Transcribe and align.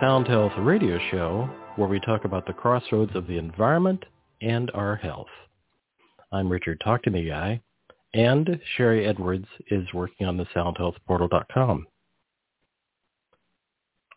Sound 0.00 0.28
Health 0.28 0.52
radio 0.58 0.98
show 1.10 1.48
where 1.76 1.88
we 1.88 1.98
talk 2.00 2.26
about 2.26 2.46
the 2.46 2.52
crossroads 2.52 3.16
of 3.16 3.26
the 3.26 3.38
environment 3.38 4.04
and 4.42 4.70
our 4.74 4.94
health. 4.94 5.26
I'm 6.30 6.52
Richard 6.52 6.82
Talk 6.84 7.02
to 7.04 7.10
Me 7.10 7.26
Guy, 7.26 7.62
and 8.12 8.60
Sharry 8.76 9.08
Edwards 9.08 9.46
is 9.70 9.86
working 9.94 10.26
on 10.26 10.36
the 10.36 10.44
soundhealthportal.com. 10.54 11.86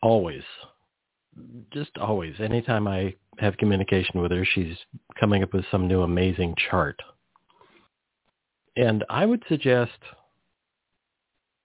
Always, 0.02 0.44
just 1.72 1.98
always, 1.98 2.34
anytime 2.42 2.86
I 2.86 3.16
have 3.38 3.56
communication 3.56 4.22
with 4.22 4.32
her, 4.32 4.44
she's 4.44 4.76
coming 5.18 5.44
up 5.44 5.54
with 5.54 5.64
some 5.72 5.88
new 5.88 6.02
amazing 6.02 6.56
chart. 6.70 7.00
And 8.76 9.06
I 9.10 9.26
would 9.26 9.44
suggest 9.48 9.98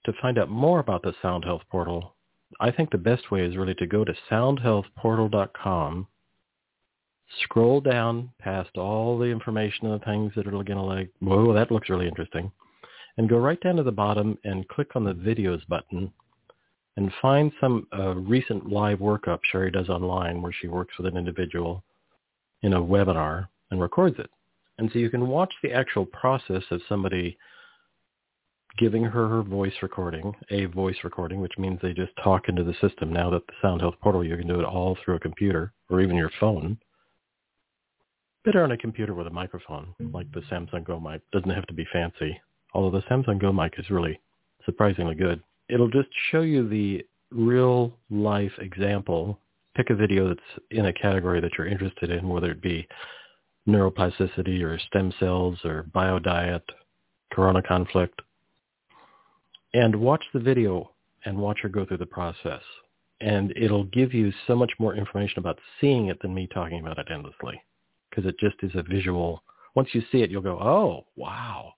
to 0.05 0.13
find 0.23 0.39
out 0.39 0.51
more 0.51 0.79
about 0.79 1.03
the 1.03 1.15
Sound 1.21 1.45
Health 1.45 1.63
Portal 1.69 2.15
I 2.61 2.71
think 2.71 2.91
the 2.91 2.99
best 2.99 3.31
way 3.31 3.45
is 3.45 3.57
really 3.57 3.75
to 3.75 3.87
go 3.87 4.05
to 4.05 4.15
soundhealthportal.com, 4.31 6.07
scroll 7.43 7.81
down 7.81 8.31
past 8.39 8.77
all 8.77 9.19
the 9.19 9.27
information 9.27 9.87
and 9.87 10.01
the 10.01 10.05
things 10.05 10.33
that 10.37 10.47
are 10.47 10.51
going 10.51 10.67
to 10.67 10.81
like, 10.83 11.11
whoa, 11.21 11.53
that 11.53 11.71
looks 11.71 11.89
really 11.89 12.09
interesting, 12.09 12.53
and 13.17 13.29
go 13.29 13.39
right 13.39 13.61
down 13.61 13.77
to 13.77 13.83
the 13.83 13.93
bottom 13.93 14.39
and 14.45 14.69
click 14.69 14.95
on 14.95 15.05
the 15.05 15.15
videos 15.15 15.67
button 15.69 16.13
and 16.97 17.11
find 17.21 17.51
some 17.61 17.87
uh, 17.99 18.15
recent 18.15 18.71
live 18.71 18.99
workup 18.99 19.41
Sharry 19.53 19.73
does 19.73 19.89
online 19.89 20.41
where 20.41 20.55
she 20.61 20.69
works 20.69 20.95
with 20.97 21.07
an 21.07 21.17
individual 21.17 21.83
in 22.63 22.75
a 22.75 22.81
webinar 22.81 23.49
and 23.71 23.81
records 23.81 24.19
it. 24.19 24.31
And 24.79 24.91
so 24.93 24.99
you 24.99 25.11
can 25.11 25.29
watch 25.29 25.53
the 25.63 25.73
actual 25.73 26.07
process 26.07 26.63
of 26.71 26.81
somebody 26.89 27.37
giving 28.79 29.05
her 29.05 29.29
her 29.29 29.43
voice 29.43 29.75
recording, 29.83 30.35
a 30.51 30.65
voice 30.67 30.97
recording, 31.05 31.41
which 31.41 31.57
means 31.59 31.79
they 31.81 31.93
just 31.93 32.13
talk 32.23 32.49
into 32.49 32.65
the 32.65 32.75
system. 32.81 33.13
Now 33.13 33.31
that 33.31 33.47
the 33.47 33.53
Sound 33.63 33.81
Health 33.81 33.95
Portal, 34.03 34.25
you 34.25 34.37
can 34.37 34.49
do 34.49 34.59
it 34.59 34.65
all 34.65 34.97
through 35.05 35.17
a 35.17 35.21
computer 35.21 35.73
or 35.91 36.01
even 36.01 36.17
your 36.17 36.31
phone. 36.41 36.79
Better 38.45 38.65
on 38.65 38.73
a 38.73 38.77
computer 38.77 39.15
with 39.15 39.27
a 39.27 39.31
microphone, 39.31 39.95
like 40.13 40.31
the 40.33 40.43
Samson 40.51 40.83
Go 40.83 40.99
mic. 41.01 41.23
Doesn't 41.33 41.51
have 41.51 41.67
to 41.67 41.75
be 41.75 41.87
fancy, 41.93 42.39
although 42.75 42.99
the 42.99 43.05
Samson 43.09 43.39
Go 43.39 43.53
mic 43.53 43.75
is 43.79 43.91
really 43.91 44.21
surprisingly 44.65 45.15
good. 45.15 45.43
It'll 45.69 45.89
just 45.89 46.09
show 46.31 46.43
you 46.43 46.69
the 46.69 47.07
real 47.31 47.97
life 48.11 48.53
example. 48.59 49.39
Pick 49.77 49.91
a 49.91 49.95
video 49.95 50.29
that's 50.29 50.41
in 50.71 50.87
a 50.87 50.93
category 50.93 51.41
that 51.41 51.53
you're 51.57 51.67
interested 51.67 52.11
in, 52.11 52.29
whether 52.29 52.51
it 52.51 52.61
be 52.61 52.87
neuroplasticity 53.69 54.63
or 54.63 54.79
stem 54.79 55.13
cells 55.19 55.59
or 55.65 55.87
biodiet, 55.95 56.63
corona 57.33 57.63
conflict, 57.63 58.21
and 59.75 59.95
watch 59.97 60.25
the 60.33 60.41
video 60.41 60.93
and 61.25 61.37
watch 61.37 61.59
her 61.63 61.69
go 61.69 61.85
through 61.85 61.99
the 61.99 62.07
process. 62.07 62.63
And 63.21 63.53
it'll 63.57 63.85
give 63.85 64.15
you 64.15 64.33
so 64.47 64.55
much 64.55 64.73
more 64.79 64.95
information 64.95 65.41
about 65.41 65.59
seeing 65.81 66.07
it 66.07 66.23
than 66.23 66.35
me 66.35 66.49
talking 66.53 66.81
about 66.81 66.99
it 66.99 67.09
endlessly 67.11 67.61
because 68.09 68.25
it 68.25 68.39
just 68.39 68.57
is 68.63 68.71
a 68.75 68.83
visual. 68.83 69.43
Once 69.75 69.89
you 69.93 70.03
see 70.13 70.23
it, 70.23 70.31
you'll 70.31 70.43
go, 70.43 70.59
oh, 70.61 71.05
wow. 71.17 71.73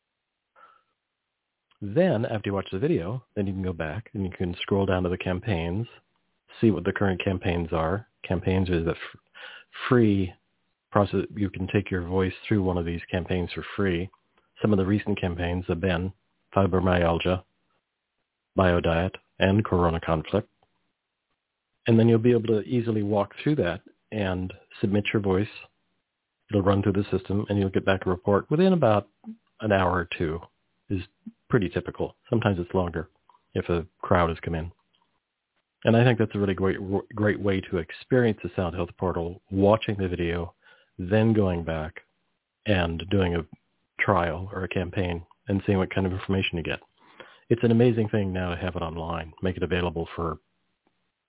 Then 1.80 2.26
after 2.26 2.50
you 2.50 2.54
watch 2.54 2.68
the 2.70 2.78
video, 2.78 3.22
then 3.34 3.46
you 3.46 3.52
can 3.52 3.62
go 3.62 3.72
back 3.72 4.10
and 4.14 4.24
you 4.24 4.30
can 4.30 4.54
scroll 4.62 4.86
down 4.86 5.02
to 5.04 5.08
the 5.08 5.18
campaigns, 5.18 5.86
see 6.60 6.70
what 6.70 6.84
the 6.84 6.92
current 6.92 7.22
campaigns 7.22 7.68
are. 7.72 8.06
Campaigns 8.26 8.68
is 8.68 8.84
the 8.84 8.92
f- 8.92 9.20
free 9.88 10.32
process. 10.90 11.24
You 11.34 11.48
can 11.48 11.68
take 11.68 11.90
your 11.90 12.02
voice 12.02 12.32
through 12.46 12.62
one 12.62 12.78
of 12.78 12.86
these 12.86 13.02
campaigns 13.10 13.50
for 13.52 13.64
free. 13.76 14.10
Some 14.60 14.72
of 14.72 14.78
the 14.78 14.86
recent 14.86 15.20
campaigns 15.20 15.64
have 15.68 15.80
been 15.80 16.12
fibromyalgia, 16.54 17.42
biodiet, 18.56 19.12
and 19.38 19.64
corona 19.64 20.00
conflict. 20.00 20.48
And 21.86 21.98
then 21.98 22.08
you'll 22.08 22.18
be 22.18 22.32
able 22.32 22.48
to 22.48 22.62
easily 22.62 23.02
walk 23.02 23.34
through 23.42 23.56
that 23.56 23.80
and 24.12 24.52
submit 24.80 25.04
your 25.12 25.22
voice. 25.22 25.48
It'll 26.50 26.62
run 26.62 26.82
through 26.82 26.92
the 26.92 27.04
system 27.10 27.44
and 27.48 27.58
you'll 27.58 27.70
get 27.70 27.84
back 27.84 28.06
a 28.06 28.10
report 28.10 28.50
within 28.50 28.72
about 28.72 29.08
an 29.60 29.72
hour 29.72 29.92
or 29.92 30.08
two 30.16 30.40
is 30.90 31.02
pretty 31.48 31.68
typical. 31.68 32.16
Sometimes 32.30 32.58
it's 32.58 32.74
longer 32.74 33.08
if 33.54 33.68
a 33.68 33.86
crowd 34.02 34.28
has 34.28 34.38
come 34.40 34.54
in. 34.54 34.70
And 35.84 35.96
I 35.96 36.04
think 36.04 36.18
that's 36.18 36.34
a 36.34 36.38
really 36.38 36.54
great, 36.54 36.78
great 37.14 37.40
way 37.40 37.60
to 37.62 37.78
experience 37.78 38.38
the 38.42 38.50
Sound 38.56 38.74
Health 38.74 38.90
Portal, 38.98 39.40
watching 39.50 39.96
the 39.96 40.08
video, 40.08 40.54
then 40.98 41.32
going 41.32 41.62
back 41.62 42.00
and 42.66 43.04
doing 43.10 43.36
a 43.36 43.44
trial 44.00 44.50
or 44.52 44.64
a 44.64 44.68
campaign 44.68 45.24
and 45.48 45.62
seeing 45.64 45.78
what 45.78 45.94
kind 45.94 46.06
of 46.06 46.12
information 46.12 46.58
you 46.58 46.64
get 46.64 46.80
it's 47.48 47.62
an 47.62 47.70
amazing 47.70 48.08
thing 48.08 48.32
now 48.32 48.50
to 48.50 48.56
have 48.56 48.76
it 48.76 48.82
online, 48.82 49.32
make 49.42 49.56
it 49.56 49.62
available 49.62 50.08
for 50.16 50.38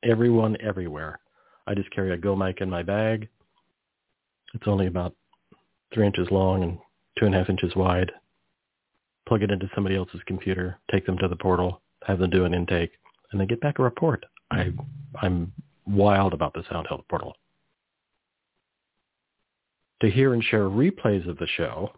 everyone 0.03 0.57
everywhere. 0.61 1.19
I 1.67 1.75
just 1.75 1.91
carry 1.91 2.13
a 2.13 2.17
Go 2.17 2.35
mic 2.35 2.61
in 2.61 2.69
my 2.69 2.83
bag. 2.83 3.27
It's 4.53 4.67
only 4.67 4.87
about 4.87 5.13
three 5.93 6.05
inches 6.05 6.27
long 6.31 6.63
and 6.63 6.79
two 7.19 7.25
and 7.25 7.35
a 7.35 7.37
half 7.37 7.49
inches 7.49 7.75
wide. 7.75 8.11
Plug 9.27 9.43
it 9.43 9.51
into 9.51 9.69
somebody 9.75 9.95
else's 9.95 10.21
computer, 10.25 10.79
take 10.89 11.05
them 11.05 11.17
to 11.17 11.27
the 11.27 11.35
portal, 11.35 11.81
have 12.05 12.19
them 12.19 12.29
do 12.29 12.45
an 12.45 12.53
intake, 12.53 12.91
and 13.31 13.39
then 13.39 13.47
get 13.47 13.61
back 13.61 13.79
a 13.79 13.83
report. 13.83 14.25
I, 14.51 14.71
I'm 15.21 15.51
wild 15.85 16.33
about 16.33 16.53
the 16.53 16.63
Sound 16.71 16.87
Health 16.87 17.03
Portal. 17.09 17.33
To 20.01 20.09
hear 20.09 20.33
and 20.33 20.43
share 20.43 20.69
replays 20.69 21.27
of 21.27 21.37
the 21.37 21.47
show, 21.47 21.91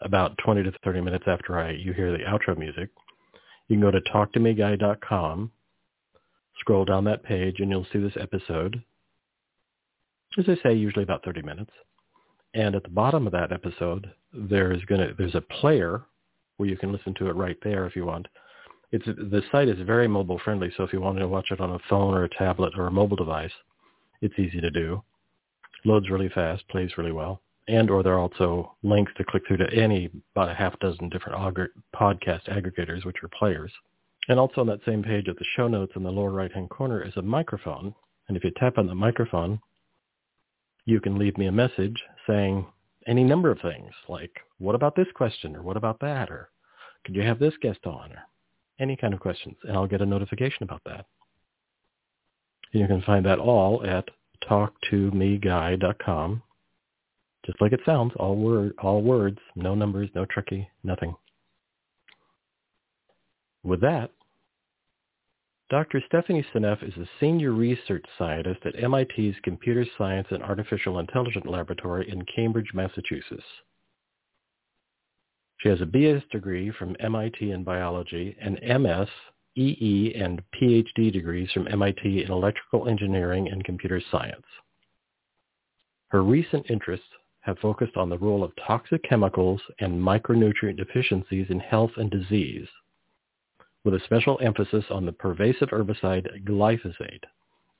about 0.00 0.36
20 0.44 0.64
to 0.64 0.72
30 0.82 1.00
minutes 1.02 1.24
after 1.28 1.58
I, 1.58 1.70
you 1.70 1.92
hear 1.92 2.10
the 2.10 2.24
outro 2.24 2.58
music, 2.58 2.88
you 3.72 3.78
can 3.78 3.90
go 3.90 3.90
to 3.90 4.02
talktomeguy.com, 4.02 5.50
scroll 6.60 6.84
down 6.84 7.04
that 7.04 7.24
page, 7.24 7.58
and 7.58 7.70
you'll 7.70 7.86
see 7.90 8.00
this 8.00 8.12
episode. 8.20 8.82
As 10.38 10.44
I 10.46 10.56
say, 10.62 10.74
usually 10.74 11.04
about 11.04 11.24
30 11.24 11.40
minutes. 11.40 11.70
And 12.52 12.74
at 12.74 12.82
the 12.82 12.90
bottom 12.90 13.26
of 13.26 13.32
that 13.32 13.50
episode, 13.50 14.10
there's 14.34 14.84
gonna 14.84 15.12
there's 15.16 15.34
a 15.34 15.40
player 15.40 16.02
where 16.58 16.68
you 16.68 16.76
can 16.76 16.92
listen 16.92 17.14
to 17.14 17.28
it 17.28 17.36
right 17.36 17.56
there 17.62 17.86
if 17.86 17.96
you 17.96 18.04
want. 18.04 18.28
It's 18.90 19.06
the 19.06 19.42
site 19.50 19.68
is 19.68 19.86
very 19.86 20.06
mobile 20.06 20.38
friendly, 20.44 20.70
so 20.76 20.82
if 20.84 20.92
you 20.92 21.00
want 21.00 21.18
to 21.18 21.26
watch 21.26 21.50
it 21.50 21.60
on 21.60 21.70
a 21.70 21.78
phone 21.88 22.12
or 22.12 22.24
a 22.24 22.28
tablet 22.28 22.74
or 22.76 22.88
a 22.88 22.90
mobile 22.90 23.16
device, 23.16 23.52
it's 24.20 24.38
easy 24.38 24.60
to 24.60 24.70
do. 24.70 25.02
Loads 25.86 26.10
really 26.10 26.28
fast, 26.28 26.68
plays 26.68 26.98
really 26.98 27.12
well 27.12 27.40
and 27.68 27.90
or 27.90 28.02
there 28.02 28.14
are 28.14 28.18
also 28.18 28.74
links 28.82 29.12
to 29.16 29.24
click 29.24 29.44
through 29.46 29.58
to 29.58 29.72
any 29.72 30.10
about 30.34 30.50
a 30.50 30.54
half 30.54 30.78
dozen 30.80 31.08
different 31.08 31.38
podcast 31.94 32.48
aggregators, 32.48 33.04
which 33.04 33.22
are 33.22 33.28
players. 33.28 33.72
And 34.28 34.38
also 34.38 34.60
on 34.60 34.66
that 34.68 34.84
same 34.86 35.02
page 35.02 35.28
at 35.28 35.36
the 35.36 35.44
show 35.56 35.68
notes 35.68 35.92
in 35.96 36.02
the 36.02 36.10
lower 36.10 36.30
right-hand 36.30 36.70
corner 36.70 37.02
is 37.02 37.16
a 37.16 37.22
microphone. 37.22 37.94
And 38.28 38.36
if 38.36 38.44
you 38.44 38.52
tap 38.56 38.78
on 38.78 38.86
the 38.86 38.94
microphone, 38.94 39.60
you 40.84 41.00
can 41.00 41.18
leave 41.18 41.38
me 41.38 41.46
a 41.46 41.52
message 41.52 42.02
saying 42.26 42.66
any 43.06 43.24
number 43.24 43.50
of 43.50 43.60
things 43.60 43.92
like, 44.08 44.32
what 44.58 44.74
about 44.74 44.96
this 44.96 45.08
question 45.14 45.56
or 45.56 45.62
what 45.62 45.76
about 45.76 46.00
that 46.00 46.30
or 46.30 46.50
could 47.04 47.16
you 47.16 47.22
have 47.22 47.38
this 47.38 47.54
guest 47.60 47.80
on 47.84 48.12
or 48.12 48.22
any 48.78 48.96
kind 48.96 49.12
of 49.14 49.20
questions 49.20 49.56
and 49.64 49.76
I'll 49.76 49.86
get 49.86 50.00
a 50.02 50.06
notification 50.06 50.62
about 50.62 50.82
that. 50.86 51.06
You 52.72 52.86
can 52.86 53.02
find 53.02 53.26
that 53.26 53.38
all 53.38 53.84
at 53.84 54.08
talktomeguy.com 54.48 56.42
just 57.44 57.60
like 57.60 57.72
it 57.72 57.80
sounds, 57.84 58.12
all 58.16 58.36
word, 58.36 58.72
all 58.82 59.02
words, 59.02 59.38
no 59.56 59.74
numbers, 59.74 60.08
no 60.14 60.24
tricky, 60.26 60.68
nothing. 60.84 61.14
With 63.64 63.80
that, 63.80 64.10
Dr. 65.70 66.02
Stephanie 66.06 66.44
Seneff 66.52 66.86
is 66.86 66.94
a 66.98 67.08
senior 67.18 67.52
research 67.52 68.04
scientist 68.18 68.60
at 68.66 68.74
MIT's 68.74 69.38
Computer 69.42 69.86
Science 69.96 70.28
and 70.30 70.42
Artificial 70.42 70.98
Intelligence 70.98 71.46
Laboratory 71.46 72.10
in 72.10 72.22
Cambridge, 72.26 72.70
Massachusetts. 72.74 73.42
She 75.58 75.68
has 75.68 75.80
a 75.80 75.86
BS 75.86 76.28
degree 76.30 76.70
from 76.72 76.96
MIT 77.00 77.52
in 77.52 77.64
biology 77.64 78.36
and 78.40 78.60
MS, 78.82 79.08
EE, 79.56 80.12
and 80.14 80.42
PhD 80.60 81.12
degrees 81.12 81.50
from 81.52 81.68
MIT 81.68 82.24
in 82.24 82.30
electrical 82.30 82.88
engineering 82.88 83.48
and 83.48 83.64
computer 83.64 84.02
science. 84.10 84.44
Her 86.08 86.22
recent 86.22 86.68
interests 86.68 87.06
have 87.42 87.58
focused 87.58 87.96
on 87.96 88.08
the 88.08 88.18
role 88.18 88.42
of 88.42 88.52
toxic 88.66 89.02
chemicals 89.02 89.60
and 89.80 90.00
micronutrient 90.00 90.76
deficiencies 90.76 91.46
in 91.50 91.60
health 91.60 91.90
and 91.96 92.10
disease, 92.10 92.68
with 93.84 93.94
a 93.94 94.00
special 94.04 94.38
emphasis 94.40 94.84
on 94.90 95.04
the 95.04 95.12
pervasive 95.12 95.68
herbicide 95.70 96.44
glyphosate 96.44 97.24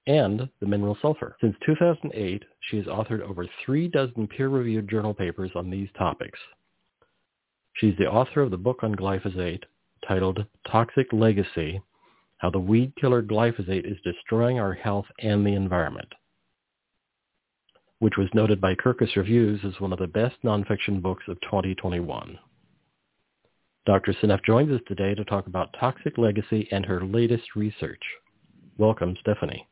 and 0.08 0.48
the 0.60 0.66
mineral 0.66 0.98
sulfur. 1.00 1.36
Since 1.40 1.56
2008, 1.64 2.42
she 2.68 2.76
has 2.78 2.86
authored 2.86 3.20
over 3.20 3.46
three 3.64 3.86
dozen 3.86 4.26
peer-reviewed 4.26 4.90
journal 4.90 5.14
papers 5.14 5.52
on 5.54 5.70
these 5.70 5.88
topics. 5.96 6.38
She's 7.74 7.96
the 7.98 8.10
author 8.10 8.42
of 8.42 8.50
the 8.50 8.56
book 8.56 8.82
on 8.82 8.96
glyphosate 8.96 9.62
titled 10.06 10.44
Toxic 10.68 11.06
Legacy, 11.12 11.80
How 12.38 12.50
the 12.50 12.58
Weed 12.58 12.92
Killer 13.00 13.22
Glyphosate 13.22 13.90
is 13.90 13.96
Destroying 14.02 14.58
Our 14.58 14.74
Health 14.74 15.06
and 15.20 15.46
the 15.46 15.54
Environment 15.54 16.12
which 18.02 18.16
was 18.16 18.28
noted 18.34 18.60
by 18.60 18.74
Kirkus 18.74 19.14
Reviews 19.14 19.60
as 19.64 19.80
one 19.80 19.92
of 19.92 19.98
the 20.00 20.08
best 20.08 20.34
nonfiction 20.42 21.00
books 21.00 21.22
of 21.28 21.40
2021. 21.42 22.36
Dr. 23.86 24.12
Seneff 24.14 24.44
joins 24.44 24.72
us 24.72 24.80
today 24.88 25.14
to 25.14 25.24
talk 25.24 25.46
about 25.46 25.72
toxic 25.78 26.18
legacy 26.18 26.66
and 26.72 26.84
her 26.84 27.04
latest 27.04 27.54
research. 27.54 28.02
Welcome, 28.76 29.16
Stephanie. 29.20 29.68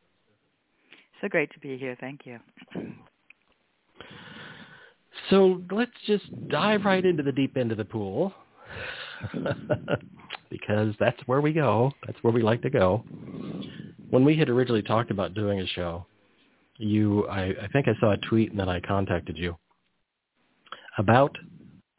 So 1.19 1.27
great 1.27 1.51
to 1.51 1.59
be 1.59 1.77
here. 1.77 1.97
Thank 1.99 2.21
you. 2.25 2.39
So 5.29 5.61
let's 5.69 5.91
just 6.07 6.23
dive 6.47 6.85
right 6.85 7.05
into 7.05 7.23
the 7.23 7.33
deep 7.33 7.57
end 7.57 7.73
of 7.73 7.77
the 7.77 7.83
pool 7.83 8.33
because 10.49 10.95
that's 11.01 11.19
where 11.25 11.41
we 11.41 11.51
go. 11.51 11.91
That's 12.07 12.23
where 12.23 12.31
we 12.31 12.43
like 12.43 12.61
to 12.61 12.69
go. 12.69 13.03
When 14.09 14.23
we 14.23 14.37
had 14.37 14.47
originally 14.47 14.83
talked 14.83 15.11
about 15.11 15.33
doing 15.33 15.59
a 15.59 15.67
show, 15.67 16.05
you, 16.81 17.27
I, 17.27 17.53
I 17.63 17.67
think 17.71 17.87
I 17.87 17.93
saw 17.99 18.11
a 18.11 18.17
tweet 18.17 18.51
and 18.51 18.59
then 18.59 18.69
I 18.69 18.79
contacted 18.79 19.37
you 19.37 19.57
about 20.97 21.37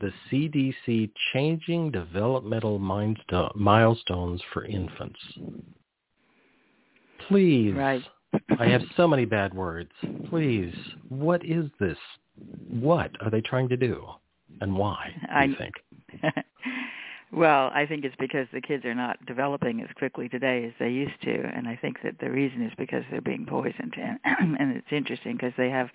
the 0.00 0.12
CDC 0.30 1.10
changing 1.32 1.90
developmental 1.90 2.78
milestones 2.78 4.42
for 4.52 4.64
infants. 4.64 5.20
Please. 7.28 7.72
Right. 7.74 8.02
I 8.58 8.66
have 8.66 8.82
so 8.96 9.06
many 9.06 9.24
bad 9.24 9.54
words. 9.54 9.90
Please, 10.28 10.74
what 11.08 11.44
is 11.44 11.66
this? 11.78 11.98
What 12.68 13.10
are 13.20 13.30
they 13.30 13.42
trying 13.42 13.68
to 13.68 13.76
do? 13.76 14.04
And 14.60 14.76
why, 14.76 15.12
do 15.20 15.26
I, 15.32 15.44
you 15.44 15.56
think? 15.56 15.74
well, 17.32 17.70
I 17.74 17.86
think 17.86 18.04
it's 18.04 18.16
because 18.18 18.46
the 18.52 18.60
kids 18.60 18.84
are 18.84 18.94
not 18.94 19.24
developing 19.26 19.80
as 19.80 19.88
quickly 19.96 20.28
today 20.28 20.64
as 20.66 20.72
they 20.78 20.90
used 20.90 21.20
to, 21.22 21.32
and 21.34 21.66
I 21.66 21.76
think 21.76 21.96
that 22.04 22.18
the 22.20 22.30
reason 22.30 22.62
is 22.62 22.72
because 22.78 23.04
they're 23.10 23.20
being 23.20 23.46
poisoned. 23.46 23.94
And, 23.98 24.18
and 24.60 24.76
it's 24.76 24.86
interesting 24.92 25.36
because 25.36 25.52
they 25.56 25.70
have 25.70 25.88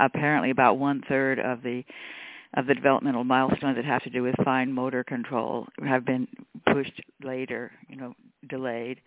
apparently 0.00 0.50
about 0.50 0.78
one 0.78 1.02
third 1.08 1.38
of 1.38 1.62
the 1.62 1.84
of 2.54 2.66
the 2.66 2.74
developmental 2.74 3.24
milestones 3.24 3.76
that 3.76 3.84
have 3.86 4.02
to 4.02 4.10
do 4.10 4.22
with 4.22 4.34
fine 4.44 4.70
motor 4.70 5.02
control 5.02 5.66
have 5.86 6.04
been 6.04 6.28
pushed 6.70 7.00
later, 7.24 7.72
you 7.88 7.96
know, 7.96 8.12
delayed 8.48 9.00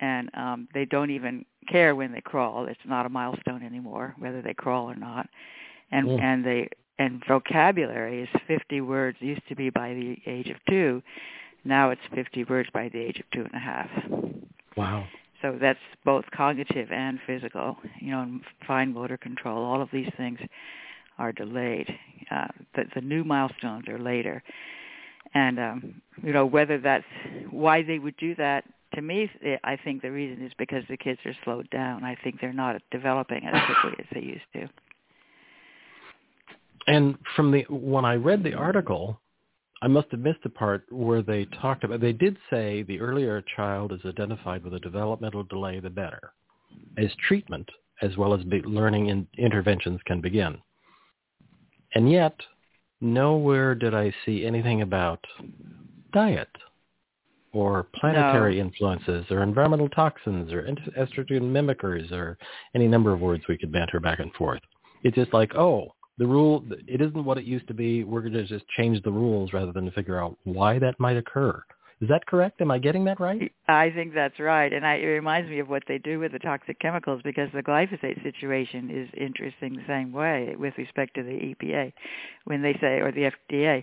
and 0.00 0.30
um 0.34 0.68
they 0.74 0.84
don't 0.84 1.10
even 1.10 1.44
care 1.68 1.94
when 1.94 2.12
they 2.12 2.20
crawl 2.20 2.66
it's 2.66 2.78
not 2.84 3.06
a 3.06 3.08
milestone 3.08 3.62
anymore 3.62 4.14
whether 4.18 4.42
they 4.42 4.54
crawl 4.54 4.90
or 4.90 4.94
not 4.94 5.28
and 5.90 6.06
Mm. 6.08 6.20
and 6.22 6.44
they 6.44 6.68
and 6.98 7.22
vocabulary 7.26 8.22
is 8.22 8.28
50 8.46 8.80
words. 8.80 9.18
Used 9.20 9.46
to 9.48 9.54
be 9.54 9.70
by 9.70 9.90
the 9.90 10.16
age 10.26 10.48
of 10.48 10.56
two. 10.68 11.02
Now 11.64 11.90
it's 11.90 12.00
50 12.14 12.44
words 12.44 12.68
by 12.72 12.88
the 12.88 12.98
age 13.00 13.18
of 13.18 13.24
two 13.32 13.44
and 13.44 13.54
a 13.54 13.58
half. 13.58 13.90
Wow. 14.76 15.06
so 15.40 15.56
that's 15.60 15.78
both 16.04 16.24
cognitive 16.34 16.90
and 16.92 17.18
physical. 17.26 17.76
You 18.00 18.10
know 18.10 18.20
and 18.22 18.40
fine 18.66 18.92
motor 18.92 19.16
control 19.16 19.64
all 19.64 19.80
of 19.82 19.88
these 19.92 20.10
things 20.16 20.38
are 21.18 21.32
delayed. 21.32 21.88
Uh 22.30 22.48
the 22.74 22.84
the 22.94 23.00
new 23.00 23.24
milestones 23.24 23.88
are 23.88 23.98
later. 23.98 24.42
And 25.34 25.58
um 25.58 26.02
you 26.22 26.32
know 26.32 26.46
whether 26.46 26.78
that's 26.78 27.04
why 27.50 27.82
they 27.82 27.98
would 27.98 28.16
do 28.16 28.34
that 28.36 28.64
to 28.94 29.02
me 29.02 29.28
i 29.64 29.76
think 29.76 30.00
the 30.00 30.10
reason 30.10 30.44
is 30.46 30.52
because 30.56 30.84
the 30.88 30.96
kids 30.96 31.18
are 31.26 31.34
slowed 31.44 31.68
down. 31.70 32.04
I 32.04 32.16
think 32.22 32.40
they're 32.40 32.52
not 32.52 32.80
developing 32.90 33.44
as 33.44 33.60
quickly 33.66 33.96
as 33.98 34.06
they 34.12 34.20
used 34.20 34.46
to 34.54 34.68
And 36.86 37.16
from 37.34 37.50
the 37.50 37.64
when 37.68 38.04
I 38.04 38.14
read 38.14 38.42
the 38.42 38.54
article, 38.54 39.20
I 39.82 39.88
must 39.88 40.10
have 40.10 40.20
missed 40.20 40.42
the 40.42 40.48
part 40.48 40.84
where 40.90 41.22
they 41.22 41.46
talked 41.60 41.84
about. 41.84 42.00
They 42.00 42.12
did 42.12 42.36
say 42.50 42.82
the 42.82 43.00
earlier 43.00 43.38
a 43.38 43.42
child 43.56 43.92
is 43.92 44.00
identified 44.04 44.64
with 44.64 44.74
a 44.74 44.80
developmental 44.80 45.42
delay, 45.44 45.80
the 45.80 45.90
better, 45.90 46.32
as 46.96 47.10
treatment 47.28 47.68
as 48.02 48.16
well 48.16 48.34
as 48.34 48.40
learning 48.64 49.08
in, 49.08 49.26
interventions 49.38 50.00
can 50.06 50.20
begin. 50.20 50.58
And 51.94 52.10
yet, 52.10 52.36
nowhere 53.00 53.74
did 53.74 53.94
I 53.94 54.14
see 54.24 54.44
anything 54.44 54.82
about 54.82 55.24
diet 56.12 56.48
or 57.52 57.84
planetary 57.94 58.56
No. 58.56 58.62
influences 58.62 59.24
or 59.30 59.42
environmental 59.42 59.88
toxins 59.88 60.52
or 60.52 60.62
estrogen 60.98 61.50
mimickers 61.52 62.12
or 62.12 62.36
any 62.74 62.86
number 62.86 63.12
of 63.12 63.20
words 63.20 63.44
we 63.48 63.56
could 63.56 63.72
banter 63.72 64.00
back 64.00 64.18
and 64.18 64.32
forth. 64.34 64.60
It's 65.02 65.16
just 65.16 65.32
like, 65.32 65.54
oh, 65.54 65.94
the 66.18 66.26
rule, 66.26 66.64
it 66.86 67.00
isn't 67.00 67.24
what 67.24 67.38
it 67.38 67.44
used 67.44 67.68
to 67.68 67.74
be. 67.74 68.04
We're 68.04 68.22
going 68.22 68.32
to 68.32 68.44
just 68.44 68.66
change 68.76 69.02
the 69.02 69.10
rules 69.10 69.52
rather 69.52 69.72
than 69.72 69.90
figure 69.92 70.22
out 70.22 70.36
why 70.44 70.78
that 70.78 70.98
might 70.98 71.16
occur. 71.16 71.62
Is 72.00 72.08
that 72.08 72.26
correct? 72.26 72.60
Am 72.60 72.70
I 72.70 72.78
getting 72.78 73.04
that 73.06 73.20
right? 73.20 73.50
I 73.68 73.90
think 73.90 74.12
that's 74.12 74.38
right, 74.38 74.70
and 74.70 74.86
I, 74.86 74.96
it 74.96 75.06
reminds 75.06 75.48
me 75.48 75.60
of 75.60 75.68
what 75.68 75.82
they 75.88 75.96
do 75.96 76.18
with 76.18 76.32
the 76.32 76.38
toxic 76.38 76.78
chemicals 76.78 77.22
because 77.24 77.48
the 77.54 77.62
glyphosate 77.62 78.22
situation 78.22 78.90
is 78.90 79.08
interesting 79.18 79.76
the 79.76 79.84
same 79.88 80.12
way 80.12 80.54
with 80.58 80.74
respect 80.76 81.14
to 81.14 81.22
the 81.22 81.30
EPA, 81.30 81.92
when 82.44 82.60
they 82.60 82.74
say 82.82 83.00
or 83.00 83.12
the 83.12 83.30
FDA, 83.50 83.82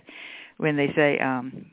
when 0.58 0.76
they 0.76 0.92
say 0.94 1.18
um, 1.18 1.66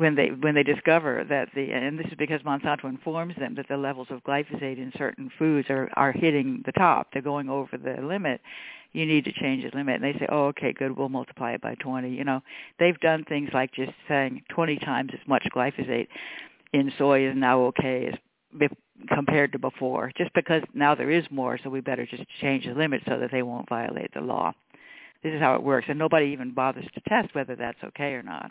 when 0.00 0.14
they 0.14 0.28
when 0.28 0.54
they 0.54 0.62
discover 0.62 1.26
that 1.28 1.50
the 1.54 1.70
and 1.72 1.98
this 1.98 2.06
is 2.06 2.14
because 2.16 2.40
Monsanto 2.40 2.84
informs 2.84 3.36
them 3.36 3.54
that 3.56 3.68
the 3.68 3.76
levels 3.76 4.06
of 4.08 4.24
glyphosate 4.24 4.78
in 4.78 4.90
certain 4.96 5.30
foods 5.38 5.68
are 5.68 5.90
are 5.94 6.10
hitting 6.10 6.62
the 6.64 6.72
top, 6.72 7.08
they're 7.12 7.20
going 7.20 7.50
over 7.50 7.76
the 7.76 8.00
limit. 8.00 8.40
You 8.92 9.04
need 9.04 9.26
to 9.26 9.32
change 9.32 9.62
the 9.62 9.76
limit, 9.76 9.96
and 9.96 10.04
they 10.04 10.18
say, 10.18 10.26
"Oh, 10.30 10.46
okay, 10.46 10.72
good. 10.72 10.96
We'll 10.96 11.10
multiply 11.10 11.52
it 11.52 11.60
by 11.60 11.74
20." 11.74 12.08
You 12.08 12.24
know, 12.24 12.40
they've 12.78 12.98
done 13.00 13.24
things 13.24 13.50
like 13.52 13.72
just 13.72 13.92
saying 14.08 14.42
20 14.48 14.78
times 14.78 15.10
as 15.12 15.28
much 15.28 15.46
glyphosate 15.54 16.08
in 16.72 16.90
soy 16.96 17.28
is 17.28 17.36
now 17.36 17.60
okay 17.64 18.06
as 18.06 18.68
compared 19.08 19.52
to 19.52 19.58
before, 19.58 20.12
just 20.16 20.32
because 20.32 20.62
now 20.72 20.94
there 20.94 21.10
is 21.10 21.24
more, 21.30 21.58
so 21.62 21.68
we 21.68 21.80
better 21.80 22.06
just 22.06 22.24
change 22.40 22.64
the 22.64 22.72
limit 22.72 23.02
so 23.06 23.18
that 23.18 23.30
they 23.30 23.42
won't 23.42 23.68
violate 23.68 24.12
the 24.14 24.20
law. 24.22 24.52
This 25.22 25.34
is 25.34 25.40
how 25.40 25.56
it 25.56 25.62
works, 25.62 25.88
and 25.90 25.98
nobody 25.98 26.26
even 26.28 26.52
bothers 26.54 26.86
to 26.94 27.00
test 27.06 27.34
whether 27.34 27.54
that's 27.54 27.84
okay 27.84 28.14
or 28.14 28.22
not. 28.22 28.50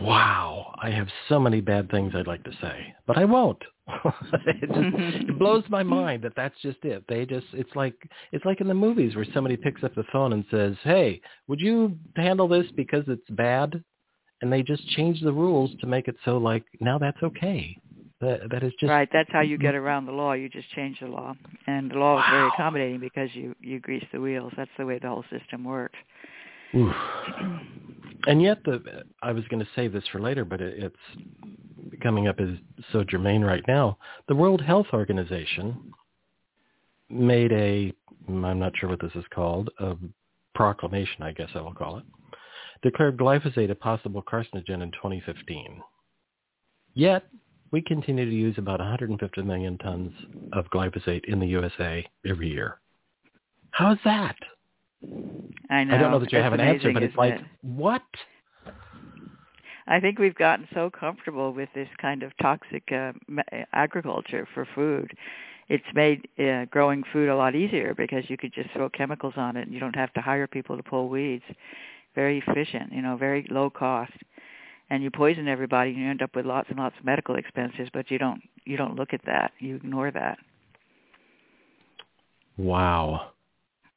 Wow, 0.00 0.72
I 0.80 0.90
have 0.90 1.08
so 1.28 1.40
many 1.40 1.60
bad 1.60 1.90
things 1.90 2.12
I'd 2.14 2.26
like 2.26 2.44
to 2.44 2.52
say, 2.60 2.94
but 3.06 3.18
I 3.18 3.24
won't. 3.24 3.62
it 4.04 4.60
just 4.60 4.70
it 5.28 5.38
blows 5.38 5.64
my 5.68 5.82
mind 5.82 6.22
that 6.22 6.36
that's 6.36 6.54
just 6.62 6.78
it. 6.84 7.04
They 7.08 7.26
just 7.26 7.46
it's 7.52 7.74
like 7.74 7.94
it's 8.30 8.44
like 8.44 8.60
in 8.60 8.68
the 8.68 8.74
movies 8.74 9.16
where 9.16 9.26
somebody 9.34 9.56
picks 9.56 9.82
up 9.82 9.94
the 9.94 10.04
phone 10.12 10.32
and 10.32 10.44
says, 10.50 10.76
"Hey, 10.84 11.20
would 11.48 11.60
you 11.60 11.96
handle 12.16 12.46
this 12.46 12.66
because 12.76 13.04
it's 13.08 13.28
bad?" 13.30 13.82
And 14.42 14.52
they 14.52 14.62
just 14.62 14.86
change 14.90 15.20
the 15.20 15.32
rules 15.32 15.70
to 15.80 15.86
make 15.86 16.08
it 16.08 16.16
so 16.24 16.38
like 16.38 16.64
now 16.80 16.98
that's 16.98 17.22
okay. 17.22 17.76
That 18.20 18.50
that 18.50 18.62
is 18.62 18.72
just 18.78 18.90
right. 18.90 19.08
That's 19.12 19.30
how 19.32 19.40
you 19.40 19.56
mm-hmm. 19.56 19.62
get 19.62 19.74
around 19.74 20.06
the 20.06 20.12
law. 20.12 20.34
You 20.34 20.48
just 20.48 20.70
change 20.70 21.00
the 21.00 21.08
law, 21.08 21.34
and 21.66 21.90
the 21.90 21.96
law 21.96 22.18
is 22.18 22.24
very 22.30 22.48
accommodating 22.48 23.00
because 23.00 23.30
you 23.34 23.56
you 23.60 23.80
grease 23.80 24.04
the 24.12 24.20
wheels. 24.20 24.52
That's 24.56 24.70
the 24.78 24.86
way 24.86 24.98
the 24.98 25.08
whole 25.08 25.24
system 25.30 25.64
works. 25.64 25.98
Oof. 26.74 26.94
And 28.26 28.42
yet, 28.42 28.58
the 28.64 29.04
I 29.22 29.32
was 29.32 29.44
going 29.48 29.60
to 29.64 29.70
save 29.74 29.92
this 29.92 30.04
for 30.12 30.20
later, 30.20 30.44
but 30.44 30.60
it, 30.60 30.82
it's 30.82 32.00
coming 32.02 32.28
up 32.28 32.38
as 32.38 32.48
so 32.92 33.02
germane 33.04 33.42
right 33.42 33.64
now. 33.66 33.98
The 34.28 34.34
World 34.34 34.60
Health 34.60 34.86
Organization 34.92 35.92
made 37.08 37.52
a 37.52 37.92
I'm 38.28 38.58
not 38.58 38.72
sure 38.76 38.88
what 38.88 39.00
this 39.00 39.14
is 39.14 39.24
called 39.34 39.70
a 39.78 39.96
proclamation, 40.54 41.22
I 41.22 41.32
guess 41.32 41.48
I 41.54 41.60
will 41.60 41.74
call 41.74 41.98
it, 41.98 42.04
declared 42.82 43.16
glyphosate 43.16 43.70
a 43.70 43.74
possible 43.74 44.22
carcinogen 44.22 44.82
in 44.82 44.90
2015. 44.92 45.82
Yet, 46.94 47.24
we 47.70 47.80
continue 47.82 48.24
to 48.24 48.34
use 48.34 48.56
about 48.58 48.80
150 48.80 49.42
million 49.42 49.78
tons 49.78 50.12
of 50.52 50.66
glyphosate 50.70 51.24
in 51.26 51.38
the 51.40 51.46
USA 51.46 52.06
every 52.26 52.48
year. 52.48 52.80
How's 53.70 53.98
that? 54.04 54.36
I 55.70 55.84
know. 55.84 55.94
I 55.94 55.98
don't 55.98 56.10
know 56.10 56.18
that 56.18 56.32
you 56.32 56.38
It's 56.38 56.44
have 56.44 56.52
an 56.52 56.60
answer, 56.60 56.92
but 56.92 57.02
it's 57.02 57.16
like, 57.16 57.34
it? 57.34 57.42
what? 57.62 58.02
I 59.86 59.98
think 59.98 60.18
we've 60.18 60.34
gotten 60.34 60.68
so 60.74 60.90
comfortable 60.90 61.52
with 61.52 61.68
this 61.74 61.88
kind 62.00 62.22
of 62.22 62.32
toxic 62.40 62.90
uh, 62.92 63.12
agriculture 63.72 64.46
for 64.54 64.66
food. 64.74 65.12
It's 65.68 65.84
made 65.94 66.28
uh, 66.38 66.66
growing 66.66 67.02
food 67.12 67.28
a 67.28 67.36
lot 67.36 67.54
easier 67.54 67.94
because 67.94 68.28
you 68.28 68.36
could 68.36 68.52
just 68.52 68.70
throw 68.70 68.88
chemicals 68.88 69.34
on 69.36 69.56
it 69.56 69.62
and 69.62 69.72
you 69.72 69.80
don't 69.80 69.94
have 69.96 70.12
to 70.14 70.20
hire 70.20 70.46
people 70.46 70.76
to 70.76 70.82
pull 70.82 71.08
weeds. 71.08 71.44
Very 72.14 72.42
efficient, 72.44 72.92
you 72.92 73.02
know, 73.02 73.16
very 73.16 73.46
low 73.50 73.70
cost. 73.70 74.12
And 74.90 75.02
you 75.02 75.10
poison 75.10 75.46
everybody 75.46 75.90
and 75.90 75.98
you 76.00 76.08
end 76.08 76.22
up 76.22 76.34
with 76.34 76.44
lots 76.44 76.68
and 76.70 76.78
lots 76.78 76.96
of 76.98 77.04
medical 77.04 77.36
expenses, 77.36 77.88
but 77.92 78.10
you 78.10 78.18
don't 78.18 78.42
you 78.64 78.76
don't 78.76 78.96
look 78.96 79.14
at 79.14 79.24
that. 79.26 79.52
You 79.60 79.76
ignore 79.76 80.10
that. 80.10 80.38
Wow. 82.56 83.30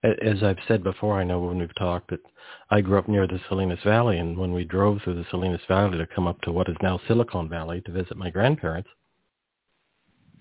As 0.03 0.43
I've 0.43 0.60
said 0.67 0.83
before, 0.83 1.17
I 1.17 1.24
know 1.24 1.39
when 1.39 1.60
we've 1.60 1.75
talked 1.75 2.10
that 2.10 2.19
I 2.69 2.81
grew 2.81 2.98
up 2.98 3.07
near 3.07 3.25
the 3.25 3.39
Salinas 3.48 3.81
Valley, 3.83 4.17
and 4.17 4.38
when 4.38 4.51
we 4.51 4.65
drove 4.65 5.01
through 5.01 5.15
the 5.15 5.25
Salinas 5.31 5.62
Valley 5.67 5.98
to 5.98 6.05
come 6.05 6.27
up 6.27 6.41
to 6.41 6.51
what 6.51 6.67
is 6.67 6.75
now 6.81 7.00
Silicon 7.07 7.48
Valley 7.48 7.79
to 7.81 7.91
visit 7.91 8.17
my 8.17 8.29
grandparents, 8.29 8.89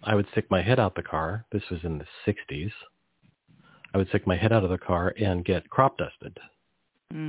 I 0.03 0.17
would 0.17 0.29
stick 0.33 0.51
my 0.51 0.63
head 0.63 0.81
out 0.81 0.97
the 0.97 1.03
car. 1.03 1.45
This 1.53 1.63
was 1.71 1.85
in 1.85 1.99
the 1.99 2.07
60s. 2.27 2.73
I 3.95 3.99
would 3.99 4.09
stick 4.09 4.27
my 4.27 4.37
head 4.37 4.53
out 4.53 4.65
of 4.65 4.71
the 4.71 4.79
car 4.79 5.15
and 5.17 5.45
get 5.45 5.71
crop 5.71 5.97
dusted 5.99 6.41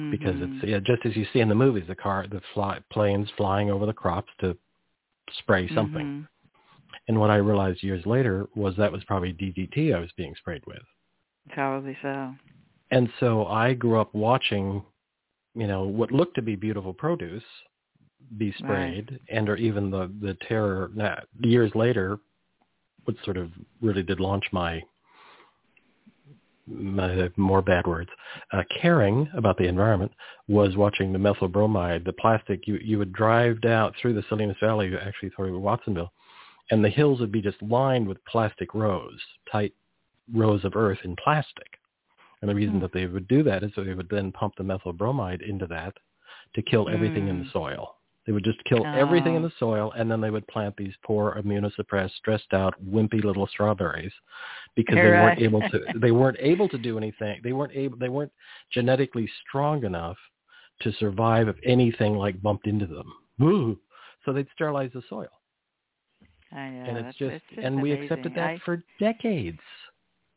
because 0.10 0.36
Mhm. 0.38 0.54
it's 0.56 0.63
yeah, 0.63 0.80
just 0.80 1.06
as 1.06 1.16
you 1.16 1.25
see 1.25 1.40
in 1.40 1.50
the 1.50 1.56
movies, 1.56 1.86
the 1.88 1.96
car, 1.96 2.25
the 2.25 2.42
fly, 2.54 2.80
planes 2.90 3.30
flying 3.32 3.70
over 3.70 3.86
the 3.86 3.94
crops 3.94 4.32
to 4.40 4.58
spray 5.34 5.68
something. 5.68 6.06
Mhm. 6.06 6.28
And 7.08 7.20
what 7.20 7.30
I 7.30 7.36
realized 7.36 7.84
years 7.84 8.06
later 8.06 8.48
was 8.56 8.75
that 8.78 8.92
was 8.92 9.04
probably 9.04 9.34
DDT 9.34 9.94
I 9.94 10.00
was 10.00 10.12
being 10.13 10.34
sprayed 10.36 10.66
with. 10.66 10.84
Probably 11.50 11.98
so. 12.02 12.34
And 12.92 13.10
so 13.20 13.46
I 13.48 13.74
grew 13.74 14.00
up 14.00 14.14
watching, 14.14 14.84
you 15.56 15.68
know, 15.68 15.84
what 15.84 16.12
looked 16.12 16.36
to 16.36 16.42
be 16.42 16.56
beautiful 16.56 16.94
produce 16.94 17.44
be 18.38 18.54
sprayed, 18.58 19.20
and 19.30 19.50
or 19.50 19.56
even 19.58 19.90
the 19.90 20.12
the 20.22 20.38
terror. 20.48 20.92
Now, 20.96 21.20
years 21.40 21.72
later, 21.76 22.20
what 23.06 23.16
sort 23.24 23.38
of 23.38 23.52
really 23.82 24.04
did 24.04 24.20
launch 24.20 24.46
my, 24.52 24.82
my 26.68 27.30
more 27.36 27.62
bad 27.62 27.86
words, 27.86 28.10
uh, 28.52 28.64
caring 28.82 29.30
about 29.36 29.58
the 29.58 29.68
environment 29.68 30.12
was 30.48 30.76
watching 30.76 31.12
the 31.12 31.20
methyl 31.20 31.48
bromide, 31.48 32.06
the 32.06 32.14
plastic. 32.14 32.68
You 32.68 32.80
you 32.82 32.98
would 32.98 33.14
drive 33.14 33.62
down 33.62 33.94
through 34.02 34.14
the 34.14 34.24
Salinas 34.30 34.58
Valley, 34.62 34.92
actually 34.96 35.30
through 35.30 35.60
Watsonville, 35.60 36.12
and 36.72 36.84
the 36.84 36.90
hills 36.90 37.20
would 37.20 37.32
be 37.32 37.42
just 37.42 37.62
lined 37.62 38.08
with 38.08 38.24
plastic 38.26 38.74
rows, 38.74 39.20
tight 39.52 39.74
rows 40.32 40.63
of 40.63 40.75
earth 40.75 41.00
in 41.03 41.15
plastic. 41.15 41.80
And 42.42 42.50
the 42.50 42.56
reason 42.56 42.75
mm. 42.75 42.82
that 42.82 42.94
they 42.94 43.06
would 43.06 43.27
do 43.27 43.44
that 43.44 43.63
is 43.63 43.72
that 43.75 43.84
they 43.86 43.94
would 43.94 44.10
then 44.10 44.32
pump 44.32 44.56
the 44.58 44.63
methyl 44.63 44.94
bromide 44.94 45.42
into 45.42 45.65
that 45.68 45.94
to 46.56 46.62
kill 46.62 46.89
everything 46.89 47.25
mm. 47.25 47.30
in 47.30 47.39
the 47.39 47.46
hmm. 47.46 47.51
soil. 47.51 47.96
They 48.25 48.32
would 48.32 48.44
just 48.44 48.63
kill 48.63 48.86
oh. 48.86 48.94
everything 48.94 49.36
in 49.36 49.42
the 49.42 49.51
soil, 49.60 49.92
and 49.98 50.10
then 50.10 50.22
they 50.22 50.30
would 50.30 50.48
plant 50.48 50.75
these 50.77 50.94
poor, 51.03 51.42
immunosuppressed, 51.42 52.15
stressed 52.18 52.53
out, 52.53 52.74
wimpy 52.86 53.24
little 53.24 53.48
strawberries 53.48 54.13
because 54.75 54.96
they 54.96 55.01
weren't 55.01 55.42
able 55.42 55.62
to. 55.62 55.80
They 56.00 56.12
weren't 56.12 56.38
able 56.39 56.70
to 56.70 56.77
do 56.77 56.98
anything. 56.98 57.42
They 57.44 57.53
weren't 57.53 57.74
able. 57.75 57.98
They 57.98 58.10
weren't 58.10 58.32
genetically 58.72 59.30
strong 59.48 59.84
enough 59.84 60.18
to 60.82 60.94
survive 60.94 61.48
if 61.48 61.58
anything 61.65 62.15
like 62.15 62.42
bumped 62.42 62.68
into 62.68 62.88
them. 62.88 63.12
Woo! 63.39 63.77
So 64.25 64.32
they'd 64.32 64.48
sterilize 64.53 64.92
the 64.94 65.01
soil. 65.10 65.27
I 66.51 66.70
know. 66.70 66.84
And 66.84 66.98
it's 66.98 67.18
just, 67.18 67.34
it's 67.34 67.46
just 67.50 67.65
and 67.65 67.80
amazing. 67.80 67.82
we 67.82 67.92
accepted 68.06 68.36
that 68.36 68.50
I, 68.50 68.60
for 68.63 68.84
decades. 69.00 69.60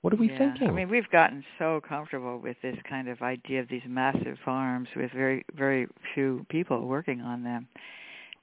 What 0.02 0.12
are 0.12 0.16
we 0.16 0.30
yeah. 0.30 0.38
thinking? 0.38 0.68
I 0.68 0.72
mean, 0.72 0.88
we've 0.88 1.10
gotten 1.10 1.44
so 1.58 1.80
comfortable 1.86 2.38
with 2.38 2.56
this 2.62 2.76
kind 2.88 3.08
of 3.08 3.22
idea 3.22 3.60
of 3.60 3.68
these 3.68 3.82
massive 3.86 4.38
farms 4.44 4.88
with 4.94 5.10
very, 5.12 5.44
very 5.54 5.88
few 6.14 6.46
people 6.48 6.86
working 6.86 7.20
on 7.20 7.42
them, 7.42 7.66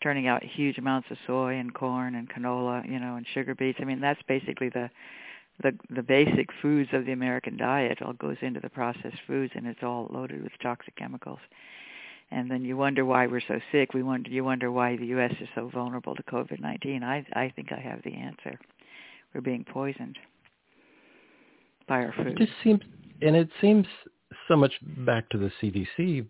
turning 0.02 0.28
out 0.28 0.44
huge 0.44 0.78
amounts 0.78 1.10
of 1.12 1.18
soy 1.26 1.56
and 1.56 1.74
corn 1.74 2.16
and 2.16 2.30
canola, 2.30 2.86
you 2.90 3.00
know, 3.00 3.16
and 3.16 3.26
sugar 3.34 3.56
beets. 3.56 3.80
I 3.82 3.86
mean, 3.86 4.02
that's 4.02 4.22
basically 4.28 4.70
the 4.70 4.90
the 5.62 5.72
the 5.92 6.02
basic 6.02 6.50
foods 6.62 6.90
of 6.94 7.06
the 7.06 7.12
American 7.12 7.58
diet. 7.58 8.02
All 8.02 8.14
goes 8.14 8.38
into 8.42 8.60
the 8.60 8.70
processed 8.70 9.22
foods, 9.28 9.54
and 9.56 9.68
it's 9.68 9.84
all 9.84 10.10
loaded 10.12 10.42
with 10.42 10.52
toxic 10.62 10.96
chemicals. 10.96 11.40
And 12.32 12.50
then 12.50 12.66
you 12.66 12.76
wonder 12.76 13.06
why 13.06 13.28
we're 13.28 13.42
so 13.48 13.60
sick. 13.72 13.94
We 13.94 14.02
wonder 14.02 14.30
you 14.32 14.44
wonder 14.44 14.72
why 14.72 14.98
the 14.98 15.06
U.S. 15.08 15.34
is 15.40 15.48
so 15.54 15.70
vulnerable 15.72 16.16
to 16.16 16.24
COVID-19. 16.24 17.04
I 17.04 17.24
I 17.34 17.54
think 17.56 17.72
I 17.72 17.80
have 17.80 18.02
the 18.04 18.16
answer. 18.16 18.60
We're 19.34 19.42
being 19.42 19.64
poisoned 19.64 20.18
our 22.02 22.14
food. 22.14 22.28
It 22.28 22.38
just 22.38 22.52
seems, 22.64 22.82
and 23.22 23.36
it 23.36 23.50
seems 23.62 23.86
so 24.48 24.56
much 24.56 24.74
back 25.06 25.30
to 25.30 25.38
the 25.38 25.52
CDC 25.62 26.26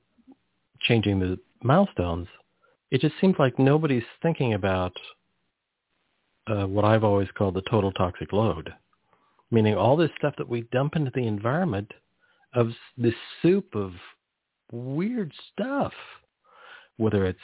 changing 0.81 1.19
the 1.19 1.39
milestones. 1.61 2.27
It 2.91 3.01
just 3.01 3.15
seems 3.19 3.35
like 3.39 3.57
nobody's 3.57 4.03
thinking 4.21 4.53
about 4.53 4.93
uh, 6.47 6.65
what 6.65 6.85
I've 6.85 7.03
always 7.03 7.29
called 7.37 7.55
the 7.55 7.63
total 7.69 7.91
toxic 7.91 8.33
load, 8.33 8.73
meaning 9.49 9.75
all 9.75 9.95
this 9.95 10.11
stuff 10.17 10.35
that 10.37 10.49
we 10.49 10.61
dump 10.71 10.95
into 10.95 11.11
the 11.15 11.25
environment 11.25 11.91
of 12.53 12.69
this 12.97 13.15
soup 13.41 13.73
of 13.75 13.93
weird 14.71 15.31
stuff, 15.51 15.93
whether 16.97 17.25
it's 17.25 17.39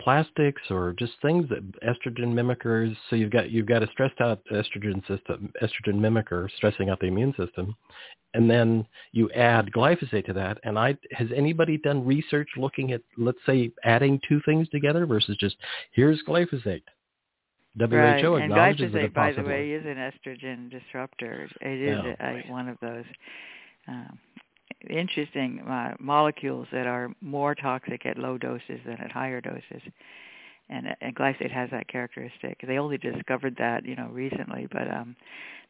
plastics 0.00 0.62
or 0.70 0.94
just 0.98 1.12
things 1.22 1.48
that 1.48 1.62
estrogen 1.82 2.32
mimickers. 2.32 2.96
So 3.08 3.16
you've 3.16 3.30
got 3.30 3.50
you've 3.50 3.66
got 3.66 3.82
a 3.82 3.86
stressed 3.88 4.20
out 4.20 4.40
estrogen 4.52 5.00
system, 5.06 5.52
estrogen 5.62 5.96
mimicker 5.96 6.48
stressing 6.56 6.90
out 6.90 7.00
the 7.00 7.06
immune 7.06 7.34
system, 7.36 7.74
and 8.34 8.50
then 8.50 8.86
you 9.12 9.30
add 9.32 9.70
glyphosate 9.72 10.26
to 10.26 10.32
that. 10.34 10.58
And 10.64 10.78
I 10.78 10.96
has 11.12 11.28
anybody 11.34 11.78
done 11.78 12.04
research 12.04 12.48
looking 12.56 12.92
at 12.92 13.02
let's 13.16 13.38
say 13.46 13.70
adding 13.84 14.20
two 14.28 14.40
things 14.44 14.68
together 14.68 15.06
versus 15.06 15.36
just 15.38 15.56
here's 15.92 16.22
glyphosate. 16.28 16.82
WHO 17.76 17.96
right. 17.96 18.24
acknowledges 18.44 18.94
and 18.94 18.94
glyphosate, 18.94 19.14
by 19.14 19.32
the 19.32 19.42
way, 19.42 19.70
is 19.70 19.84
an 19.84 19.96
estrogen 19.96 20.70
disruptor. 20.70 21.48
It 21.60 21.80
is 21.80 21.98
oh, 22.02 22.14
a, 22.20 22.44
a, 22.46 22.52
one 22.52 22.68
of 22.68 22.76
those. 22.80 23.04
Um, 23.88 24.18
interesting 24.90 25.60
uh, 25.60 25.94
molecules 25.98 26.66
that 26.72 26.86
are 26.86 27.10
more 27.20 27.54
toxic 27.54 28.06
at 28.06 28.18
low 28.18 28.38
doses 28.38 28.80
than 28.86 28.98
at 29.00 29.10
higher 29.10 29.40
doses. 29.40 29.82
And, 30.70 30.96
and 31.00 31.14
glyphosate 31.14 31.50
has 31.50 31.70
that 31.70 31.88
characteristic. 31.88 32.58
They 32.66 32.78
only 32.78 32.96
discovered 32.96 33.54
that, 33.58 33.84
you 33.84 33.96
know, 33.96 34.08
recently, 34.10 34.66
but 34.72 34.88
um, 34.90 35.14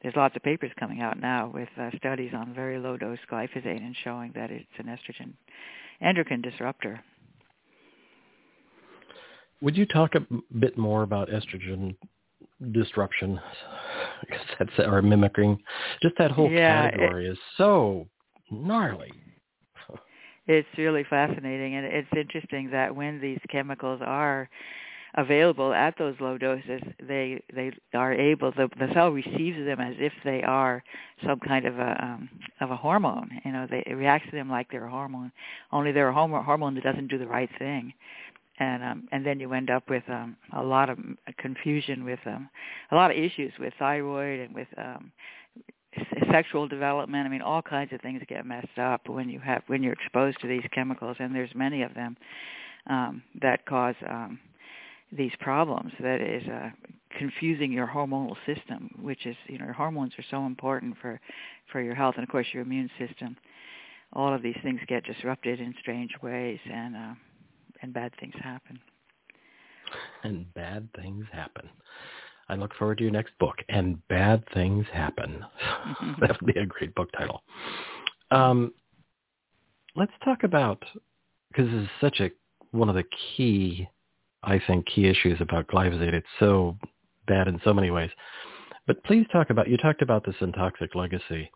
there's 0.02 0.14
lots 0.14 0.36
of 0.36 0.42
papers 0.42 0.70
coming 0.78 1.00
out 1.00 1.18
now 1.18 1.50
with 1.52 1.68
uh, 1.80 1.90
studies 1.96 2.32
on 2.34 2.54
very 2.54 2.78
low 2.78 2.96
dose 2.96 3.18
glyphosate 3.30 3.84
and 3.84 3.96
showing 4.04 4.32
that 4.34 4.50
it's 4.50 4.66
an 4.78 4.86
estrogen 4.86 5.32
endocrine 6.00 6.42
disruptor. 6.42 7.00
Would 9.62 9.76
you 9.76 9.86
talk 9.86 10.14
a 10.14 10.26
bit 10.58 10.76
more 10.76 11.02
about 11.02 11.28
estrogen 11.28 11.96
disruption? 12.72 13.40
Because 14.20 14.44
that's 14.58 14.78
or 14.78 15.00
mimicking. 15.02 15.58
Just 16.02 16.16
that 16.18 16.30
whole 16.30 16.50
yeah, 16.50 16.90
category 16.90 17.26
it, 17.26 17.32
is 17.32 17.38
so 17.56 18.06
gnarly. 18.50 19.12
It's 20.46 20.68
really 20.76 21.04
fascinating, 21.08 21.76
and 21.76 21.86
it's 21.86 22.08
interesting 22.14 22.70
that 22.70 22.94
when 22.94 23.20
these 23.20 23.38
chemicals 23.50 24.00
are 24.04 24.48
available 25.16 25.72
at 25.72 25.96
those 25.96 26.14
low 26.20 26.36
doses, 26.36 26.82
they 27.06 27.40
they 27.54 27.72
are 27.94 28.12
able 28.12 28.50
the 28.52 28.68
the 28.78 28.92
cell 28.92 29.10
receives 29.10 29.64
them 29.64 29.80
as 29.80 29.94
if 29.98 30.12
they 30.24 30.42
are 30.42 30.82
some 31.24 31.40
kind 31.40 31.64
of 31.64 31.78
a 31.78 32.04
um, 32.04 32.28
of 32.60 32.70
a 32.70 32.76
hormone. 32.76 33.30
You 33.44 33.52
know, 33.52 33.66
they 33.70 33.84
it 33.86 33.94
reacts 33.94 34.28
to 34.30 34.36
them 34.36 34.50
like 34.50 34.70
they're 34.70 34.86
a 34.86 34.90
hormone, 34.90 35.32
only 35.72 35.92
they're 35.92 36.08
a 36.08 36.14
hormone 36.14 36.44
hormone 36.44 36.74
that 36.74 36.84
doesn't 36.84 37.08
do 37.08 37.18
the 37.18 37.26
right 37.26 37.50
thing. 37.58 37.94
And 38.58 38.84
um, 38.84 39.08
and 39.12 39.24
then 39.24 39.40
you 39.40 39.52
end 39.52 39.70
up 39.70 39.88
with 39.88 40.04
um, 40.08 40.36
a 40.52 40.62
lot 40.62 40.90
of 40.90 40.98
confusion 41.38 42.04
with 42.04 42.20
um, 42.26 42.48
a 42.92 42.94
lot 42.94 43.10
of 43.10 43.16
issues 43.16 43.52
with 43.58 43.72
thyroid 43.78 44.40
and 44.40 44.54
with 44.54 44.68
um, 44.76 45.10
sexual 46.30 46.68
development. 46.68 47.26
I 47.26 47.30
mean, 47.30 47.42
all 47.42 47.62
kinds 47.62 47.92
of 47.92 48.00
things 48.00 48.22
get 48.28 48.46
messed 48.46 48.78
up 48.78 49.08
when 49.08 49.28
you 49.28 49.40
have 49.40 49.62
when 49.66 49.82
you're 49.82 49.92
exposed 49.92 50.40
to 50.40 50.48
these 50.48 50.64
chemicals, 50.72 51.16
and 51.20 51.34
there's 51.34 51.54
many 51.54 51.82
of 51.82 51.94
them 51.94 52.16
um, 52.88 53.22
that 53.40 53.64
cause 53.66 53.94
um, 54.08 54.38
these 55.12 55.32
problems. 55.40 55.92
That 56.00 56.20
is 56.20 56.46
uh, 56.48 56.70
confusing 57.18 57.72
your 57.72 57.86
hormonal 57.86 58.36
system, 58.46 58.90
which 59.00 59.26
is 59.26 59.36
you 59.46 59.58
know 59.58 59.66
your 59.66 59.74
hormones 59.74 60.12
are 60.18 60.24
so 60.30 60.46
important 60.46 60.96
for 61.00 61.20
for 61.70 61.80
your 61.80 61.94
health, 61.94 62.14
and 62.16 62.24
of 62.24 62.30
course 62.30 62.46
your 62.52 62.62
immune 62.62 62.90
system. 62.98 63.36
All 64.12 64.32
of 64.32 64.42
these 64.42 64.56
things 64.62 64.80
get 64.86 65.04
disrupted 65.04 65.60
in 65.60 65.74
strange 65.80 66.12
ways, 66.22 66.58
and 66.70 66.96
uh, 66.96 67.14
and 67.82 67.92
bad 67.92 68.12
things 68.18 68.34
happen. 68.42 68.78
And 70.22 70.52
bad 70.54 70.88
things 70.96 71.26
happen. 71.32 71.68
I 72.48 72.56
look 72.56 72.74
forward 72.74 72.98
to 72.98 73.04
your 73.04 73.12
next 73.12 73.32
book. 73.38 73.56
And 73.68 74.06
bad 74.08 74.44
things 74.52 74.86
happen. 74.92 75.44
that 76.20 76.40
would 76.40 76.54
be 76.54 76.60
a 76.60 76.66
great 76.66 76.94
book 76.94 77.10
title. 77.12 77.42
Um, 78.30 78.72
let's 79.96 80.12
talk 80.24 80.42
about 80.42 80.82
because 81.48 81.70
this 81.70 81.82
is 81.82 81.88
such 82.00 82.20
a 82.20 82.30
one 82.72 82.88
of 82.88 82.96
the 82.96 83.04
key, 83.36 83.86
I 84.42 84.60
think, 84.66 84.86
key 84.86 85.06
issues 85.06 85.40
about 85.40 85.68
glyphosate. 85.68 86.12
It's 86.12 86.26
so 86.40 86.76
bad 87.26 87.48
in 87.48 87.60
so 87.64 87.72
many 87.72 87.90
ways. 87.90 88.10
But 88.86 89.02
please 89.04 89.26
talk 89.32 89.50
about 89.50 89.68
you 89.68 89.76
talked 89.76 90.02
about 90.02 90.24
the 90.24 90.32
Toxic 90.52 90.94
legacy, 90.94 91.50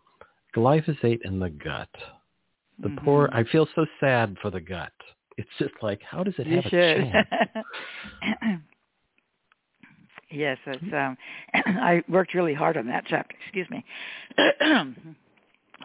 glyphosate 0.55 1.19
in 1.23 1.39
the 1.39 1.49
gut. 1.49 1.89
The 2.81 2.87
mm-hmm. 2.87 3.05
poor. 3.05 3.29
I 3.33 3.43
feel 3.43 3.67
so 3.75 3.85
sad 3.99 4.37
for 4.41 4.49
the 4.49 4.61
gut. 4.61 4.93
It's 5.37 5.49
just 5.57 5.73
like, 5.81 6.01
how 6.01 6.23
does 6.23 6.33
it 6.37 6.47
you 6.47 6.55
have 6.55 6.65
should. 6.65 6.99
a 6.99 7.11
chance? 7.11 7.27
Yes, 10.31 10.57
it's 10.65 10.83
um 10.93 11.17
I 11.53 12.03
worked 12.07 12.33
really 12.33 12.53
hard 12.53 12.77
on 12.77 12.87
that 12.87 13.05
chapter. 13.07 13.35
Excuse 13.43 13.67
me. 13.69 13.83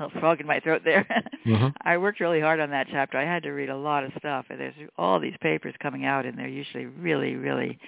a 0.01 0.11
frog 0.21 0.41
in 0.41 0.47
my 0.47 0.61
throat 0.61 0.83
there. 0.85 1.07
mm-hmm. 1.47 1.69
I 1.83 1.97
worked 1.99 2.21
really 2.21 2.41
hard 2.41 2.61
on 2.61 2.71
that 2.71 2.89
chapter. 2.91 3.17
I 3.19 3.25
had 3.25 3.43
to 3.45 3.51
read 3.51 3.71
a 3.71 3.77
lot 3.77 4.05
of 4.05 4.13
stuff 4.19 4.47
and 4.51 4.61
there's 4.61 4.75
all 4.99 5.21
these 5.21 5.37
papers 5.41 5.75
coming 5.81 6.05
out 6.05 6.27
and 6.27 6.39
they're 6.39 6.49
usually 6.49 6.87
really 6.87 7.37
really 7.37 7.79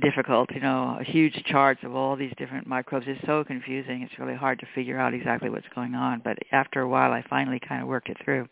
difficult, 0.00 0.50
you 0.52 0.60
know, 0.60 0.98
huge 1.04 1.40
charts 1.46 1.80
of 1.84 1.94
all 1.94 2.16
these 2.16 2.32
different 2.38 2.66
microbes. 2.66 3.06
It's 3.08 3.24
so 3.24 3.44
confusing. 3.44 4.02
It's 4.02 4.18
really 4.18 4.34
hard 4.34 4.58
to 4.58 4.66
figure 4.74 4.98
out 4.98 5.14
exactly 5.14 5.48
what's 5.48 5.68
going 5.74 5.94
on, 5.94 6.22
but 6.24 6.36
after 6.52 6.80
a 6.80 6.88
while 6.88 7.12
I 7.12 7.24
finally 7.30 7.60
kind 7.66 7.82
of 7.82 7.88
worked 7.88 8.08
it 8.08 8.18
through. 8.24 8.48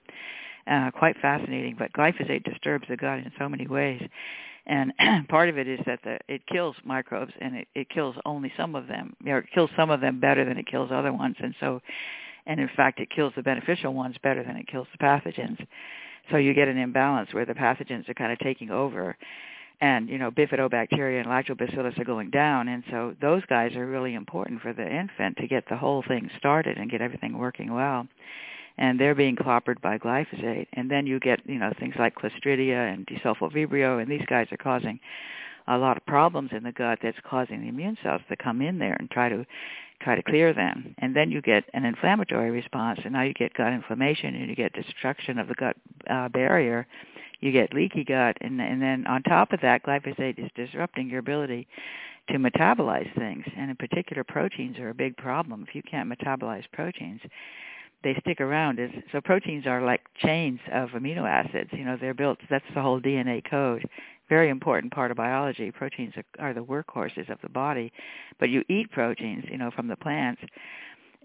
Uh 0.66 0.90
quite 0.90 1.16
fascinating, 1.20 1.76
but 1.78 1.92
glyphosate 1.92 2.44
disturbs 2.44 2.86
the 2.88 2.96
gut 2.96 3.18
in 3.18 3.30
so 3.38 3.48
many 3.48 3.66
ways 3.66 4.02
and 4.66 4.92
part 5.28 5.48
of 5.48 5.58
it 5.58 5.68
is 5.68 5.80
that 5.86 6.00
the, 6.04 6.18
it 6.28 6.46
kills 6.46 6.76
microbes 6.84 7.32
and 7.40 7.56
it, 7.56 7.68
it 7.74 7.88
kills 7.90 8.16
only 8.24 8.52
some 8.56 8.74
of 8.74 8.86
them 8.86 9.14
or 9.26 9.38
it 9.38 9.46
kills 9.54 9.70
some 9.76 9.90
of 9.90 10.00
them 10.00 10.20
better 10.20 10.44
than 10.44 10.58
it 10.58 10.66
kills 10.66 10.90
other 10.92 11.12
ones. 11.12 11.36
And 11.38 11.54
so 11.60 11.80
and 12.46 12.60
in 12.60 12.70
fact 12.76 13.00
it 13.00 13.10
kills 13.10 13.32
the 13.36 13.42
beneficial 13.42 13.92
ones 13.92 14.16
better 14.22 14.42
than 14.42 14.56
it 14.56 14.66
kills 14.66 14.86
the 14.92 15.04
pathogens. 15.04 15.64
So 16.30 16.38
you 16.38 16.54
get 16.54 16.68
an 16.68 16.78
imbalance 16.78 17.34
where 17.34 17.44
the 17.44 17.54
pathogens 17.54 18.08
are 18.08 18.14
kind 18.14 18.32
of 18.32 18.38
taking 18.38 18.70
over 18.70 19.16
and 19.80 20.08
you 20.08 20.18
know 20.18 20.30
bifidobacteria 20.30 21.20
and 21.20 21.28
lactobacillus 21.28 21.98
are 21.98 22.04
going 22.04 22.30
down. 22.30 22.68
And 22.68 22.84
so 22.90 23.14
those 23.20 23.42
guys 23.46 23.76
are 23.76 23.86
really 23.86 24.14
important 24.14 24.62
for 24.62 24.72
the 24.72 24.88
infant 24.88 25.36
to 25.38 25.46
get 25.46 25.64
the 25.68 25.76
whole 25.76 26.02
thing 26.06 26.30
started 26.38 26.78
and 26.78 26.90
get 26.90 27.02
everything 27.02 27.36
working 27.36 27.72
well 27.72 28.06
and 28.78 28.98
they're 28.98 29.14
being 29.14 29.36
clobbered 29.36 29.80
by 29.80 29.98
glyphosate. 29.98 30.66
And 30.72 30.90
then 30.90 31.06
you 31.06 31.20
get, 31.20 31.40
you 31.46 31.58
know, 31.58 31.72
things 31.78 31.94
like 31.98 32.16
Clostridia 32.16 32.92
and 32.92 33.06
Desulfovibrio, 33.06 34.00
and 34.00 34.10
these 34.10 34.26
guys 34.26 34.48
are 34.50 34.56
causing 34.56 34.98
a 35.66 35.78
lot 35.78 35.96
of 35.96 36.04
problems 36.06 36.50
in 36.52 36.62
the 36.62 36.72
gut 36.72 36.98
that's 37.02 37.16
causing 37.28 37.62
the 37.62 37.68
immune 37.68 37.96
cells 38.02 38.20
to 38.28 38.36
come 38.36 38.60
in 38.60 38.78
there 38.78 38.96
and 38.98 39.10
try 39.10 39.28
to 39.28 39.46
try 40.00 40.14
to 40.14 40.22
clear 40.22 40.52
them. 40.52 40.94
And 40.98 41.16
then 41.16 41.30
you 41.30 41.40
get 41.40 41.64
an 41.72 41.84
inflammatory 41.84 42.50
response, 42.50 43.00
and 43.04 43.14
now 43.14 43.22
you 43.22 43.32
get 43.32 43.54
gut 43.54 43.72
inflammation 43.72 44.34
and 44.34 44.48
you 44.48 44.56
get 44.56 44.72
destruction 44.72 45.38
of 45.38 45.48
the 45.48 45.54
gut 45.54 45.76
uh, 46.10 46.28
barrier. 46.28 46.86
You 47.40 47.52
get 47.52 47.74
leaky 47.74 48.04
gut, 48.04 48.36
and, 48.40 48.60
and 48.60 48.80
then 48.80 49.06
on 49.06 49.22
top 49.22 49.52
of 49.52 49.60
that, 49.60 49.84
glyphosate 49.84 50.38
is 50.38 50.50
disrupting 50.54 51.08
your 51.10 51.20
ability 51.20 51.66
to 52.28 52.38
metabolize 52.38 53.12
things, 53.16 53.44
and 53.56 53.70
in 53.70 53.76
particular, 53.76 54.24
proteins 54.24 54.78
are 54.78 54.88
a 54.88 54.94
big 54.94 55.16
problem. 55.16 55.64
If 55.68 55.74
you 55.74 55.82
can't 55.82 56.10
metabolize 56.10 56.64
proteins, 56.72 57.20
they 58.04 58.14
stick 58.20 58.40
around. 58.40 58.78
As, 58.78 58.90
so 59.10 59.20
proteins 59.20 59.66
are 59.66 59.82
like 59.82 60.02
chains 60.18 60.60
of 60.72 60.90
amino 60.90 61.28
acids. 61.28 61.70
You 61.72 61.84
know, 61.84 61.96
they're 62.00 62.14
built. 62.14 62.38
That's 62.48 62.64
the 62.74 62.82
whole 62.82 63.00
DNA 63.00 63.42
code 63.48 63.84
very 64.28 64.48
important 64.48 64.92
part 64.92 65.10
of 65.10 65.16
biology. 65.16 65.70
Proteins 65.70 66.14
are, 66.16 66.48
are 66.48 66.54
the 66.54 66.64
workhorses 66.64 67.30
of 67.30 67.38
the 67.42 67.48
body, 67.48 67.92
but 68.38 68.48
you 68.48 68.64
eat 68.68 68.90
proteins, 68.90 69.44
you 69.50 69.58
know, 69.58 69.70
from 69.70 69.88
the 69.88 69.96
plants, 69.96 70.42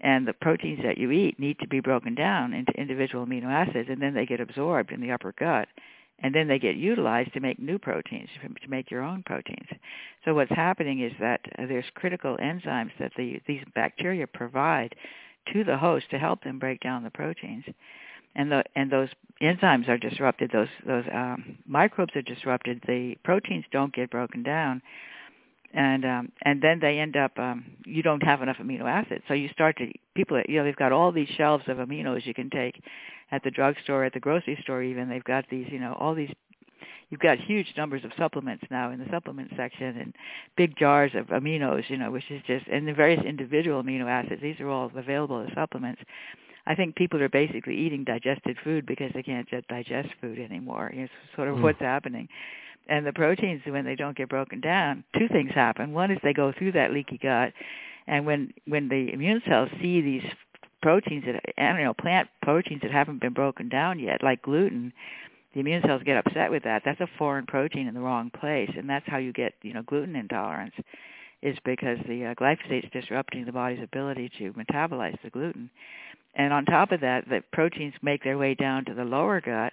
and 0.02 0.26
the 0.26 0.32
proteins 0.32 0.80
that 0.82 0.98
you 0.98 1.10
eat 1.10 1.38
need 1.38 1.58
to 1.60 1.68
be 1.68 1.80
broken 1.80 2.14
down 2.14 2.52
into 2.52 2.72
individual 2.72 3.26
amino 3.26 3.46
acids, 3.46 3.88
and 3.90 4.00
then 4.00 4.14
they 4.14 4.26
get 4.26 4.40
absorbed 4.40 4.92
in 4.92 5.00
the 5.00 5.10
upper 5.10 5.34
gut, 5.38 5.68
and 6.22 6.34
then 6.34 6.48
they 6.48 6.58
get 6.58 6.76
utilized 6.76 7.32
to 7.32 7.40
make 7.40 7.58
new 7.58 7.78
proteins, 7.78 8.28
to 8.42 8.70
make 8.70 8.90
your 8.90 9.02
own 9.02 9.22
proteins. 9.24 9.68
So 10.24 10.34
what's 10.34 10.50
happening 10.50 11.00
is 11.00 11.12
that 11.20 11.40
there's 11.56 11.84
critical 11.94 12.36
enzymes 12.38 12.92
that 12.98 13.12
the, 13.16 13.40
these 13.46 13.62
bacteria 13.74 14.26
provide 14.26 14.94
to 15.52 15.64
the 15.64 15.76
host 15.76 16.06
to 16.10 16.18
help 16.18 16.42
them 16.42 16.58
break 16.58 16.80
down 16.80 17.02
the 17.02 17.10
proteins. 17.10 17.64
And 18.34 18.50
the 18.52 18.64
and 18.76 18.90
those 18.90 19.08
enzymes 19.42 19.88
are 19.88 19.98
disrupted 19.98 20.50
those 20.52 20.68
those 20.86 21.04
um, 21.12 21.58
microbes 21.66 22.14
are 22.14 22.22
disrupted 22.22 22.80
the 22.86 23.16
proteins 23.24 23.64
don't 23.72 23.92
get 23.94 24.10
broken 24.10 24.42
down. 24.42 24.82
And 25.72 26.04
um 26.04 26.32
and 26.42 26.62
then 26.62 26.78
they 26.80 26.98
end 26.98 27.16
up 27.16 27.38
um 27.38 27.64
you 27.84 28.02
don't 28.02 28.22
have 28.22 28.42
enough 28.42 28.58
amino 28.58 28.82
acids. 28.82 29.24
So 29.26 29.34
you 29.34 29.48
start 29.48 29.76
to 29.78 29.90
people 30.14 30.40
you 30.48 30.58
know 30.58 30.64
they've 30.64 30.76
got 30.76 30.92
all 30.92 31.10
these 31.10 31.28
shelves 31.36 31.64
of 31.66 31.78
aminos 31.78 32.24
you 32.26 32.34
can 32.34 32.50
take 32.50 32.82
at 33.32 33.42
the 33.42 33.50
drugstore 33.50 34.04
at 34.04 34.12
the 34.12 34.20
grocery 34.20 34.58
store 34.62 34.82
even. 34.82 35.08
They've 35.08 35.24
got 35.24 35.46
these 35.50 35.66
you 35.70 35.80
know 35.80 35.96
all 35.98 36.14
these 36.14 36.32
you've 37.10 37.20
got 37.20 37.38
huge 37.38 37.72
numbers 37.76 38.04
of 38.04 38.12
supplements 38.18 38.64
now 38.70 38.90
in 38.90 38.98
the 38.98 39.06
supplement 39.10 39.50
section 39.56 39.96
and 39.98 40.14
big 40.56 40.76
jars 40.76 41.12
of 41.14 41.26
aminos 41.26 41.88
you 41.88 41.96
know 41.96 42.10
which 42.10 42.30
is 42.30 42.42
just 42.46 42.66
and 42.68 42.86
the 42.86 42.92
various 42.92 43.22
individual 43.24 43.82
amino 43.82 44.06
acids 44.06 44.40
these 44.42 44.60
are 44.60 44.68
all 44.68 44.90
available 44.96 45.40
as 45.40 45.52
supplements 45.54 46.02
I 46.66 46.74
think 46.74 46.94
people 46.94 47.22
are 47.22 47.28
basically 47.28 47.76
eating 47.76 48.04
digested 48.04 48.56
food 48.62 48.86
because 48.86 49.10
they 49.14 49.22
can't 49.22 49.48
just 49.48 49.66
digest 49.68 50.10
food 50.20 50.38
anymore. 50.38 50.90
It's 50.94 51.12
sort 51.34 51.48
of 51.48 51.56
mm. 51.56 51.62
what's 51.62 51.80
happening. 51.80 52.28
And 52.88 53.06
the 53.06 53.12
proteins, 53.12 53.62
when 53.66 53.84
they 53.84 53.94
don't 53.94 54.16
get 54.16 54.28
broken 54.28 54.60
down, 54.60 55.04
two 55.18 55.28
things 55.28 55.52
happen. 55.54 55.92
One 55.92 56.10
is 56.10 56.18
they 56.22 56.32
go 56.32 56.52
through 56.56 56.72
that 56.72 56.92
leaky 56.92 57.18
gut, 57.18 57.52
and 58.06 58.26
when 58.26 58.52
when 58.66 58.88
the 58.88 59.12
immune 59.12 59.42
cells 59.46 59.68
see 59.80 60.00
these 60.00 60.24
proteins 60.82 61.24
that 61.26 61.40
I 61.56 61.72
don't 61.72 61.84
know 61.84 61.94
plant 61.94 62.28
proteins 62.42 62.82
that 62.82 62.90
haven't 62.90 63.20
been 63.20 63.32
broken 63.32 63.68
down 63.68 63.98
yet, 63.98 64.22
like 64.22 64.42
gluten, 64.42 64.92
the 65.54 65.60
immune 65.60 65.82
cells 65.86 66.02
get 66.04 66.16
upset 66.16 66.50
with 66.50 66.62
that. 66.64 66.82
That's 66.84 67.00
a 67.00 67.08
foreign 67.18 67.46
protein 67.46 67.88
in 67.88 67.94
the 67.94 68.00
wrong 68.00 68.30
place, 68.30 68.70
and 68.76 68.88
that's 68.88 69.06
how 69.06 69.18
you 69.18 69.32
get 69.32 69.54
you 69.62 69.74
know 69.74 69.82
gluten 69.82 70.16
intolerance, 70.16 70.74
is 71.42 71.56
because 71.64 71.98
the 72.06 72.26
uh, 72.26 72.34
glyphosate 72.34 72.84
is 72.84 72.90
disrupting 72.92 73.44
the 73.44 73.52
body's 73.52 73.82
ability 73.82 74.30
to 74.38 74.52
metabolize 74.52 75.16
the 75.22 75.30
gluten. 75.30 75.70
And 76.34 76.52
on 76.52 76.64
top 76.64 76.92
of 76.92 77.00
that, 77.00 77.28
the 77.28 77.42
proteins 77.52 77.94
make 78.02 78.22
their 78.22 78.38
way 78.38 78.54
down 78.54 78.84
to 78.84 78.94
the 78.94 79.04
lower 79.04 79.40
gut, 79.40 79.72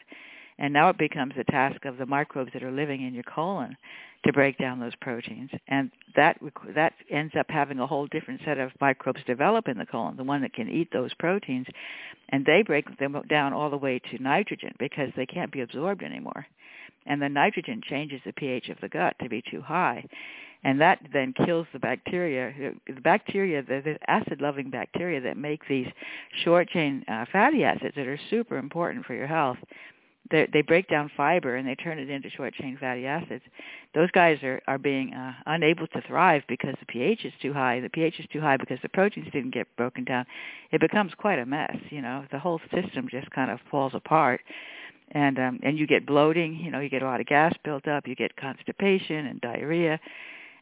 and 0.60 0.74
now 0.74 0.89
it 0.89 0.98
becomes 0.98 1.34
the 1.36 1.43
task 1.46 1.86
of 1.86 1.98
the 1.98 2.06
microbes 2.06 2.52
that 2.54 2.63
are 2.63 2.72
living 2.72 3.06
in 3.06 3.13
your 3.13 3.24
colon 3.24 3.78
to 4.26 4.34
break 4.34 4.58
down 4.58 4.80
those 4.80 4.96
proteins. 4.96 5.50
And 5.67 5.91
that 6.15 6.39
that 6.76 6.93
ends 7.10 7.34
up 7.38 7.46
having 7.50 7.80
a 7.80 7.88
whole 7.88 8.08
different 8.08 8.41
set 8.43 8.58
of 8.58 8.72
microbes 8.82 9.22
develop 9.26 9.67
in 9.67 9.78
the 9.78 9.86
colon, 9.86 10.17
the 10.17 10.24
one 10.24 10.41
that 10.41 10.54
can 10.54 10.70
eat 10.70 10.89
those 10.91 11.13
proteins, 11.15 11.67
and 12.30 12.46
they 12.46 12.63
break 12.63 12.98
them 12.98 13.22
down 13.30 13.54
all 13.54 13.70
the 13.70 13.78
way 13.78 14.00
to 14.00 14.22
nitrogen 14.22 14.74
because 14.80 15.10
they 15.15 15.26
can't 15.26 15.52
be 15.52 15.62
absorbed 15.62 16.04
anymore. 16.04 16.46
And 17.06 17.22
the 17.22 17.30
nitrogen 17.30 17.82
changes 17.88 18.22
the 18.26 18.34
pH 18.34 18.70
of 18.70 18.78
the 18.82 18.89
gut 18.89 19.15
to 19.22 19.30
be 19.30 19.43
too 19.50 19.62
high 19.62 20.04
and 20.63 20.82
that 20.82 21.00
then 21.13 21.34
kills 21.46 21.67
the 21.72 21.80
bacteria. 21.80 22.74
The 22.88 23.02
bacteria, 23.02 23.62
the, 23.62 23.82
the 23.84 23.98
acid-loving 24.10 24.70
bacteria 24.70 25.22
that 25.22 25.38
make 25.38 25.62
these 25.67 25.88
short-chain 26.43 27.06
uh, 27.08 27.26
fatty 27.32 27.63
acids 27.63 27.93
that 27.96 28.08
are 28.08 28.20
super 28.30 28.58
important 28.58 29.06
for 29.06 29.13
your 29.13 29.28
health, 29.28 29.58
they, 30.32 30.48
they 30.52 30.62
break 30.62 30.88
down 30.88 31.12
fiber 31.16 31.56
and 31.56 31.68
they 31.68 31.76
turn 31.76 32.00
it 32.00 32.10
into 32.10 32.30
short-chain 32.30 32.78
fatty 32.80 33.06
acids. 33.06 33.44
Those 33.94 34.12
guys 34.12 34.42
are 34.44 34.62
are 34.68 34.78
being 34.78 35.13
uh, 35.13 35.34
unable 35.46 35.88
to 35.88 36.02
thrive 36.08 36.44
because 36.48 36.76
the 36.80 36.86
pH 36.86 37.26
is 37.26 37.34
too 37.42 37.54
high. 37.54 37.80
The 37.80 37.90
pH 37.90 38.20
is 38.20 38.26
too 38.32 38.42
high 38.42 38.58
because 38.58 38.80
the 38.82 38.90
proteins 38.90 39.28
didn't 39.32 39.54
get 39.54 39.68
broken 39.78 40.04
down. 40.04 40.26
It 40.72 40.82
becomes 40.82 41.13
quite 41.18 41.40
a 41.40 41.46
mess. 41.46 41.78
You 41.90 42.02
know, 42.02 42.26
the 42.32 42.40
whole 42.40 42.62
system 42.74 43.08
just 43.10 43.30
kind 43.32 43.52
of 43.52 43.60
falls 43.72 43.94
apart 43.96 44.42
and 45.12 45.40
um 45.40 45.58
and 45.63 45.80
you 45.80 45.88
get 45.88 46.06
bloating 46.06 46.56
you 46.56 46.70
know 46.70 46.82
you 46.82 46.90
get 46.90 47.02
a 47.02 47.06
lot 47.06 47.22
of 47.22 47.26
gas 47.28 47.54
built 47.63 47.88
up 47.88 48.06
you 48.06 48.13
get 48.13 48.36
constipation 48.36 49.28
and 49.28 49.40
diarrhea 49.40 49.98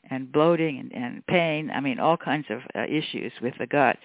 and 0.09 0.31
bloating 0.31 0.79
and, 0.79 0.93
and 0.93 1.25
pain. 1.27 1.71
I 1.71 1.79
mean, 1.79 1.99
all 1.99 2.17
kinds 2.17 2.45
of 2.49 2.61
uh, 2.75 2.85
issues 2.85 3.31
with 3.41 3.53
the 3.59 3.67
gut 3.67 3.97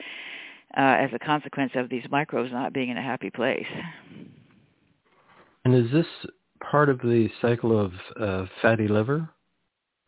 uh, 0.77 0.81
as 0.81 1.11
a 1.13 1.19
consequence 1.19 1.73
of 1.75 1.89
these 1.89 2.05
microbes 2.11 2.53
not 2.53 2.73
being 2.73 2.91
in 2.91 2.97
a 2.97 3.03
happy 3.03 3.31
place. 3.31 3.67
And 5.65 5.75
is 5.75 5.91
this 5.93 6.07
part 6.71 6.89
of 6.89 6.99
the 7.01 7.29
cycle 7.41 7.79
of 7.79 7.93
uh, 8.19 8.47
fatty 8.63 8.89
liver? 8.89 9.29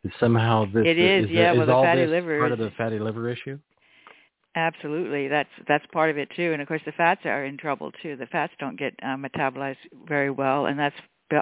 Is 0.05 0.13
somehow 0.19 0.65
this 0.65 0.85
it 0.87 0.99
is, 0.99 1.27
is 1.27 1.31
yeah. 1.31 1.53
Well, 1.53 1.71
all 1.71 1.85
fatty 1.85 2.03
this 2.03 2.11
liver 2.11 2.39
part 2.39 2.53
of 2.53 2.59
the 2.59 2.73
fatty 2.77 2.99
liver 2.99 3.29
issue. 3.29 3.59
Absolutely, 4.55 5.29
that's 5.29 5.49
that's 5.69 5.85
part 5.93 6.11
of 6.11 6.19
it 6.19 6.29
too. 6.35 6.53
And 6.53 6.61
of 6.61 6.69
course, 6.69 6.83
the 6.85 6.93
fats 6.93 7.21
are 7.25 7.45
in 7.45 7.57
trouble 7.57 7.93
too. 8.03 8.17
The 8.17 8.27
fats 8.27 8.53
don't 8.59 8.79
get 8.79 8.95
uh, 9.03 9.17
metabolized 9.17 9.77
very 10.07 10.31
well, 10.31 10.67
and 10.67 10.79
that's 10.79 10.97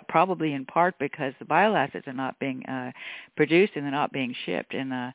probably 0.09 0.53
in 0.53 0.65
part 0.67 0.95
because 0.99 1.33
the 1.39 1.45
bile 1.45 1.77
acids 1.77 2.07
are 2.07 2.13
not 2.13 2.39
being 2.39 2.65
uh, 2.67 2.93
produced 3.37 3.73
and 3.75 3.85
they're 3.85 3.91
not 3.91 4.13
being 4.13 4.35
shipped. 4.47 4.75
And 4.75 4.93
uh, 4.93 5.11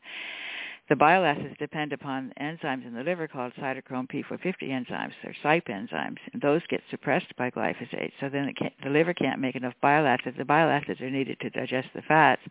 the 0.87 0.95
bile 0.95 1.25
acids 1.25 1.55
depend 1.57 1.93
upon 1.93 2.31
enzymes 2.39 2.85
in 2.85 2.93
the 2.93 3.03
liver 3.03 3.27
called 3.27 3.53
cytochrome 3.59 4.07
P450 4.07 4.63
enzymes. 4.63 5.13
They're 5.23 5.35
CYP 5.43 5.67
enzymes, 5.69 6.17
and 6.31 6.41
those 6.41 6.61
get 6.69 6.81
suppressed 6.91 7.35
by 7.37 7.49
glyphosate. 7.49 8.11
So 8.19 8.29
then 8.29 8.53
the 8.83 8.89
liver 8.89 9.13
can't 9.13 9.39
make 9.39 9.55
enough 9.55 9.73
bile 9.81 10.05
acids. 10.05 10.37
The 10.37 10.45
bile 10.45 10.69
acids 10.69 11.01
are 11.01 11.09
needed 11.09 11.39
to 11.41 11.49
digest 11.49 11.87
the 11.95 12.03
fats. 12.03 12.41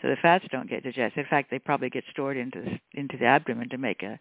So 0.00 0.08
the 0.08 0.16
fats 0.22 0.44
don't 0.52 0.68
get 0.68 0.84
digested. 0.84 1.18
In 1.18 1.28
fact, 1.28 1.50
they 1.50 1.58
probably 1.58 1.90
get 1.90 2.04
stored 2.12 2.36
into 2.36 2.62
the, 2.62 3.00
into 3.00 3.16
the 3.16 3.24
abdomen 3.24 3.68
to 3.70 3.78
make 3.78 4.02
a 4.02 4.20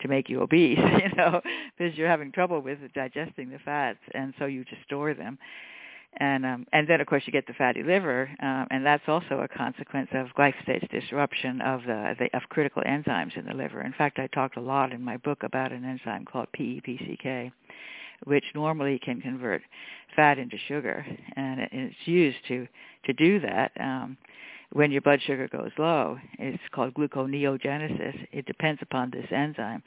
to 0.00 0.08
make 0.08 0.28
you 0.28 0.42
obese, 0.42 0.78
you 1.02 1.16
know, 1.16 1.40
because 1.78 1.96
you're 1.96 2.08
having 2.08 2.32
trouble 2.32 2.60
with 2.60 2.78
digesting 2.92 3.50
the 3.50 3.58
fats, 3.64 4.00
and 4.14 4.34
so 4.38 4.46
you 4.46 4.64
just 4.64 4.82
store 4.82 5.14
them 5.14 5.38
and 6.18 6.44
um, 6.44 6.66
and 6.72 6.86
then 6.86 7.00
of 7.00 7.06
course 7.06 7.22
you 7.26 7.32
get 7.32 7.46
the 7.46 7.54
fatty 7.54 7.82
liver, 7.82 8.28
um, 8.40 8.66
and 8.70 8.84
that's 8.84 9.04
also 9.08 9.40
a 9.40 9.48
consequence 9.48 10.08
of 10.12 10.28
glyphosate's 10.38 10.86
disruption 10.90 11.60
of 11.62 11.82
the, 11.82 12.14
the 12.18 12.36
of 12.36 12.42
critical 12.50 12.82
enzymes 12.82 13.36
in 13.36 13.46
the 13.46 13.54
liver. 13.54 13.82
In 13.82 13.92
fact, 13.92 14.18
I 14.18 14.26
talked 14.28 14.56
a 14.56 14.60
lot 14.60 14.92
in 14.92 15.02
my 15.02 15.16
book 15.18 15.42
about 15.42 15.72
an 15.72 15.84
enzyme 15.84 16.26
called 16.26 16.48
PEPCK, 16.58 17.50
which 18.24 18.44
normally 18.54 18.98
can 18.98 19.20
convert 19.20 19.62
fat 20.14 20.38
into 20.38 20.58
sugar, 20.68 21.04
and, 21.36 21.60
it, 21.60 21.70
and 21.72 21.80
it's 21.82 22.06
used 22.06 22.38
to 22.48 22.66
to 23.04 23.12
do 23.14 23.40
that. 23.40 23.72
Um, 23.80 24.16
when 24.72 24.90
your 24.90 25.02
blood 25.02 25.20
sugar 25.26 25.48
goes 25.48 25.70
low, 25.78 26.18
it's 26.38 26.62
called 26.72 26.94
gluconeogenesis. 26.94 28.26
It 28.32 28.46
depends 28.46 28.80
upon 28.82 29.10
this 29.10 29.26
enzyme, 29.30 29.82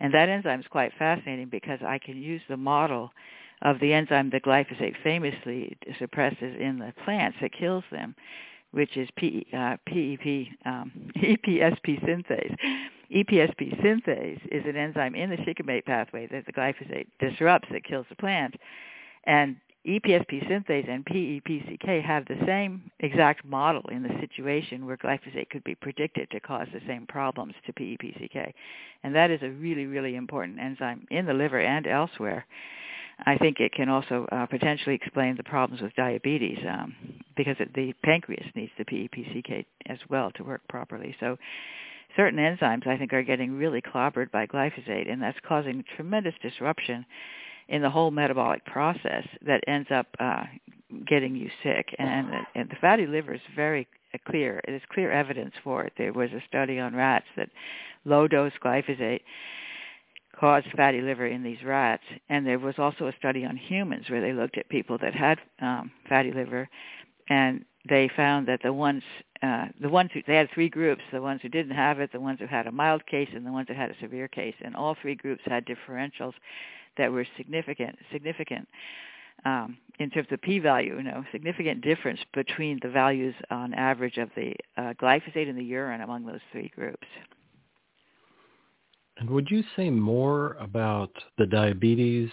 and 0.00 0.12
that 0.12 0.28
enzyme 0.28 0.60
is 0.60 0.66
quite 0.70 0.92
fascinating 0.98 1.48
because 1.50 1.80
I 1.86 1.98
can 1.98 2.20
use 2.20 2.42
the 2.48 2.56
model 2.58 3.10
of 3.62 3.78
the 3.80 3.92
enzyme 3.92 4.30
that 4.30 4.44
glyphosate 4.44 4.96
famously 5.02 5.76
suppresses 5.98 6.56
in 6.58 6.78
the 6.78 6.92
plants 7.04 7.38
that 7.40 7.52
kills 7.52 7.84
them, 7.90 8.14
which 8.72 8.96
is 8.96 9.08
P, 9.16 9.46
uh, 9.52 9.76
PEP, 9.86 10.48
um, 10.66 10.92
EPSP 11.16 12.04
synthase. 12.04 12.56
EPSP 13.14 13.80
synthase 13.82 14.40
is 14.50 14.64
an 14.66 14.76
enzyme 14.76 15.14
in 15.14 15.30
the 15.30 15.36
shikimate 15.44 15.84
pathway 15.84 16.26
that 16.28 16.46
the 16.46 16.52
glyphosate 16.52 17.06
disrupts 17.20 17.68
that 17.70 17.84
kills 17.84 18.06
the 18.08 18.16
plant. 18.16 18.56
And 19.24 19.56
EPSP 19.86 20.48
synthase 20.48 20.88
and 20.88 21.04
PEPCK 21.04 22.02
have 22.02 22.24
the 22.26 22.38
same 22.46 22.90
exact 23.00 23.44
model 23.44 23.82
in 23.90 24.02
the 24.02 24.16
situation 24.20 24.86
where 24.86 24.96
glyphosate 24.96 25.50
could 25.50 25.64
be 25.64 25.74
predicted 25.74 26.30
to 26.30 26.40
cause 26.40 26.68
the 26.72 26.80
same 26.86 27.06
problems 27.06 27.54
to 27.66 27.72
PEPCK. 27.72 28.52
And 29.02 29.14
that 29.14 29.30
is 29.30 29.42
a 29.42 29.50
really, 29.50 29.86
really 29.86 30.14
important 30.14 30.60
enzyme 30.60 31.06
in 31.10 31.26
the 31.26 31.34
liver 31.34 31.60
and 31.60 31.86
elsewhere. 31.86 32.46
I 33.20 33.36
think 33.38 33.60
it 33.60 33.72
can 33.72 33.88
also 33.88 34.26
uh, 34.32 34.46
potentially 34.46 34.94
explain 34.94 35.36
the 35.36 35.44
problems 35.44 35.82
with 35.82 35.94
diabetes 35.94 36.58
um, 36.68 36.94
because 37.36 37.56
it, 37.60 37.72
the 37.74 37.92
pancreas 38.04 38.46
needs 38.54 38.72
the 38.78 38.84
PEPCK 38.84 39.64
as 39.86 39.98
well 40.08 40.30
to 40.32 40.44
work 40.44 40.62
properly. 40.68 41.14
So 41.20 41.36
certain 42.16 42.38
enzymes 42.38 42.86
I 42.86 42.96
think 42.98 43.12
are 43.12 43.22
getting 43.22 43.52
really 43.52 43.80
clobbered 43.80 44.30
by 44.30 44.46
glyphosate, 44.46 45.10
and 45.10 45.22
that's 45.22 45.38
causing 45.46 45.84
tremendous 45.96 46.34
disruption 46.42 47.04
in 47.68 47.82
the 47.82 47.90
whole 47.90 48.10
metabolic 48.10 48.64
process 48.66 49.26
that 49.46 49.62
ends 49.66 49.88
up 49.94 50.06
uh, 50.18 50.44
getting 51.06 51.36
you 51.36 51.48
sick. 51.62 51.94
And, 51.98 52.28
and 52.54 52.68
the 52.68 52.76
fatty 52.80 53.06
liver 53.06 53.34
is 53.34 53.40
very 53.54 53.86
clear. 54.26 54.60
There's 54.66 54.82
clear 54.92 55.10
evidence 55.10 55.54
for 55.64 55.84
it. 55.84 55.92
There 55.96 56.12
was 56.12 56.30
a 56.32 56.42
study 56.48 56.78
on 56.78 56.94
rats 56.94 57.26
that 57.36 57.48
low 58.04 58.28
dose 58.28 58.52
glyphosate 58.62 59.20
caused 60.42 60.66
fatty 60.76 61.00
liver 61.00 61.24
in 61.24 61.44
these 61.44 61.62
rats, 61.64 62.02
and 62.28 62.44
there 62.44 62.58
was 62.58 62.74
also 62.76 63.06
a 63.06 63.12
study 63.16 63.44
on 63.44 63.56
humans 63.56 64.10
where 64.10 64.20
they 64.20 64.32
looked 64.32 64.58
at 64.58 64.68
people 64.68 64.98
that 64.98 65.14
had 65.14 65.38
um, 65.60 65.92
fatty 66.08 66.32
liver, 66.32 66.68
and 67.28 67.64
they 67.88 68.10
found 68.16 68.48
that 68.48 68.60
the 68.64 68.72
ones 68.72 69.04
uh, 69.40 69.66
the 69.80 69.88
ones 69.88 70.10
who 70.12 70.20
they 70.26 70.34
had 70.34 70.50
three 70.50 70.68
groups: 70.68 71.00
the 71.12 71.22
ones 71.22 71.40
who 71.42 71.48
didn't 71.48 71.76
have 71.76 72.00
it, 72.00 72.10
the 72.10 72.18
ones 72.18 72.40
who 72.40 72.46
had 72.46 72.66
a 72.66 72.72
mild 72.72 73.06
case, 73.06 73.28
and 73.32 73.46
the 73.46 73.52
ones 73.52 73.68
that 73.68 73.76
had 73.76 73.92
a 73.92 73.96
severe 74.00 74.26
case. 74.26 74.56
And 74.62 74.74
all 74.74 74.96
three 75.00 75.14
groups 75.14 75.42
had 75.46 75.64
differentials 75.64 76.34
that 76.98 77.12
were 77.12 77.24
significant, 77.36 77.96
significant 78.10 78.66
um, 79.44 79.78
in 80.00 80.10
terms 80.10 80.26
of 80.32 80.42
p-value. 80.42 80.96
You 80.96 81.04
know, 81.04 81.24
significant 81.30 81.82
difference 81.82 82.18
between 82.34 82.80
the 82.82 82.88
values 82.88 83.36
on 83.48 83.74
average 83.74 84.18
of 84.18 84.30
the 84.34 84.54
uh, 84.76 84.94
glyphosate 85.00 85.48
in 85.48 85.54
the 85.54 85.64
urine 85.64 86.00
among 86.00 86.26
those 86.26 86.40
three 86.50 86.72
groups. 86.74 87.06
And 89.18 89.30
would 89.30 89.50
you 89.50 89.62
say 89.76 89.90
more 89.90 90.54
about 90.54 91.12
the 91.38 91.46
diabetes 91.46 92.30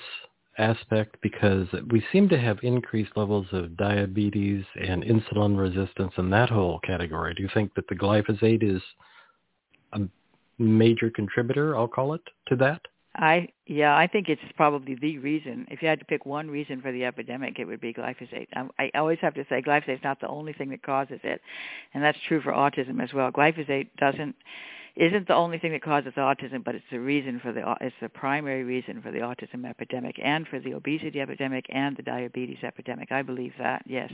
aspect 0.59 1.15
because 1.21 1.67
we 1.89 2.03
seem 2.11 2.29
to 2.29 2.37
have 2.37 2.59
increased 2.61 3.11
levels 3.15 3.47
of 3.51 3.77
diabetes 3.77 4.63
and 4.79 5.03
insulin 5.03 5.57
resistance 5.57 6.11
in 6.17 6.29
that 6.29 6.49
whole 6.49 6.79
category. 6.79 7.33
Do 7.33 7.41
you 7.41 7.49
think 7.53 7.73
that 7.75 7.87
the 7.87 7.95
glyphosate 7.95 8.61
is 8.61 8.81
a 9.93 10.01
major 10.57 11.09
contributor, 11.09 11.77
I'll 11.77 11.87
call 11.87 12.13
it, 12.13 12.21
to 12.47 12.55
that? 12.57 12.81
I 13.15 13.47
yeah, 13.65 13.97
I 13.97 14.05
think 14.05 14.29
it's 14.29 14.41
probably 14.55 14.95
the 14.95 15.17
reason. 15.17 15.65
If 15.71 15.81
you 15.81 15.87
had 15.87 15.99
to 15.99 16.05
pick 16.05 16.25
one 16.27 16.49
reason 16.49 16.79
for 16.81 16.91
the 16.91 17.05
epidemic, 17.05 17.57
it 17.57 17.65
would 17.65 17.81
be 17.81 17.91
glyphosate. 17.91 18.47
I, 18.53 18.67
I 18.77 18.91
always 18.99 19.17
have 19.21 19.33
to 19.33 19.45
say 19.49 19.61
glyphosate 19.61 19.95
is 19.95 20.03
not 20.03 20.21
the 20.21 20.27
only 20.27 20.53
thing 20.53 20.69
that 20.69 20.83
causes 20.83 21.19
it, 21.23 21.41
and 21.93 22.03
that's 22.03 22.17
true 22.27 22.39
for 22.39 22.51
autism 22.51 23.01
as 23.01 23.11
well. 23.11 23.31
Glyphosate 23.31 23.89
doesn't 23.97 24.35
isn't 24.95 25.27
the 25.27 25.35
only 25.35 25.59
thing 25.59 25.71
that 25.71 25.83
causes 25.83 26.13
autism, 26.17 26.63
but 26.63 26.75
it's 26.75 26.85
the 26.91 26.99
reason 26.99 27.39
for 27.39 27.51
the 27.51 27.63
it's 27.81 27.95
the 28.01 28.09
primary 28.09 28.63
reason 28.63 29.01
for 29.01 29.11
the 29.11 29.19
autism 29.19 29.69
epidemic 29.69 30.19
and 30.23 30.47
for 30.47 30.59
the 30.59 30.73
obesity 30.73 31.21
epidemic 31.21 31.65
and 31.69 31.95
the 31.95 32.03
diabetes 32.03 32.57
epidemic. 32.63 33.11
I 33.11 33.21
believe 33.21 33.53
that 33.59 33.83
yes, 33.85 34.11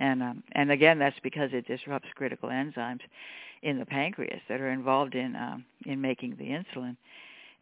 and 0.00 0.22
um, 0.22 0.42
and 0.52 0.70
again 0.70 0.98
that's 0.98 1.18
because 1.22 1.50
it 1.52 1.66
disrupts 1.66 2.08
critical 2.14 2.48
enzymes 2.48 3.00
in 3.62 3.78
the 3.78 3.86
pancreas 3.86 4.40
that 4.48 4.60
are 4.60 4.70
involved 4.70 5.14
in 5.14 5.36
um, 5.36 5.64
in 5.86 6.00
making 6.00 6.36
the 6.38 6.44
insulin, 6.44 6.96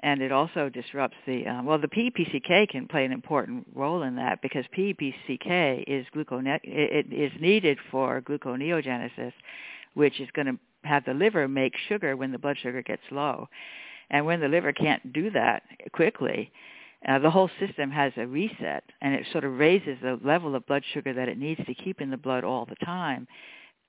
and 0.00 0.22
it 0.22 0.32
also 0.32 0.68
disrupts 0.68 1.16
the 1.26 1.46
um, 1.46 1.66
well 1.66 1.78
the 1.78 1.88
PEPCK 1.88 2.68
can 2.68 2.88
play 2.88 3.04
an 3.04 3.12
important 3.12 3.66
role 3.74 4.02
in 4.02 4.16
that 4.16 4.40
because 4.42 4.64
PEPCK 4.76 5.84
is 5.86 6.06
glucone 6.14 6.58
it 6.62 7.12
is 7.12 7.32
needed 7.40 7.78
for 7.90 8.20
gluconeogenesis, 8.22 9.32
which 9.94 10.20
is 10.20 10.28
going 10.34 10.46
to 10.46 10.58
have 10.84 11.04
the 11.04 11.14
liver 11.14 11.46
make 11.48 11.74
sugar 11.88 12.16
when 12.16 12.32
the 12.32 12.38
blood 12.38 12.56
sugar 12.62 12.82
gets 12.82 13.02
low. 13.10 13.48
And 14.10 14.26
when 14.26 14.40
the 14.40 14.48
liver 14.48 14.72
can't 14.72 15.12
do 15.12 15.30
that 15.30 15.62
quickly, 15.92 16.52
uh, 17.08 17.18
the 17.18 17.30
whole 17.30 17.50
system 17.58 17.90
has 17.90 18.12
a 18.16 18.26
reset 18.26 18.84
and 19.00 19.14
it 19.14 19.26
sort 19.32 19.44
of 19.44 19.58
raises 19.58 19.98
the 20.02 20.20
level 20.22 20.54
of 20.54 20.66
blood 20.66 20.82
sugar 20.92 21.12
that 21.12 21.28
it 21.28 21.38
needs 21.38 21.60
to 21.66 21.74
keep 21.74 22.00
in 22.00 22.10
the 22.10 22.16
blood 22.16 22.44
all 22.44 22.66
the 22.66 22.84
time 22.84 23.26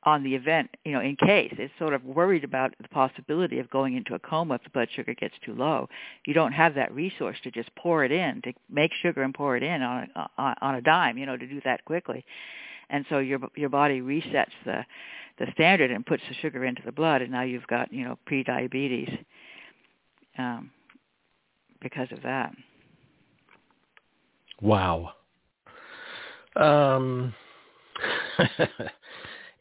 on 0.05 0.23
the 0.23 0.35
event, 0.35 0.69
you 0.83 0.91
know, 0.91 0.99
in 0.99 1.15
case 1.15 1.53
it's 1.57 1.73
sort 1.79 1.93
of 1.93 2.03
worried 2.03 2.43
about 2.43 2.73
the 2.81 2.87
possibility 2.89 3.59
of 3.59 3.69
going 3.69 3.95
into 3.95 4.15
a 4.15 4.19
coma 4.19 4.55
if 4.55 4.63
the 4.63 4.69
blood 4.69 4.89
sugar 4.93 5.13
gets 5.13 5.35
too 5.45 5.53
low. 5.53 5.87
You 6.25 6.33
don't 6.33 6.51
have 6.51 6.75
that 6.75 6.93
resource 6.93 7.37
to 7.43 7.51
just 7.51 7.73
pour 7.75 8.03
it 8.03 8.11
in, 8.11 8.41
to 8.43 8.53
make 8.69 8.91
sugar 9.01 9.23
and 9.23 9.33
pour 9.33 9.55
it 9.55 9.63
in 9.63 9.81
on 9.81 10.09
a, 10.15 10.55
on 10.61 10.75
a 10.75 10.81
dime, 10.81 11.17
you 11.17 11.25
know, 11.25 11.37
to 11.37 11.47
do 11.47 11.61
that 11.63 11.85
quickly. 11.85 12.25
And 12.89 13.05
so 13.09 13.19
your 13.19 13.39
your 13.55 13.69
body 13.69 14.01
resets 14.01 14.51
the 14.65 14.85
the 15.39 15.47
standard 15.53 15.91
and 15.91 16.05
puts 16.05 16.23
the 16.29 16.35
sugar 16.35 16.63
into 16.65 16.81
the 16.85 16.91
blood, 16.91 17.21
and 17.21 17.31
now 17.31 17.41
you've 17.41 17.67
got 17.67 17.91
you 17.91 18.05
know 18.05 18.17
pre-diabetes 18.25 19.09
um, 20.37 20.71
because 21.81 22.07
of 22.11 22.21
that. 22.23 22.53
Wow. 24.61 25.11
Um, 26.55 27.33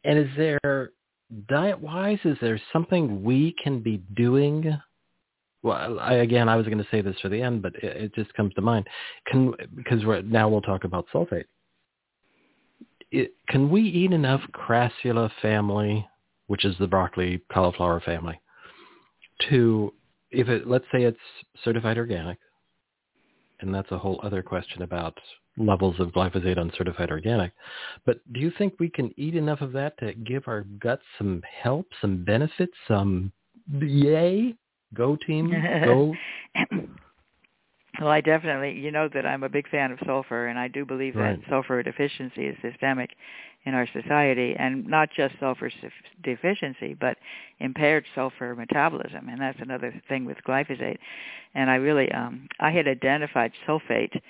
and 0.05 0.19
is 0.19 0.29
there 0.37 0.91
diet-wise? 1.49 2.19
Is 2.25 2.37
there 2.41 2.61
something 2.73 3.25
we 3.25 3.55
can 3.63 3.81
be 3.81 4.03
doing? 4.15 4.79
Well, 5.63 5.99
I, 5.99 6.15
again, 6.15 6.49
I 6.49 6.57
was 6.57 6.67
going 6.67 6.79
to 6.79 6.87
say 6.91 7.01
this 7.01 7.17
for 7.21 7.29
the 7.29 7.41
end, 7.41 7.63
but 7.63 7.75
it, 7.77 7.85
it 7.97 8.15
just 8.15 8.33
comes 8.35 8.53
to 8.55 8.61
mind. 8.61 8.87
Can 9.27 9.55
because 9.75 10.03
now 10.25 10.49
we'll 10.49 10.61
talk 10.61 10.85
about 10.85 11.07
sulfate 11.15 11.45
it, 13.13 13.35
can 13.49 13.71
we 13.71 13.83
eat 13.83 14.13
enough 14.13 14.41
Crassula 14.53 15.31
family, 15.41 16.07
which 16.47 16.65
is 16.65 16.75
the 16.79 16.87
broccoli 16.87 17.43
cauliflower 17.53 18.01
family, 18.01 18.41
to 19.51 19.93
if 20.31 20.49
it 20.49 20.67
let's 20.67 20.87
say 20.93 21.05
it's 21.05 21.19
certified 21.63 21.99
organic, 21.99 22.39
and 23.61 23.73
that's 23.73 23.91
a 23.93 23.99
whole 23.99 24.19
other 24.23 24.43
question 24.43 24.83
about 24.83 25.17
levels 25.59 25.97
of 26.01 26.09
glyphosate 26.09 26.59
on 26.59 26.73
certified 26.77 27.11
organic. 27.11 27.53
But 28.07 28.21
do 28.33 28.41
you 28.41 28.51
think 28.57 28.75
we 28.81 28.89
can 28.89 29.13
eat 29.19 29.37
enough 29.37 29.61
of 29.61 29.73
that 29.73 29.99
to 29.99 30.15
give 30.15 30.45
our 30.49 30.63
guts 30.81 31.03
some 31.19 31.43
help, 31.63 31.87
some 32.01 32.25
benefits, 32.25 32.73
some 32.89 33.31
yay? 33.71 34.55
Go 34.95 35.17
team, 35.27 35.51
go. 35.85 36.15
Well, 38.01 38.09
I 38.09 38.23
definitely, 38.23 38.73
you 38.73 38.91
know 38.91 39.09
that 39.13 39.27
I'm 39.27 39.43
a 39.43 39.51
big 39.51 39.69
fan 39.69 39.93
of 39.93 39.99
sulfur, 40.07 40.47
and 40.47 40.59
I 40.59 40.69
do 40.69 40.85
believe 40.87 41.15
right. 41.15 41.39
that 41.39 41.51
sulfur 41.51 41.83
deficiency 41.83 42.47
is 42.47 42.57
systemic 42.63 43.11
in 43.65 43.75
our 43.75 43.87
society, 43.93 44.57
and 44.59 44.87
not 44.87 45.11
just 45.15 45.35
sulfur 45.39 45.71
deficiency, 46.25 46.95
but 46.99 47.19
impaired 47.61 48.05
sulfur 48.15 48.57
metabolism, 48.57 49.29
and 49.29 49.41
that's 49.41 49.61
another 49.61 49.93
thing 50.09 50.25
with 50.25 50.39
glyphosate. 50.49 50.97
And 51.55 51.71
I 51.71 51.77
really, 51.77 52.11
um, 52.13 52.49
I 52.61 52.71
had 52.71 52.89
identified 52.89 53.53
sulfate, 53.69 54.21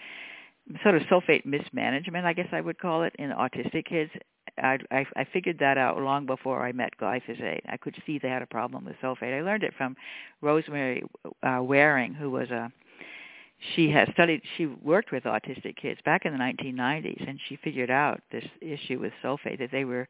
sort 0.83 0.96
of 0.96 1.03
sulfate 1.03 1.46
mismanagement, 1.46 2.27
I 2.27 2.33
guess 2.33 2.48
I 2.51 2.61
would 2.61 2.79
call 2.81 3.05
it, 3.05 3.14
in 3.18 3.31
autistic 3.31 3.87
kids. 3.87 4.11
I, 4.59 4.79
I, 4.90 5.07
I 5.16 5.25
figured 5.33 5.59
that 5.61 5.79
out 5.79 5.98
long 6.03 6.27
before 6.27 6.66
I 6.66 6.72
met 6.72 6.98
glyphosate. 7.01 7.62
I 7.68 7.77
could 7.77 7.96
see 8.05 8.18
they 8.18 8.29
had 8.29 8.42
a 8.42 8.46
problem 8.46 8.85
with 8.85 8.96
sulfate. 9.03 9.38
I 9.38 9.40
learned 9.40 9.62
it 9.62 9.72
from 9.79 9.96
Rosemary 10.42 11.05
uh, 11.42 11.61
Waring, 11.62 12.12
who 12.12 12.29
was 12.31 12.51
a 12.51 12.70
she 13.75 13.90
has 13.90 14.09
studied 14.12 14.42
she 14.57 14.66
worked 14.66 15.12
with 15.12 15.25
autistic 15.25 15.77
kids 15.77 16.01
back 16.05 16.25
in 16.25 16.33
the 16.33 16.38
1990s 16.38 17.29
and 17.29 17.38
she 17.48 17.57
figured 17.57 17.90
out 17.90 18.20
this 18.31 18.44
issue 18.61 18.98
with 18.98 19.12
sulfate 19.22 19.59
that 19.59 19.70
they 19.70 19.85
were 19.85 20.09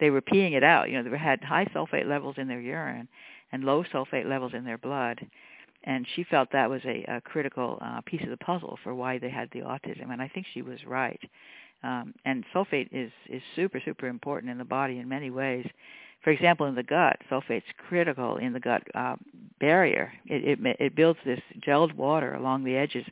they 0.00 0.10
were 0.10 0.22
peeing 0.22 0.52
it 0.52 0.64
out 0.64 0.90
you 0.90 1.00
know 1.00 1.08
they 1.08 1.18
had 1.18 1.42
high 1.42 1.66
sulfate 1.66 2.06
levels 2.08 2.36
in 2.38 2.48
their 2.48 2.60
urine 2.60 3.08
and 3.52 3.64
low 3.64 3.84
sulfate 3.84 4.28
levels 4.28 4.52
in 4.54 4.64
their 4.64 4.78
blood. 4.78 5.24
And 5.84 6.06
she 6.14 6.24
felt 6.24 6.50
that 6.52 6.68
was 6.68 6.82
a, 6.84 7.04
a 7.08 7.20
critical 7.20 7.78
uh, 7.80 8.00
piece 8.04 8.22
of 8.22 8.30
the 8.30 8.36
puzzle 8.38 8.78
for 8.82 8.94
why 8.94 9.18
they 9.18 9.30
had 9.30 9.48
the 9.52 9.60
autism 9.60 10.12
and 10.12 10.20
i 10.20 10.28
think 10.28 10.46
she 10.52 10.62
was 10.62 10.78
right. 10.86 11.20
Um, 11.82 12.14
and 12.24 12.44
sulfate 12.54 12.88
is 12.92 13.12
is 13.28 13.42
super 13.54 13.80
super 13.84 14.06
important 14.06 14.50
in 14.50 14.58
the 14.58 14.64
body 14.64 14.98
in 14.98 15.08
many 15.08 15.30
ways 15.30 15.66
for 16.26 16.32
example, 16.32 16.66
in 16.66 16.74
the 16.74 16.82
gut, 16.82 17.20
sulfate's 17.30 17.62
critical 17.88 18.38
in 18.38 18.52
the 18.52 18.58
gut 18.58 18.82
uh, 18.96 19.14
barrier. 19.60 20.12
It, 20.24 20.58
it, 20.58 20.76
it 20.80 20.96
builds 20.96 21.20
this 21.24 21.38
gelled 21.64 21.94
water 21.94 22.34
along 22.34 22.64
the 22.64 22.74
edges. 22.74 23.04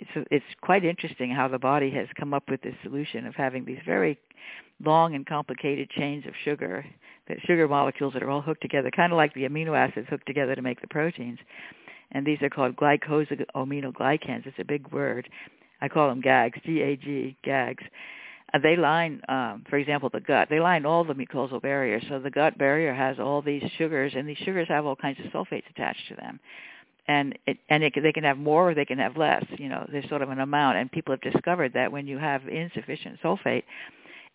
It's, 0.00 0.28
it's 0.30 0.44
quite 0.62 0.82
interesting 0.82 1.30
how 1.30 1.48
the 1.48 1.58
body 1.58 1.90
has 1.90 2.08
come 2.18 2.32
up 2.32 2.44
with 2.48 2.62
this 2.62 2.74
solution 2.82 3.26
of 3.26 3.34
having 3.34 3.66
these 3.66 3.80
very 3.84 4.18
long 4.82 5.14
and 5.14 5.26
complicated 5.26 5.90
chains 5.90 6.24
of 6.24 6.32
sugar, 6.42 6.86
that 7.28 7.36
sugar 7.44 7.68
molecules 7.68 8.14
that 8.14 8.22
are 8.22 8.30
all 8.30 8.40
hooked 8.40 8.62
together, 8.62 8.90
kind 8.90 9.12
of 9.12 9.18
like 9.18 9.34
the 9.34 9.42
amino 9.46 9.76
acids 9.76 10.06
hooked 10.08 10.26
together 10.26 10.54
to 10.54 10.62
make 10.62 10.80
the 10.80 10.88
proteins. 10.88 11.38
And 12.12 12.26
these 12.26 12.40
are 12.40 12.48
called 12.48 12.76
glycosaminoglycans. 12.76 14.46
It's 14.46 14.58
a 14.58 14.64
big 14.64 14.90
word. 14.90 15.28
I 15.82 15.88
call 15.88 16.08
them 16.08 16.22
GAGs, 16.22 16.60
G-A-G, 16.64 17.36
GAGs 17.44 17.84
they 18.60 18.76
line, 18.76 19.22
um, 19.28 19.64
for 19.70 19.76
example, 19.78 20.10
the 20.12 20.20
gut. 20.20 20.48
They 20.50 20.60
line 20.60 20.84
all 20.84 21.04
the 21.04 21.14
mucosal 21.14 21.62
barriers. 21.62 22.04
So 22.08 22.18
the 22.18 22.30
gut 22.30 22.58
barrier 22.58 22.92
has 22.92 23.18
all 23.18 23.40
these 23.40 23.62
sugars, 23.78 24.12
and 24.14 24.28
these 24.28 24.36
sugars 24.38 24.68
have 24.68 24.84
all 24.84 24.96
kinds 24.96 25.18
of 25.20 25.26
sulfates 25.32 25.68
attached 25.70 26.08
to 26.08 26.16
them. 26.16 26.38
And 27.08 27.38
it, 27.46 27.58
and 27.68 27.82
it, 27.82 27.94
they 28.00 28.12
can 28.12 28.24
have 28.24 28.38
more 28.38 28.70
or 28.70 28.74
they 28.74 28.84
can 28.84 28.98
have 28.98 29.16
less. 29.16 29.44
You 29.58 29.68
know, 29.68 29.86
there's 29.90 30.08
sort 30.08 30.22
of 30.22 30.30
an 30.30 30.40
amount, 30.40 30.78
and 30.78 30.92
people 30.92 31.12
have 31.12 31.32
discovered 31.32 31.72
that 31.74 31.90
when 31.90 32.06
you 32.06 32.18
have 32.18 32.46
insufficient 32.46 33.20
sulfate 33.22 33.64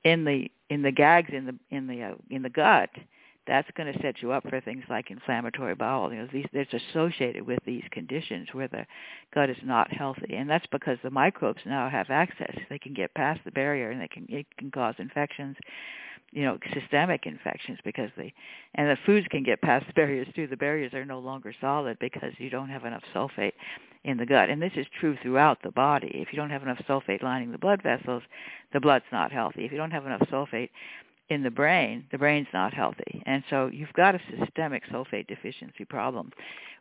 in 0.04 0.26
the 0.26 0.50
in 0.70 0.82
the 0.82 0.92
gags 0.92 1.30
in 1.32 1.46
the 1.46 1.56
in 1.70 1.88
the 1.88 2.04
uh, 2.04 2.16
in 2.30 2.42
the 2.42 2.50
gut, 2.50 2.90
that's 3.48 3.70
going 3.76 3.92
to 3.92 4.00
set 4.02 4.22
you 4.22 4.32
up 4.32 4.48
for 4.50 4.60
things 4.62 4.84
like 4.90 5.10
inflammatory 5.10 5.76
bowel. 5.76 6.12
You 6.12 6.20
know, 6.20 6.28
these 6.32 6.46
it's 6.54 6.74
associated 6.74 7.46
with 7.46 7.60
these 7.66 7.84
conditions 7.92 8.50
where 8.52 8.68
the 8.68 8.86
gut 9.34 9.50
is 9.50 9.58
not 9.64 9.92
healthy, 9.92 10.36
and 10.36 10.50
that's 10.50 10.66
because 10.68 10.98
the 11.04 11.10
microbes 11.10 11.62
now 11.66 11.90
have 11.90 12.10
access. 12.10 12.56
They 12.70 12.80
can 12.80 12.94
get 12.94 13.14
past 13.16 13.42
the 13.46 13.52
barrier, 13.52 13.92
and 13.92 14.02
they 14.02 14.08
can 14.08 14.26
it 14.30 14.46
can 14.58 14.70
cause 14.72 14.96
infections, 15.00 15.56
you 16.32 16.44
know, 16.44 16.58
systemic 16.74 17.26
infections 17.26 17.80
because 17.84 18.12
the 18.18 18.30
and 18.76 18.90
the 18.90 18.98
foods 19.06 19.28
can 19.30 19.44
get 19.44 19.62
past 19.62 19.88
the 19.88 19.94
barriers 19.96 20.28
too. 20.36 20.48
The 20.48 20.58
barriers 20.58 20.94
are 20.94 21.06
no 21.06 21.20
longer 21.20 21.54
solid 21.60 21.98
because 22.00 22.34
you 22.38 22.50
don't 22.50 22.70
have 22.70 22.86
enough 22.86 23.04
sulfate 23.16 23.54
in 24.04 24.18
the 24.18 24.26
gut, 24.26 24.50
and 24.50 24.62
this 24.62 24.74
is 24.76 24.86
true 25.00 25.18
throughout 25.22 25.62
the 25.64 25.72
body. 25.72 26.12
If 26.14 26.30
you 26.32 26.38
don't 26.38 26.50
have 26.50 26.64
enough 26.64 26.82
sulfate 26.88 27.24
lining 27.24 27.52
the 27.52 27.58
blood 27.58 27.82
vessels, 27.82 28.24
the 28.74 28.80
blood's 28.80 29.06
not 29.12 29.32
healthy. 29.32 29.66
If 29.66 29.72
you 29.72 29.78
don't 29.78 29.92
have 29.92 30.06
enough 30.06 30.22
sulfate 30.32 30.70
in 31.30 31.44
the 31.44 31.52
brain, 31.52 32.06
the 32.12 32.18
brain's 32.18 32.48
not 32.54 32.74
healthy. 32.74 33.22
And 33.26 33.44
so 33.50 33.68
you've 33.68 33.94
got 33.94 34.16
a 34.16 34.22
systemic 34.40 34.84
sulfate 34.90 35.28
deficiency 35.28 35.86
problem 35.86 36.32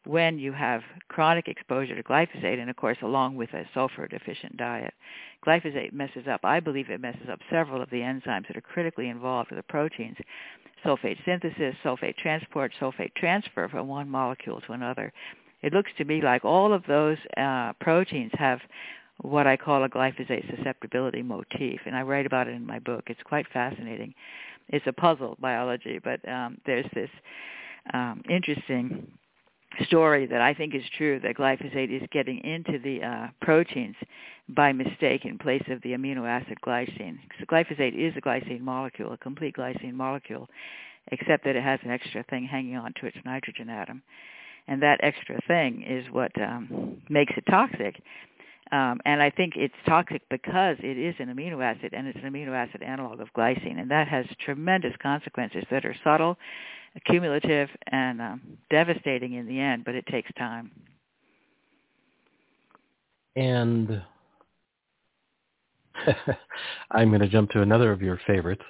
when 0.05 0.39
you 0.39 0.53
have 0.53 0.83
chronic 1.09 1.49
exposure 1.49 1.97
to 1.97 2.03
glyphosate 2.03 2.61
and 2.61 2.71
of 2.71 2.77
course 2.77 2.99
along 3.03 3.35
with 3.35 3.53
a 3.55 3.69
sulfur 3.75 4.07
deficient 4.07 4.57
diet. 4.57 4.95
Glyphosate 5.45 5.93
messes 5.93 6.29
up, 6.29 6.41
I 6.45 6.61
believe 6.61 6.91
it 6.91 7.01
messes 7.01 7.29
up 7.31 7.41
several 7.51 7.83
of 7.83 7.91
the 7.91 8.01
enzymes 8.01 8.47
that 8.47 8.57
are 8.57 8.61
critically 8.61 9.09
involved 9.09 9.51
with 9.51 9.59
the 9.59 9.65
proteins. 9.65 10.17
Sulfate 10.85 11.25
synthesis, 11.25 11.75
sulfate 11.85 12.17
transport, 12.17 12.73
sulfate 12.81 13.15
transfer 13.17 13.69
from 13.69 13.89
one 13.89 14.09
molecule 14.09 14.61
to 14.61 14.73
another. 14.73 15.13
It 15.63 15.73
looks 15.73 15.91
to 15.99 16.05
me 16.05 16.21
like 16.21 16.45
all 16.45 16.73
of 16.73 16.85
those 16.87 17.19
uh, 17.37 17.73
proteins 17.81 18.31
have 18.35 18.61
what 19.23 19.47
I 19.47 19.57
call 19.57 19.85
a 19.85 19.89
glyphosate 19.89 20.55
susceptibility 20.57 21.23
motif, 21.23 21.81
and 21.87 21.97
I 21.97 22.03
write 22.03 22.27
about 22.27 22.49
it 22.49 22.55
in 22.55 22.67
my 22.67 22.79
book. 22.79 23.05
It's 23.07 23.23
quite 23.25 23.47
fascinating. 23.53 24.15
It's 24.69 24.87
a 24.87 24.93
puzzle 24.93 25.37
biology, 25.41 26.01
but 26.03 26.27
um, 26.29 26.59
there's 26.67 26.87
this 26.95 27.11
um, 27.95 28.23
interesting 28.29 29.07
story 29.85 30.27
that 30.27 30.41
I 30.41 30.55
think 30.55 30.75
is 30.75 30.83
true 30.97 31.21
that 31.21 31.37
glyphosate 31.37 31.91
is 31.91 32.07
getting 32.11 32.39
into 32.45 32.79
the 32.79 33.03
uh, 33.03 33.27
proteins 33.43 33.97
by 34.49 34.73
mistake 34.73 35.25
in 35.25 35.39
place 35.39 35.63
of 35.69 35.83
the 35.83 35.91
amino 35.91 36.27
acid 36.27 36.59
glycine. 36.65 37.19
So 37.39 37.47
glyphosate 37.47 37.95
is 37.95 38.15
a 38.17 38.21
glycine 38.21 38.61
molecule, 38.61 39.13
a 39.13 39.19
complete 39.19 39.57
glycine 39.57 39.93
molecule, 39.93 40.49
except 41.13 41.45
that 41.45 41.57
it 41.57 41.63
has 41.63 41.81
an 41.83 41.91
extra 41.91 42.25
thing 42.25 42.45
hanging 42.45 42.77
on 42.77 42.93
to 43.01 43.07
its 43.07 43.17
nitrogen 43.25 43.69
atom. 43.69 44.03
And 44.69 44.83
that 44.83 45.01
extra 45.03 45.39
thing 45.47 45.83
is 45.83 46.05
what 46.11 46.33
um, 46.41 46.97
makes 47.09 47.35
it 47.37 47.45
toxic. 47.49 48.03
Um, 48.73 49.01
and 49.05 49.23
I 49.23 49.31
think 49.31 49.55
it's 49.57 49.75
toxic 49.87 50.23
because 50.29 50.77
it 50.81 50.99
is 50.99 51.15
an 51.19 51.29
amino 51.29 51.63
acid 51.63 51.93
and 51.93 52.07
it's 52.09 52.19
an 52.23 52.33
amino 52.33 52.51
acid 52.51 52.83
analog 52.83 53.21
of 53.21 53.29
glycine. 53.37 53.81
And 53.81 53.91
that 53.91 54.09
has 54.09 54.27
tremendous 54.45 54.93
consequences 55.01 55.65
that 55.71 55.85
are 55.85 55.95
subtle, 56.03 56.37
cumulative, 57.05 57.69
and 57.93 58.21
um, 58.21 58.41
devastating 58.71 59.35
in 59.35 59.47
the 59.47 59.61
end, 59.61 59.85
but 59.85 59.95
it 59.95 60.07
takes 60.07 60.31
time. 60.37 60.71
And 63.37 64.03
I'm 66.91 67.09
going 67.09 67.21
to 67.21 67.29
jump 67.29 67.51
to 67.51 67.63
another 67.63 67.93
of 67.93 68.03
your 68.03 68.21
favorites. 68.27 68.65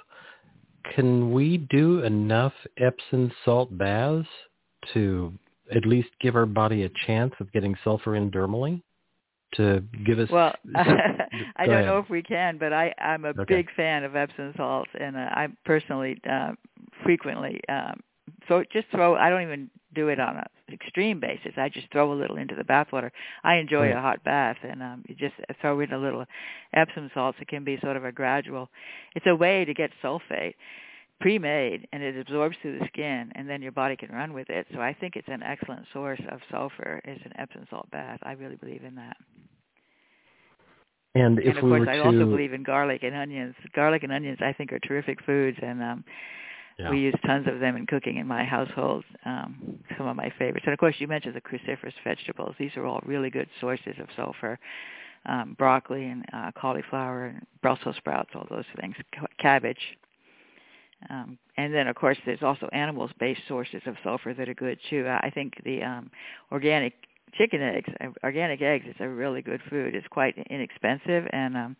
Can 0.95 1.31
we 1.31 1.57
do 1.57 2.03
enough 2.03 2.53
Epsom 2.77 3.31
salt 3.43 3.75
baths 3.77 4.27
to 4.93 5.33
at 5.75 5.85
least 5.85 6.09
give 6.21 6.35
our 6.35 6.45
body 6.45 6.83
a 6.83 6.89
chance 7.05 7.33
of 7.39 7.51
getting 7.51 7.75
sulfur 7.83 8.15
in 8.15 8.31
dermally? 8.31 8.81
To 9.55 9.83
give 10.05 10.19
us? 10.19 10.29
Well, 10.29 10.53
I 10.75 11.65
don't 11.65 11.85
know 11.85 11.99
if 11.99 12.09
we 12.09 12.21
can, 12.21 12.57
but 12.57 12.73
I 12.73 12.93
I'm 12.99 13.25
a 13.25 13.29
okay. 13.29 13.43
big 13.47 13.67
fan 13.75 14.03
of 14.03 14.15
Epsom 14.15 14.53
salts, 14.57 14.91
and 14.99 15.15
uh, 15.15 15.29
I 15.31 15.47
personally 15.65 16.19
uh, 16.29 16.51
frequently 17.03 17.61
um, 17.69 18.01
so 18.47 18.63
just 18.71 18.87
throw. 18.91 19.15
I 19.15 19.29
don't 19.29 19.41
even 19.41 19.69
do 19.93 20.09
it 20.09 20.19
on 20.19 20.37
an 20.37 20.43
extreme 20.71 21.19
basis. 21.19 21.53
I 21.57 21.69
just 21.69 21.91
throw 21.91 22.11
a 22.11 22.15
little 22.15 22.37
into 22.37 22.55
the 22.55 22.63
bathwater. 22.63 23.09
I 23.43 23.55
enjoy 23.55 23.91
a 23.91 24.01
hot 24.01 24.23
bath, 24.23 24.57
and 24.63 24.81
um, 24.81 25.03
you 25.07 25.15
just 25.15 25.35
throw 25.61 25.79
in 25.79 25.91
a 25.91 25.97
little 25.97 26.25
Epsom 26.73 27.09
salts. 27.13 27.37
It 27.41 27.47
can 27.47 27.63
be 27.63 27.79
sort 27.81 27.97
of 27.97 28.05
a 28.05 28.11
gradual. 28.11 28.69
It's 29.15 29.25
a 29.27 29.35
way 29.35 29.65
to 29.65 29.73
get 29.73 29.91
sulfate 30.03 30.55
pre-made 31.19 31.87
and 31.91 32.03
it 32.03 32.17
absorbs 32.17 32.55
through 32.61 32.79
the 32.79 32.85
skin 32.87 33.31
and 33.35 33.49
then 33.49 33.61
your 33.61 33.71
body 33.71 33.95
can 33.95 34.09
run 34.09 34.33
with 34.33 34.49
it. 34.49 34.67
So 34.73 34.79
I 34.79 34.93
think 34.93 35.15
it's 35.15 35.27
an 35.27 35.43
excellent 35.43 35.85
source 35.93 36.21
of 36.31 36.39
sulfur 36.51 37.01
is 37.05 37.19
an 37.25 37.33
Epsom 37.37 37.65
salt 37.69 37.89
bath. 37.91 38.19
I 38.23 38.33
really 38.33 38.55
believe 38.55 38.83
in 38.83 38.95
that. 38.95 39.17
And, 41.15 41.39
if 41.39 41.47
and 41.47 41.57
of 41.57 41.63
we 41.63 41.69
course, 41.71 41.87
I 41.89 41.97
to... 41.97 42.03
also 42.03 42.25
believe 42.25 42.53
in 42.53 42.63
garlic 42.63 43.03
and 43.03 43.15
onions. 43.15 43.55
Garlic 43.75 44.03
and 44.03 44.11
onions, 44.11 44.37
I 44.41 44.53
think, 44.53 44.71
are 44.71 44.79
terrific 44.79 45.23
foods, 45.25 45.57
and 45.61 45.81
um, 45.81 46.03
yeah. 46.77 46.89
we 46.91 46.99
use 46.99 47.15
tons 47.25 47.47
of 47.47 47.59
them 47.59 47.75
in 47.75 47.87
cooking 47.87 48.17
in 48.17 48.27
my 48.27 48.43
household. 48.43 49.03
Um, 49.25 49.79
some 49.97 50.07
of 50.07 50.15
my 50.15 50.31
favorites, 50.37 50.65
and 50.65 50.73
of 50.73 50.79
course, 50.79 50.95
you 50.99 51.07
mentioned 51.07 51.35
the 51.35 51.41
cruciferous 51.41 51.93
vegetables. 52.03 52.55
These 52.59 52.71
are 52.75 52.85
all 52.85 53.01
really 53.05 53.29
good 53.29 53.49
sources 53.59 53.95
of 53.99 54.07
sulfur. 54.15 54.59
Um, 55.25 55.55
broccoli 55.57 56.05
and 56.05 56.23
uh, 56.31 56.51
cauliflower 56.51 57.25
and 57.25 57.45
Brussels 57.61 57.95
sprouts, 57.97 58.29
all 58.33 58.45
those 58.49 58.63
things. 58.79 58.95
Cabbage, 59.39 59.97
um, 61.09 61.37
and 61.57 61.73
then, 61.73 61.87
of 61.87 61.95
course, 61.95 62.17
there's 62.25 62.41
also 62.41 62.67
animals-based 62.71 63.41
sources 63.47 63.81
of 63.85 63.95
sulfur 64.03 64.33
that 64.33 64.49
are 64.49 64.53
good 64.53 64.79
too. 64.89 65.07
I 65.07 65.29
think 65.29 65.53
the 65.63 65.83
um, 65.83 66.11
organic 66.51 66.93
chicken 67.37 67.61
eggs, 67.61 67.89
uh, 68.01 68.07
organic 68.23 68.61
eggs, 68.61 68.85
is 68.87 68.95
a 68.99 69.07
really 69.07 69.41
good 69.41 69.61
food. 69.69 69.95
It's 69.95 70.07
quite 70.07 70.37
inexpensive 70.49 71.27
and 71.31 71.55
um, 71.55 71.75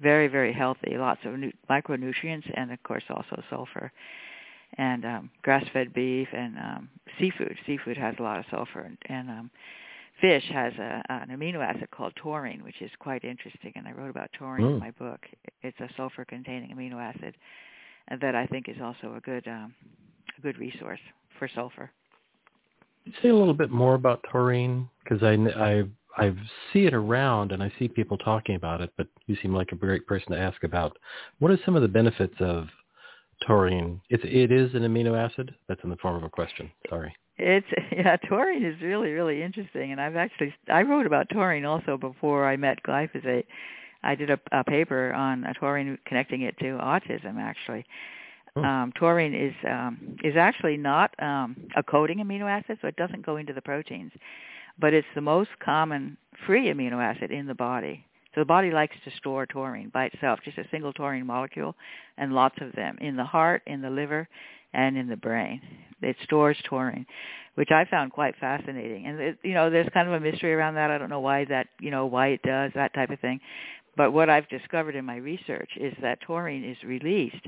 very, 0.00 0.28
very 0.28 0.52
healthy. 0.52 0.96
Lots 0.96 1.20
of 1.24 1.38
nu- 1.38 1.52
micronutrients, 1.70 2.50
and 2.54 2.72
of 2.72 2.82
course, 2.82 3.04
also 3.08 3.42
sulfur. 3.48 3.92
And 4.76 5.04
um, 5.04 5.30
grass-fed 5.42 5.94
beef 5.94 6.28
and 6.32 6.58
um, 6.58 6.88
seafood. 7.18 7.56
Seafood 7.64 7.96
has 7.96 8.14
a 8.18 8.22
lot 8.22 8.38
of 8.38 8.44
sulfur, 8.50 8.80
and, 8.80 8.98
and 9.06 9.30
um, 9.30 9.50
fish 10.20 10.44
has 10.52 10.74
a, 10.74 11.02
an 11.08 11.28
amino 11.30 11.60
acid 11.64 11.90
called 11.90 12.12
taurine, 12.16 12.62
which 12.62 12.82
is 12.82 12.90
quite 12.98 13.24
interesting. 13.24 13.72
And 13.76 13.88
I 13.88 13.92
wrote 13.92 14.10
about 14.10 14.30
taurine 14.38 14.66
mm. 14.66 14.74
in 14.74 14.78
my 14.78 14.90
book. 14.90 15.20
It's 15.62 15.78
a 15.80 15.88
sulfur-containing 15.96 16.74
amino 16.76 17.00
acid 17.00 17.34
that 18.20 18.34
I 18.34 18.46
think 18.46 18.68
is 18.68 18.76
also 18.82 19.14
a 19.16 19.20
good 19.20 19.46
um, 19.46 19.74
a 20.36 20.40
good 20.40 20.58
resource 20.58 21.00
for 21.38 21.48
sulfur. 21.54 21.90
Say 23.22 23.28
a 23.28 23.34
little 23.34 23.54
bit 23.54 23.70
more 23.70 23.94
about 23.94 24.24
taurine 24.30 24.88
because 25.02 25.22
I, 25.22 25.34
I 25.56 25.84
I 26.18 26.34
see 26.72 26.86
it 26.86 26.94
around 26.94 27.52
and 27.52 27.62
I 27.62 27.72
see 27.78 27.88
people 27.88 28.18
talking 28.18 28.56
about 28.56 28.80
it, 28.80 28.90
but 28.96 29.06
you 29.26 29.36
seem 29.40 29.54
like 29.54 29.72
a 29.72 29.76
great 29.76 30.06
person 30.06 30.32
to 30.32 30.38
ask 30.38 30.64
about. 30.64 30.96
What 31.38 31.50
are 31.50 31.58
some 31.64 31.76
of 31.76 31.82
the 31.82 31.88
benefits 31.88 32.34
of 32.40 32.66
taurine? 33.46 34.00
It's 34.10 34.24
it 34.24 34.50
is 34.50 34.74
an 34.74 34.82
amino 34.82 35.16
acid. 35.16 35.54
That's 35.68 35.82
in 35.84 35.90
the 35.90 35.96
form 35.96 36.16
of 36.16 36.24
a 36.24 36.30
question. 36.30 36.70
Sorry. 36.88 37.14
It's 37.38 37.66
yeah, 37.92 38.16
taurine 38.28 38.64
is 38.64 38.80
really 38.82 39.10
really 39.10 39.42
interesting, 39.42 39.92
and 39.92 40.00
I've 40.00 40.16
actually 40.16 40.54
I 40.72 40.82
wrote 40.82 41.06
about 41.06 41.28
taurine 41.30 41.64
also 41.64 41.96
before 41.96 42.48
I 42.48 42.56
met 42.56 42.82
glyphosate, 42.82 43.44
I 44.02 44.14
did 44.14 44.30
a, 44.30 44.38
a 44.52 44.64
paper 44.64 45.12
on 45.12 45.44
a 45.44 45.54
taurine 45.54 45.98
connecting 46.06 46.42
it 46.42 46.56
to 46.58 46.64
autism 46.64 47.38
actually. 47.38 47.84
Oh. 48.56 48.64
Um, 48.64 48.92
taurine 48.98 49.34
is 49.34 49.54
um, 49.68 50.16
is 50.24 50.34
actually 50.36 50.76
not 50.76 51.10
um, 51.22 51.56
a 51.76 51.82
coding 51.82 52.18
amino 52.18 52.48
acid, 52.48 52.78
so 52.80 52.88
it 52.88 52.96
doesn't 52.96 53.24
go 53.24 53.36
into 53.36 53.52
the 53.52 53.62
proteins, 53.62 54.12
but 54.78 54.94
it's 54.94 55.06
the 55.14 55.20
most 55.20 55.50
common 55.62 56.16
free 56.46 56.66
amino 56.66 57.02
acid 57.02 57.30
in 57.30 57.46
the 57.46 57.54
body. 57.54 58.04
So 58.34 58.40
the 58.42 58.46
body 58.46 58.70
likes 58.70 58.94
to 59.04 59.10
store 59.16 59.46
taurine 59.46 59.90
by 59.92 60.06
itself, 60.06 60.40
just 60.44 60.58
a 60.58 60.68
single 60.70 60.92
taurine 60.92 61.26
molecule, 61.26 61.74
and 62.18 62.32
lots 62.32 62.56
of 62.60 62.72
them 62.72 62.96
in 63.00 63.16
the 63.16 63.24
heart, 63.24 63.62
in 63.66 63.80
the 63.80 63.90
liver, 63.90 64.28
and 64.72 64.96
in 64.96 65.08
the 65.08 65.16
brain. 65.16 65.60
It 66.02 66.16
stores 66.22 66.56
taurine, 66.64 67.06
which 67.56 67.70
I 67.70 67.84
found 67.86 68.12
quite 68.12 68.36
fascinating. 68.38 69.06
And 69.06 69.20
it, 69.20 69.38
you 69.42 69.54
know, 69.54 69.70
there's 69.70 69.88
kind 69.92 70.06
of 70.06 70.14
a 70.14 70.20
mystery 70.20 70.54
around 70.54 70.74
that. 70.74 70.90
I 70.90 70.98
don't 70.98 71.10
know 71.10 71.20
why 71.20 71.44
that, 71.46 71.68
you 71.80 71.90
know, 71.90 72.06
why 72.06 72.28
it 72.28 72.42
does 72.42 72.70
that 72.74 72.94
type 72.94 73.10
of 73.10 73.18
thing. 73.20 73.40
But 73.98 74.12
what 74.12 74.30
I've 74.30 74.48
discovered 74.48 74.94
in 74.94 75.04
my 75.04 75.16
research 75.16 75.70
is 75.76 75.92
that 76.00 76.20
taurine 76.20 76.62
is 76.62 76.76
released 76.84 77.44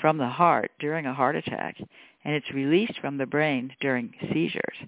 from 0.00 0.16
the 0.16 0.26
heart 0.26 0.70
during 0.80 1.04
a 1.04 1.12
heart 1.12 1.36
attack, 1.36 1.76
and 2.24 2.34
it's 2.34 2.50
released 2.50 2.98
from 2.98 3.18
the 3.18 3.26
brain 3.26 3.70
during 3.78 4.10
seizures. 4.32 4.78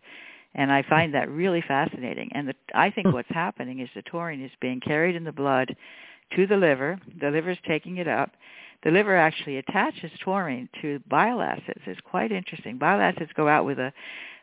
And 0.55 0.73
I 0.73 0.83
find 0.83 1.13
that 1.13 1.29
really 1.29 1.61
fascinating. 1.61 2.31
And 2.35 2.49
the, 2.49 2.55
I 2.75 2.91
think 2.91 3.13
what's 3.13 3.29
happening 3.29 3.81
is 3.81 3.91
the 3.95 4.01
taurine 4.01 4.43
is 4.43 4.51
being 4.63 4.81
carried 4.81 5.15
in 5.15 5.25
the 5.25 5.33
blood 5.33 5.77
to 6.37 6.47
the 6.47 6.57
liver. 6.57 6.99
The 7.21 7.31
liver 7.31 7.51
is 7.51 7.59
taking 7.69 7.99
it 7.99 8.09
up. 8.09 8.31
The 8.83 8.91
liver 8.91 9.15
actually 9.15 9.59
attaches 9.59 10.11
taurine 10.23 10.71
to 10.81 11.01
bile 11.11 11.43
acids. 11.43 11.83
It's 11.85 12.01
quite 12.01 12.33
interesting. 12.33 12.79
Bile 12.79 13.01
acids 13.01 13.31
go 13.37 13.47
out 13.47 13.67
with 13.67 13.79
a 13.79 13.93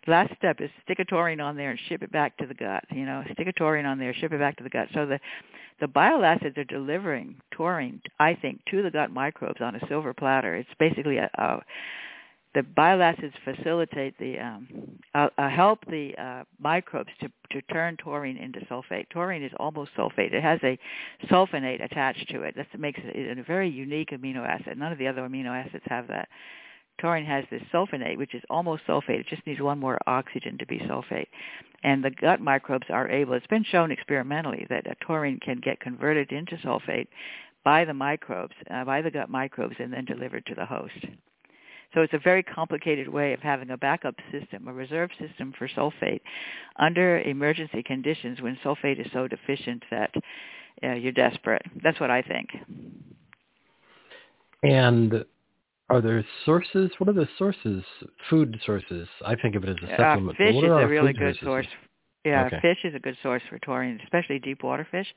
last 0.07 0.33
step 0.37 0.61
is 0.61 0.69
stick 0.83 0.99
a 0.99 1.05
taurine 1.05 1.39
on 1.39 1.55
there 1.55 1.71
and 1.71 1.79
ship 1.87 2.01
it 2.01 2.11
back 2.11 2.37
to 2.37 2.47
the 2.47 2.53
gut. 2.53 2.83
You 2.91 3.05
know, 3.05 3.23
stick 3.33 3.47
a 3.47 3.53
taurine 3.53 3.85
on 3.85 3.99
there, 3.99 4.13
ship 4.13 4.31
it 4.31 4.39
back 4.39 4.57
to 4.57 4.63
the 4.63 4.69
gut. 4.69 4.87
So 4.93 5.05
the 5.05 5.19
the 5.79 5.87
bile 5.87 6.23
acids 6.23 6.57
are 6.57 6.63
delivering 6.63 7.35
taurine, 7.51 8.01
I 8.19 8.35
think, 8.35 8.61
to 8.69 8.83
the 8.83 8.91
gut 8.91 9.11
microbes 9.11 9.61
on 9.61 9.75
a 9.75 9.87
silver 9.87 10.13
platter. 10.13 10.55
It's 10.55 10.69
basically 10.79 11.17
a, 11.17 11.29
a 11.35 11.59
the 12.53 12.63
bile 12.63 13.01
acids 13.01 13.33
facilitate 13.45 14.17
the 14.19 14.37
um, 14.39 14.67
uh, 15.15 15.29
uh, 15.37 15.49
help 15.49 15.79
the 15.85 16.13
uh, 16.17 16.43
microbes 16.59 17.09
to 17.21 17.29
to 17.51 17.61
turn 17.73 17.95
taurine 17.97 18.37
into 18.37 18.59
sulfate. 18.61 19.09
Taurine 19.09 19.43
is 19.43 19.51
almost 19.57 19.91
sulfate. 19.97 20.33
It 20.33 20.43
has 20.43 20.59
a 20.63 20.77
sulfonate 21.27 21.83
attached 21.83 22.29
to 22.29 22.43
it. 22.43 22.55
That 22.55 22.67
makes 22.79 22.99
it 23.03 23.37
a 23.37 23.43
very 23.43 23.69
unique 23.69 24.09
amino 24.09 24.45
acid. 24.45 24.77
None 24.77 24.91
of 24.91 24.97
the 24.97 25.07
other 25.07 25.21
amino 25.21 25.47
acids 25.47 25.83
have 25.87 26.07
that 26.07 26.27
taurine 27.01 27.25
has 27.25 27.43
this 27.49 27.61
sulfonate, 27.73 28.17
which 28.17 28.35
is 28.35 28.43
almost 28.49 28.83
sulfate. 28.87 29.19
It 29.21 29.27
just 29.27 29.45
needs 29.45 29.59
one 29.59 29.79
more 29.79 29.97
oxygen 30.07 30.57
to 30.59 30.65
be 30.65 30.79
sulfate. 30.79 31.27
And 31.83 32.03
the 32.03 32.11
gut 32.11 32.39
microbes 32.39 32.87
are 32.89 33.09
able, 33.09 33.33
it's 33.33 33.47
been 33.47 33.63
shown 33.63 33.91
experimentally 33.91 34.67
that 34.69 34.85
taurine 35.01 35.39
can 35.39 35.59
get 35.59 35.79
converted 35.79 36.31
into 36.31 36.55
sulfate 36.57 37.07
by 37.63 37.85
the 37.85 37.93
microbes, 37.93 38.53
uh, 38.69 38.85
by 38.85 39.01
the 39.01 39.11
gut 39.11 39.29
microbes, 39.29 39.75
and 39.79 39.91
then 39.91 40.05
delivered 40.05 40.45
to 40.45 40.55
the 40.55 40.65
host. 40.65 41.05
So 41.93 42.01
it's 42.01 42.13
a 42.13 42.19
very 42.19 42.41
complicated 42.41 43.09
way 43.09 43.33
of 43.33 43.41
having 43.41 43.71
a 43.71 43.77
backup 43.77 44.15
system, 44.31 44.67
a 44.67 44.73
reserve 44.73 45.09
system 45.19 45.53
for 45.57 45.67
sulfate 45.67 46.21
under 46.77 47.19
emergency 47.21 47.83
conditions 47.83 48.41
when 48.41 48.57
sulfate 48.63 48.99
is 49.05 49.11
so 49.11 49.27
deficient 49.27 49.83
that 49.91 50.11
uh, 50.83 50.93
you're 50.93 51.11
desperate. 51.11 51.63
That's 51.83 51.99
what 51.99 52.09
I 52.09 52.21
think. 52.21 52.49
And 54.63 55.25
Are 55.91 56.01
there 56.01 56.25
sources? 56.45 56.89
What 56.97 57.10
are 57.10 57.13
the 57.13 57.27
sources? 57.38 57.84
Food 58.30 58.60
sources. 58.65 59.08
I 59.25 59.36
think 59.36 59.56
of 59.56 59.63
it 59.65 59.69
as 59.69 59.75
a 59.84 59.93
Uh, 59.93 59.97
supplement. 59.97 60.38
fish 60.38 60.56
what 60.56 60.63
is 60.63 60.71
are 60.71 60.84
a 60.84 60.88
really 60.88 61.12
good 61.12 61.36
sources? 61.36 61.43
source. 61.43 61.67
Yeah, 62.23 62.45
Okay. 62.45 62.60
fish 62.62 62.86
is 62.86 62.95
a 62.95 62.99
good 62.99 63.17
source 63.21 63.43
for 63.49 63.60
taurine, 63.60 63.99
especially 64.04 64.39
deep 64.39 64.63
water 64.63 64.86
fish. 64.89 65.13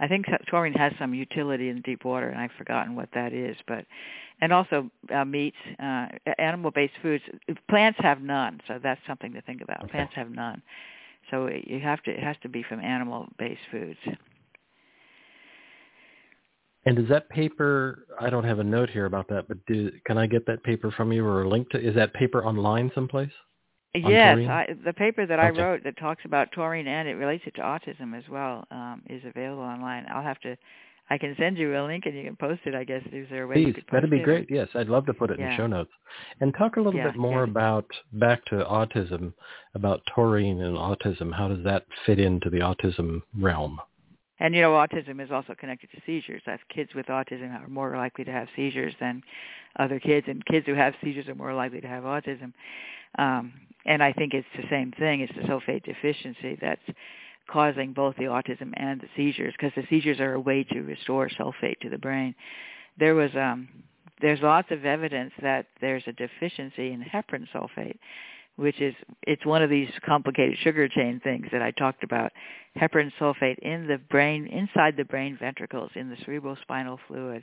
I 0.00 0.08
think 0.08 0.26
taurine 0.48 0.72
has 0.72 0.92
some 0.98 1.14
utility 1.14 1.68
in 1.68 1.80
deep 1.82 2.04
water, 2.04 2.28
and 2.30 2.40
I've 2.40 2.52
forgotten 2.52 2.96
what 2.96 3.10
that 3.12 3.32
is. 3.32 3.56
But 3.68 3.84
and 4.40 4.52
also 4.52 4.90
uh, 5.14 5.24
meats, 5.24 5.58
uh, 5.78 6.08
animal-based 6.38 6.94
foods. 7.02 7.22
Plants 7.68 7.98
have 8.00 8.20
none, 8.22 8.60
so 8.66 8.78
that's 8.82 9.00
something 9.06 9.32
to 9.34 9.42
think 9.42 9.60
about. 9.60 9.84
Okay. 9.84 9.92
Plants 9.92 10.14
have 10.16 10.30
none, 10.30 10.62
so 11.30 11.48
you 11.48 11.78
have 11.80 12.02
to. 12.04 12.10
It 12.10 12.22
has 12.22 12.36
to 12.42 12.48
be 12.48 12.62
from 12.62 12.80
animal-based 12.80 13.60
foods. 13.70 14.00
And 16.86 16.98
is 16.98 17.08
that 17.08 17.28
paper? 17.28 18.06
I 18.18 18.30
don't 18.30 18.44
have 18.44 18.58
a 18.58 18.64
note 18.64 18.88
here 18.88 19.04
about 19.06 19.28
that, 19.28 19.48
but 19.48 19.58
do, 19.66 19.90
can 20.06 20.16
I 20.16 20.26
get 20.26 20.46
that 20.46 20.62
paper 20.62 20.90
from 20.90 21.12
you 21.12 21.24
or 21.24 21.42
a 21.42 21.48
link 21.48 21.68
to? 21.70 21.78
Is 21.78 21.94
that 21.94 22.14
paper 22.14 22.44
online 22.44 22.90
someplace? 22.94 23.30
On 23.94 24.10
Yes. 24.10 24.38
I, 24.48 24.66
the 24.84 24.92
paper 24.92 25.26
that 25.26 25.40
I 25.40 25.50
wrote 25.50 25.82
that 25.84 25.98
talks 25.98 26.24
about 26.24 26.52
taurine 26.52 26.86
and 26.86 27.08
it 27.08 27.14
relates 27.14 27.42
it 27.46 27.54
to 27.56 27.60
autism 27.60 28.16
as 28.16 28.24
well 28.30 28.64
um, 28.70 29.02
is 29.10 29.22
available 29.26 29.62
online. 29.62 30.06
I'll 30.08 30.22
have 30.22 30.40
to. 30.40 30.56
I 31.12 31.18
can 31.18 31.34
send 31.36 31.58
you 31.58 31.76
a 31.76 31.82
link 31.84 32.06
and 32.06 32.16
you 32.16 32.22
can 32.22 32.36
post 32.36 32.60
it. 32.66 32.74
I 32.76 32.84
guess 32.84 33.02
is 33.12 33.26
there 33.30 33.42
a 33.42 33.46
way 33.48 33.54
Please, 33.56 33.74
that'd 33.90 34.08
be 34.08 34.18
it? 34.18 34.22
great. 34.22 34.46
Yes, 34.48 34.68
I'd 34.76 34.88
love 34.88 35.06
to 35.06 35.12
put 35.12 35.32
it 35.32 35.40
in 35.40 35.44
the 35.44 35.56
show 35.56 35.66
notes. 35.66 35.90
And 36.40 36.54
talk 36.54 36.76
a 36.76 36.80
little 36.80 37.00
Yeah, 37.00 37.08
bit 37.08 37.16
more 37.16 37.44
yeah. 37.44 37.50
about 37.50 37.86
back 38.12 38.44
to 38.46 38.64
autism, 38.64 39.32
about 39.74 40.02
taurine 40.14 40.60
and 40.62 40.76
autism. 40.76 41.34
How 41.34 41.48
does 41.48 41.64
that 41.64 41.84
fit 42.06 42.20
into 42.20 42.48
the 42.48 42.60
autism 42.60 43.22
realm? 43.36 43.80
And 44.40 44.54
you 44.54 44.62
know, 44.62 44.72
autism 44.72 45.22
is 45.22 45.30
also 45.30 45.54
connected 45.54 45.90
to 45.92 46.00
seizures. 46.06 46.42
That's 46.46 46.62
kids 46.74 46.90
with 46.94 47.06
autism 47.06 47.54
are 47.54 47.68
more 47.68 47.96
likely 47.96 48.24
to 48.24 48.32
have 48.32 48.48
seizures 48.56 48.94
than 48.98 49.22
other 49.78 50.00
kids, 50.00 50.26
and 50.28 50.44
kids 50.46 50.66
who 50.66 50.74
have 50.74 50.94
seizures 51.04 51.28
are 51.28 51.34
more 51.34 51.54
likely 51.54 51.80
to 51.82 51.86
have 51.86 52.04
autism. 52.04 52.52
Um, 53.18 53.52
and 53.86 54.02
I 54.02 54.12
think 54.12 54.34
it's 54.34 54.46
the 54.56 54.68
same 54.70 54.92
thing. 54.98 55.20
It's 55.20 55.32
the 55.34 55.42
sulfate 55.42 55.84
deficiency 55.84 56.58
that's 56.60 56.80
causing 57.50 57.92
both 57.92 58.16
the 58.16 58.24
autism 58.24 58.72
and 58.74 59.00
the 59.00 59.08
seizures, 59.16 59.54
because 59.58 59.72
the 59.76 59.86
seizures 59.90 60.20
are 60.20 60.34
a 60.34 60.40
way 60.40 60.64
to 60.64 60.80
restore 60.80 61.28
sulfate 61.28 61.78
to 61.80 61.90
the 61.90 61.98
brain. 61.98 62.34
There 62.98 63.14
was 63.14 63.30
um, 63.34 63.68
there's 64.20 64.40
lots 64.40 64.70
of 64.70 64.84
evidence 64.84 65.32
that 65.42 65.66
there's 65.80 66.04
a 66.06 66.12
deficiency 66.12 66.92
in 66.92 67.02
heparan 67.02 67.46
sulfate, 67.54 67.98
which 68.60 68.80
is 68.80 68.94
it's 69.22 69.46
one 69.46 69.62
of 69.62 69.70
these 69.70 69.88
complicated 70.04 70.58
sugar 70.62 70.86
chain 70.86 71.18
things 71.24 71.46
that 71.50 71.62
I 71.62 71.70
talked 71.70 72.04
about. 72.04 72.30
Heparan 72.78 73.10
sulfate 73.18 73.58
in 73.60 73.86
the 73.86 73.96
brain, 73.96 74.46
inside 74.46 74.96
the 74.98 75.04
brain 75.04 75.38
ventricles, 75.40 75.90
in 75.94 76.10
the 76.10 76.16
cerebrospinal 76.16 76.98
fluid. 77.08 77.42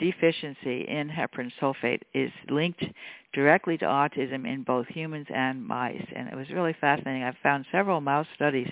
Deficiency 0.00 0.82
in 0.88 1.08
heparan 1.08 1.52
sulfate 1.60 2.02
is 2.12 2.32
linked 2.50 2.84
directly 3.32 3.78
to 3.78 3.84
autism 3.84 4.52
in 4.52 4.64
both 4.64 4.88
humans 4.88 5.28
and 5.32 5.64
mice, 5.64 6.04
and 6.14 6.28
it 6.28 6.34
was 6.34 6.50
really 6.50 6.74
fascinating. 6.80 7.22
I've 7.22 7.36
found 7.42 7.64
several 7.70 8.00
mouse 8.00 8.26
studies 8.34 8.68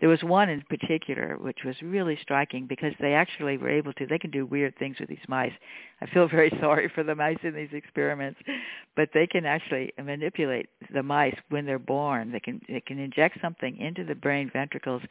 there 0.00 0.08
was 0.08 0.22
one 0.22 0.48
in 0.48 0.62
particular 0.62 1.36
which 1.38 1.58
was 1.64 1.76
really 1.82 2.18
striking 2.22 2.66
because 2.66 2.92
they 3.00 3.12
actually 3.12 3.56
were 3.58 3.68
able 3.68 3.92
to 3.94 4.06
they 4.06 4.18
can 4.18 4.30
do 4.30 4.46
weird 4.46 4.76
things 4.78 4.96
with 4.98 5.08
these 5.08 5.18
mice. 5.28 5.52
I 6.00 6.06
feel 6.06 6.28
very 6.28 6.50
sorry 6.60 6.90
for 6.94 7.02
the 7.02 7.14
mice 7.14 7.38
in 7.42 7.54
these 7.54 7.72
experiments 7.72 8.40
but 8.96 9.10
they 9.14 9.26
can 9.26 9.44
actually 9.44 9.92
manipulate 10.02 10.68
the 10.92 11.02
mice 11.02 11.36
when 11.50 11.66
they're 11.66 11.78
born. 11.78 12.32
They 12.32 12.40
can 12.40 12.60
they 12.68 12.80
can 12.80 12.98
inject 12.98 13.38
something 13.40 13.76
into 13.76 14.04
the 14.04 14.14
brain 14.14 14.50
ventricles 14.52 15.02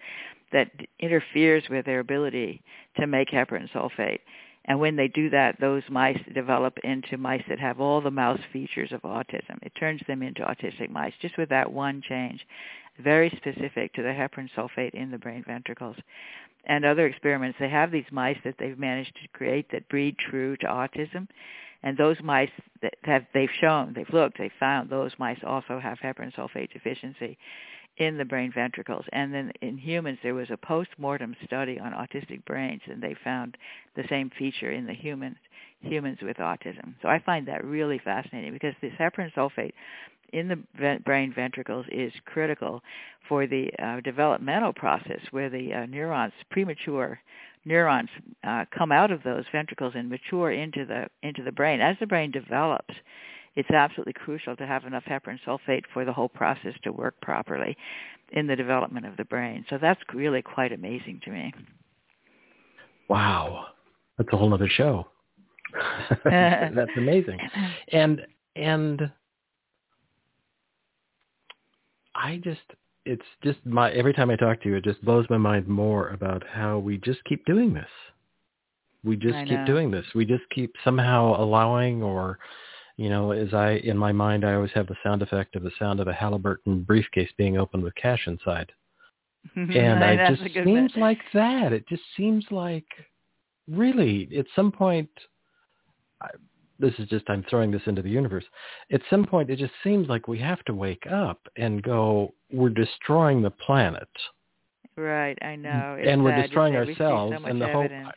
that 0.52 0.72
interferes 1.00 1.64
with 1.70 1.86
their 1.86 2.00
ability 2.00 2.62
to 2.98 3.08
make 3.08 3.30
heparan 3.30 3.70
sulfate. 3.72 4.20
And 4.66 4.80
when 4.80 4.96
they 4.96 5.08
do 5.08 5.30
that, 5.32 5.60
those 5.60 5.84
mice 5.90 6.20
develop 6.34 6.78
into 6.84 7.18
mice 7.18 7.44
that 7.50 7.60
have 7.60 7.80
all 7.80 8.02
the 8.02 8.12
mouse 8.12 8.40
features 8.54 8.92
of 8.92 9.02
autism. 9.02 9.58
It 9.64 9.72
turns 9.80 10.02
them 10.08 10.22
into 10.22 10.42
autistic 10.42 10.90
mice 10.90 11.14
just 11.22 11.38
with 11.38 11.50
that 11.50 11.72
one 11.72 12.04
change, 12.08 12.46
very 13.04 13.30
specific 13.38 13.94
to 13.94 14.04
the 14.04 14.10
heparan 14.10 14.50
sulfate 14.56 14.94
in 14.94 15.12
the 15.12 15.18
brain 15.18 15.44
ventricles. 15.46 15.96
And 16.66 16.86
other 16.86 17.08
experiments, 17.08 17.58
they 17.60 17.70
have 17.70 17.92
these 17.92 18.06
mice 18.12 18.38
that 18.44 18.56
they've 18.60 18.78
managed 18.78 19.16
to 19.16 19.28
create 19.30 19.72
that 19.72 19.88
breed 19.90 20.18
true 20.18 20.58
to 20.58 20.68
autism. 20.68 21.28
And 21.82 21.98
those 21.98 22.18
mice 22.22 22.52
that 22.82 22.96
have 23.04 23.26
they've 23.34 23.50
shown, 23.62 23.94
they've 23.94 24.14
looked, 24.14 24.38
they 24.38 24.52
found 24.60 24.90
those 24.90 25.12
mice 25.18 25.40
also 25.44 25.80
have 25.80 25.98
heparan 26.00 26.34
sulfate 26.36 26.74
deficiency 26.74 27.38
in 27.98 28.18
the 28.18 28.26
brain 28.26 28.52
ventricles. 28.54 29.06
And 29.14 29.34
then 29.34 29.52
in 29.62 29.78
humans, 29.78 30.20
there 30.22 30.34
was 30.34 30.50
a 30.52 30.58
post-mortem 30.58 31.36
study 31.46 31.80
on 31.80 31.94
autistic 31.94 32.44
brains, 32.46 32.82
and 32.86 33.02
they 33.02 33.16
found 33.24 33.58
the 33.96 34.06
same 34.10 34.30
feature 34.38 34.72
in 34.72 34.86
the 34.86 34.94
humans 34.94 35.38
humans 35.82 36.18
with 36.22 36.38
autism. 36.38 36.94
So 37.02 37.08
I 37.08 37.20
find 37.20 37.48
that 37.48 37.64
really 37.64 38.00
fascinating 38.00 38.54
because 38.54 38.74
this 38.82 38.92
heparan 39.00 39.34
sulfate 39.34 39.72
in 40.34 40.48
the 40.48 41.00
brain 41.06 41.34
ventricles 41.34 41.86
is 41.92 42.12
critical 42.26 42.82
for 43.28 43.48
the 43.48 43.70
uh, 43.80 44.02
developmental 44.02 44.74
process 44.74 45.20
where 45.32 45.50
the 45.50 45.74
uh, 45.74 45.86
neurons, 45.86 46.34
premature 46.50 47.20
neurons, 47.66 48.10
uh, 48.44 48.66
come 48.76 48.92
out 48.92 49.12
of 49.12 49.22
those 49.24 49.44
ventricles 49.52 49.94
and 49.96 50.10
mature 50.10 50.52
into 50.52 50.86
the 50.86 51.08
into 51.24 51.44
the 51.44 51.52
brain. 51.52 51.82
As 51.82 51.96
the 52.00 52.08
brain 52.08 52.32
develops, 52.32 52.94
it's 53.56 53.70
absolutely 53.72 54.14
crucial 54.14 54.56
to 54.56 54.66
have 54.66 54.86
enough 54.86 55.04
heparan 55.06 55.40
sulfate 55.46 55.84
for 55.94 56.06
the 56.06 56.14
whole 56.14 56.30
process 56.30 56.74
to 56.84 56.92
work 56.92 57.20
properly 57.22 57.76
in 58.32 58.48
the 58.48 58.56
development 58.56 59.06
of 59.06 59.18
the 59.18 59.26
brain. 59.26 59.66
So 59.70 59.78
that's 59.80 60.02
really 60.14 60.42
quite 60.42 60.72
amazing 60.72 61.22
to 61.26 61.32
me. 61.32 61.54
Wow, 63.08 63.66
that's 64.18 64.30
a 64.32 64.38
whole 64.38 64.54
other 64.54 64.70
show. 64.70 65.08
that's 66.26 66.92
amazing. 66.98 67.40
And 67.92 68.26
and 68.56 69.12
I 72.20 72.40
just 72.44 72.60
it's 73.06 73.24
just 73.44 73.60
my 73.66 73.92
every 73.92 74.14
time 74.14 74.30
I 74.30 74.36
talk 74.36 74.62
to 74.62 74.70
you, 74.70 74.76
it 74.76 74.84
just 74.84 75.04
blows 75.04 75.26
my 75.30 75.38
mind 75.38 75.68
more 75.68 76.10
about 76.10 76.44
how 76.48 76.78
we 76.78 76.98
just 76.98 77.24
keep 77.24 77.46
doing 77.46 77.74
this. 77.74 77.90
We 79.04 79.16
just 79.16 79.48
keep 79.48 79.66
doing 79.66 79.90
this. 79.90 80.06
We 80.14 80.26
just 80.26 80.44
keep 80.54 80.76
somehow 80.84 81.42
allowing 81.42 82.04
or 82.04 82.38
you 82.98 83.10
know, 83.10 83.32
as 83.32 83.54
I 83.54 83.82
in 83.86 83.98
my 83.98 84.12
mind 84.12 84.46
I 84.46 84.54
always 84.54 84.72
have 84.76 84.88
the 84.88 84.98
sound 85.04 85.22
effect 85.22 85.56
of 85.56 85.64
the 85.64 85.72
sound 85.80 86.02
of 86.02 86.08
a 86.08 86.14
Halliburton 86.14 86.84
briefcase 86.84 87.32
being 87.38 87.58
opened 87.58 87.84
with 87.84 87.96
cash 87.96 88.28
inside. 88.28 88.72
And 89.56 90.04
I 90.04 90.30
just 90.30 90.44
seems 90.54 90.92
one. 90.94 91.00
like 91.00 91.20
that. 91.34 91.72
It 91.72 91.88
just 91.88 92.04
seems 92.18 92.46
like 92.52 92.86
really 93.70 94.30
at 94.38 94.46
some 94.54 94.72
point 94.72 95.10
I, 96.22 96.28
this 96.80 96.94
is 96.98 97.08
just 97.10 97.30
I'm 97.30 97.44
throwing 97.50 97.72
this 97.72 97.82
into 97.86 98.02
the 98.02 98.10
universe. 98.10 98.46
At 98.92 99.02
some 99.10 99.26
point 99.26 99.50
it 99.50 99.58
just 99.58 99.74
seems 99.84 100.08
like 100.08 100.28
we 100.28 100.40
have 100.40 100.64
to 100.66 100.74
wake 100.74 101.06
up 101.12 101.40
and 101.58 101.84
go 101.84 102.34
we're 102.52 102.70
destroying 102.70 103.42
the 103.42 103.52
planet. 103.52 104.08
Right, 104.96 105.38
I 105.42 105.56
know. 105.56 105.96
It's 106.00 106.10
and 106.10 106.24
we're 106.24 106.42
destroying 106.42 106.74
that 106.74 106.86
so 106.98 107.04
ourselves 107.04 107.42
much 107.42 107.50
and 107.52 107.62
the 107.62 107.68
hope 107.68 107.86
evidence. 107.86 108.10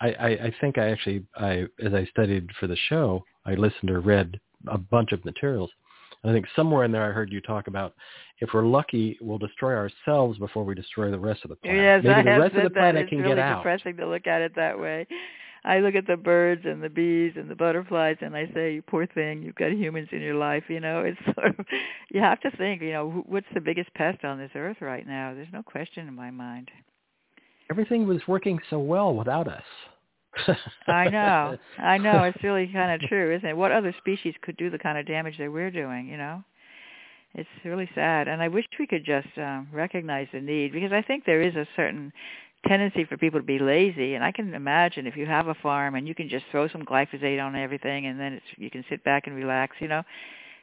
I, 0.00 0.08
I, 0.12 0.28
I 0.46 0.54
think 0.60 0.78
I 0.78 0.90
actually, 0.90 1.24
I 1.36 1.64
as 1.84 1.94
I 1.94 2.04
studied 2.06 2.48
for 2.58 2.66
the 2.66 2.76
show, 2.88 3.24
I 3.46 3.54
listened 3.54 3.90
or 3.90 4.00
read 4.00 4.38
a 4.66 4.76
bunch 4.78 5.12
of 5.12 5.24
materials. 5.24 5.70
And 6.22 6.30
I 6.30 6.34
think 6.34 6.46
somewhere 6.54 6.84
in 6.84 6.92
there 6.92 7.04
I 7.08 7.12
heard 7.12 7.32
you 7.32 7.40
talk 7.40 7.66
about 7.66 7.94
if 8.40 8.50
we're 8.52 8.66
lucky, 8.66 9.16
we'll 9.20 9.38
destroy 9.38 9.74
ourselves 9.74 10.38
before 10.38 10.64
we 10.64 10.74
destroy 10.74 11.10
the 11.10 11.18
rest 11.18 11.44
of 11.44 11.50
the 11.50 11.56
planet. 11.56 11.80
Yes, 11.80 12.00
Maybe 12.02 12.14
I 12.14 12.22
the 12.22 12.30
have 12.30 12.40
rest 12.42 12.54
said 12.54 12.64
of 12.66 12.72
the 12.72 12.74
that. 12.74 12.80
planet 12.80 13.02
It's 13.02 13.10
can 13.10 13.18
really 13.20 13.30
get 13.36 13.38
out. 13.38 13.56
depressing 13.58 13.96
to 13.96 14.06
look 14.06 14.26
at 14.26 14.42
it 14.42 14.54
that 14.56 14.78
way. 14.78 15.06
I 15.64 15.78
look 15.78 15.94
at 15.94 16.06
the 16.06 16.16
birds 16.16 16.62
and 16.64 16.82
the 16.82 16.88
bees 16.88 17.34
and 17.36 17.48
the 17.48 17.54
butterflies, 17.54 18.16
and 18.20 18.36
I 18.36 18.50
say, 18.52 18.74
"You 18.74 18.82
poor 18.82 19.06
thing, 19.06 19.42
you've 19.42 19.54
got 19.54 19.72
humans 19.72 20.08
in 20.10 20.20
your 20.20 20.34
life." 20.34 20.64
You 20.68 20.80
know, 20.80 21.02
it's 21.04 21.18
sort 21.36 21.58
of 21.58 21.66
you 22.10 22.20
have 22.20 22.40
to 22.40 22.50
think. 22.56 22.82
You 22.82 22.92
know, 22.92 23.24
what's 23.26 23.46
the 23.54 23.60
biggest 23.60 23.92
pest 23.94 24.24
on 24.24 24.38
this 24.38 24.50
earth 24.54 24.78
right 24.80 25.06
now? 25.06 25.34
There's 25.34 25.52
no 25.52 25.62
question 25.62 26.08
in 26.08 26.14
my 26.14 26.30
mind. 26.30 26.70
Everything 27.70 28.06
was 28.06 28.20
working 28.26 28.58
so 28.70 28.78
well 28.80 29.14
without 29.14 29.46
us. 29.48 29.62
I 30.86 31.08
know, 31.08 31.56
I 31.78 31.98
know. 31.98 32.24
It's 32.24 32.42
really 32.42 32.68
kind 32.72 32.92
of 32.92 33.08
true, 33.08 33.34
isn't 33.36 33.48
it? 33.48 33.56
What 33.56 33.70
other 33.70 33.94
species 33.98 34.34
could 34.42 34.56
do 34.56 34.70
the 34.70 34.78
kind 34.78 34.98
of 34.98 35.06
damage 35.06 35.38
that 35.38 35.52
we're 35.52 35.70
doing? 35.70 36.08
You 36.08 36.16
know, 36.16 36.42
it's 37.34 37.48
really 37.64 37.88
sad, 37.94 38.26
and 38.26 38.42
I 38.42 38.48
wish 38.48 38.64
we 38.80 38.86
could 38.86 39.04
just 39.04 39.28
um, 39.36 39.68
recognize 39.72 40.26
the 40.32 40.40
need 40.40 40.72
because 40.72 40.92
I 40.92 41.02
think 41.02 41.24
there 41.24 41.40
is 41.40 41.54
a 41.54 41.68
certain 41.76 42.12
tendency 42.66 43.04
for 43.04 43.16
people 43.16 43.40
to 43.40 43.46
be 43.46 43.58
lazy 43.58 44.14
and 44.14 44.22
I 44.22 44.32
can 44.32 44.54
imagine 44.54 45.06
if 45.06 45.16
you 45.16 45.26
have 45.26 45.48
a 45.48 45.54
farm 45.54 45.94
and 45.94 46.06
you 46.06 46.14
can 46.14 46.28
just 46.28 46.44
throw 46.50 46.68
some 46.68 46.84
glyphosate 46.84 47.42
on 47.42 47.56
everything 47.56 48.06
and 48.06 48.18
then 48.18 48.34
it's 48.34 48.46
you 48.56 48.70
can 48.70 48.84
sit 48.88 49.02
back 49.04 49.26
and 49.26 49.34
relax, 49.34 49.76
you 49.80 49.88
know. 49.88 50.02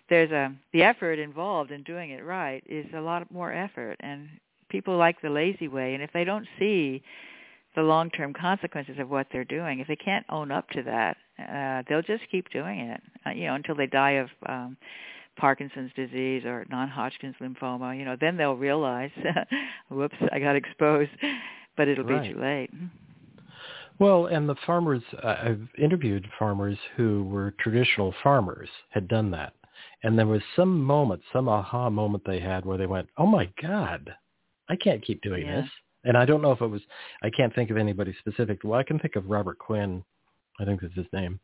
There's 0.10 0.32
a 0.32 0.54
the 0.74 0.84
effort 0.84 1.20
involved 1.20 1.72
in 1.72 1.84
doing 1.84 2.12
it 2.12 2.24
right 2.26 2.64
is 2.68 2.86
a 2.96 3.02
lot 3.02 3.32
more 3.32 3.52
effort 3.52 3.98
and 4.00 4.30
people 4.70 4.98
like 4.98 5.22
the 5.22 5.30
lazy 5.30 5.68
way 5.68 5.94
and 5.94 6.02
if 6.02 6.12
they 6.14 6.24
don't 6.24 6.48
see 6.58 7.04
the 7.76 7.82
long-term 7.82 8.34
consequences 8.34 8.96
of 9.00 9.10
what 9.10 9.28
they're 9.32 9.44
doing, 9.44 9.80
if 9.80 9.88
they 9.88 9.96
can't 9.96 10.26
own 10.30 10.52
up 10.52 10.70
to 10.70 10.82
that, 10.84 11.18
uh 11.40 11.84
they'll 11.88 12.02
just 12.02 12.24
keep 12.32 12.50
doing 12.50 12.80
it, 12.80 13.02
uh, 13.26 13.32
you 13.32 13.46
know, 13.46 13.56
until 13.56 13.76
they 13.76 13.88
die 13.88 14.12
of 14.12 14.30
um 14.48 14.78
Parkinson's 15.38 15.92
disease 15.96 16.44
or 16.46 16.66
non-Hodgkin's 16.70 17.36
lymphoma, 17.42 17.98
you 17.98 18.06
know, 18.06 18.18
then 18.20 18.36
they'll 18.36 18.58
realize, 18.58 19.12
whoops, 19.90 20.18
I 20.32 20.40
got 20.40 20.56
exposed, 20.56 21.12
but 21.80 21.88
it'll 21.88 22.04
Right. 22.04 22.24
be 22.24 22.34
too 22.34 22.40
late. 22.42 22.70
Well, 24.00 24.26
and 24.26 24.50
the 24.50 24.56
farmers, 24.66 25.02
uh, 25.24 25.38
I've 25.42 25.66
interviewed 25.78 26.30
farmers 26.38 26.78
who 26.98 27.24
were 27.24 27.52
traditional 27.52 28.12
farmers, 28.22 28.70
had 28.90 29.08
done 29.08 29.32
that. 29.32 29.54
And 30.04 30.20
there 30.20 30.28
was 30.28 30.42
some 30.58 30.84
moment, 30.84 31.22
some 31.32 31.48
aha 31.48 31.90
moment 31.90 32.26
they 32.26 32.42
had 32.42 32.66
where 32.66 32.78
they 32.78 32.86
went, 32.86 33.08
oh 33.18 33.26
my 33.26 33.50
God, 33.62 34.14
I 34.68 34.76
can't 34.76 35.02
keep 35.02 35.22
doing 35.22 35.46
Yeah. 35.46 35.62
this. 35.62 35.70
And 36.04 36.18
I 36.18 36.26
don't 36.26 36.42
know 36.42 36.52
if 36.52 36.60
it 36.60 36.68
was, 36.68 36.82
I 37.24 37.30
can't 37.30 37.56
think 37.56 37.72
of 37.72 37.78
anybody 37.78 38.14
specific. 38.20 38.60
Well, 38.66 38.78
I 38.78 38.84
can 38.84 39.00
think 39.00 39.16
of 39.16 39.30
Robert 39.30 39.58
Quinn, 39.58 40.04
I 40.60 40.66
think 40.66 40.82
that's 40.82 40.94
his 40.96 41.08
name, 41.14 41.40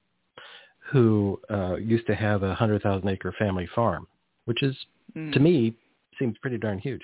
who 0.92 1.40
uh, 1.50 1.76
used 1.78 2.08
to 2.08 2.16
have 2.16 2.44
a 2.44 2.48
100,000 2.50 3.08
acre 3.08 3.32
family 3.40 3.68
farm, 3.74 4.06
which 4.46 4.64
is, 4.64 4.76
Mm. 5.16 5.32
to 5.32 5.40
me, 5.40 5.74
seems 6.20 6.38
pretty 6.40 6.58
darn 6.58 6.78
huge. 6.78 7.02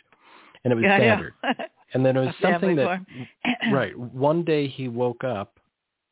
And 0.65 0.73
it 0.73 0.75
was 0.75 0.84
Yeah, 0.84 0.97
standard. 0.97 1.34
And 1.94 2.06
then 2.06 2.16
it 2.16 2.22
was 2.22 2.36
something 2.42 2.76
that 2.78 3.02
right. 3.72 3.98
One 3.98 4.44
day 4.44 4.68
he 4.68 4.88
woke 4.88 5.24
up 5.24 5.60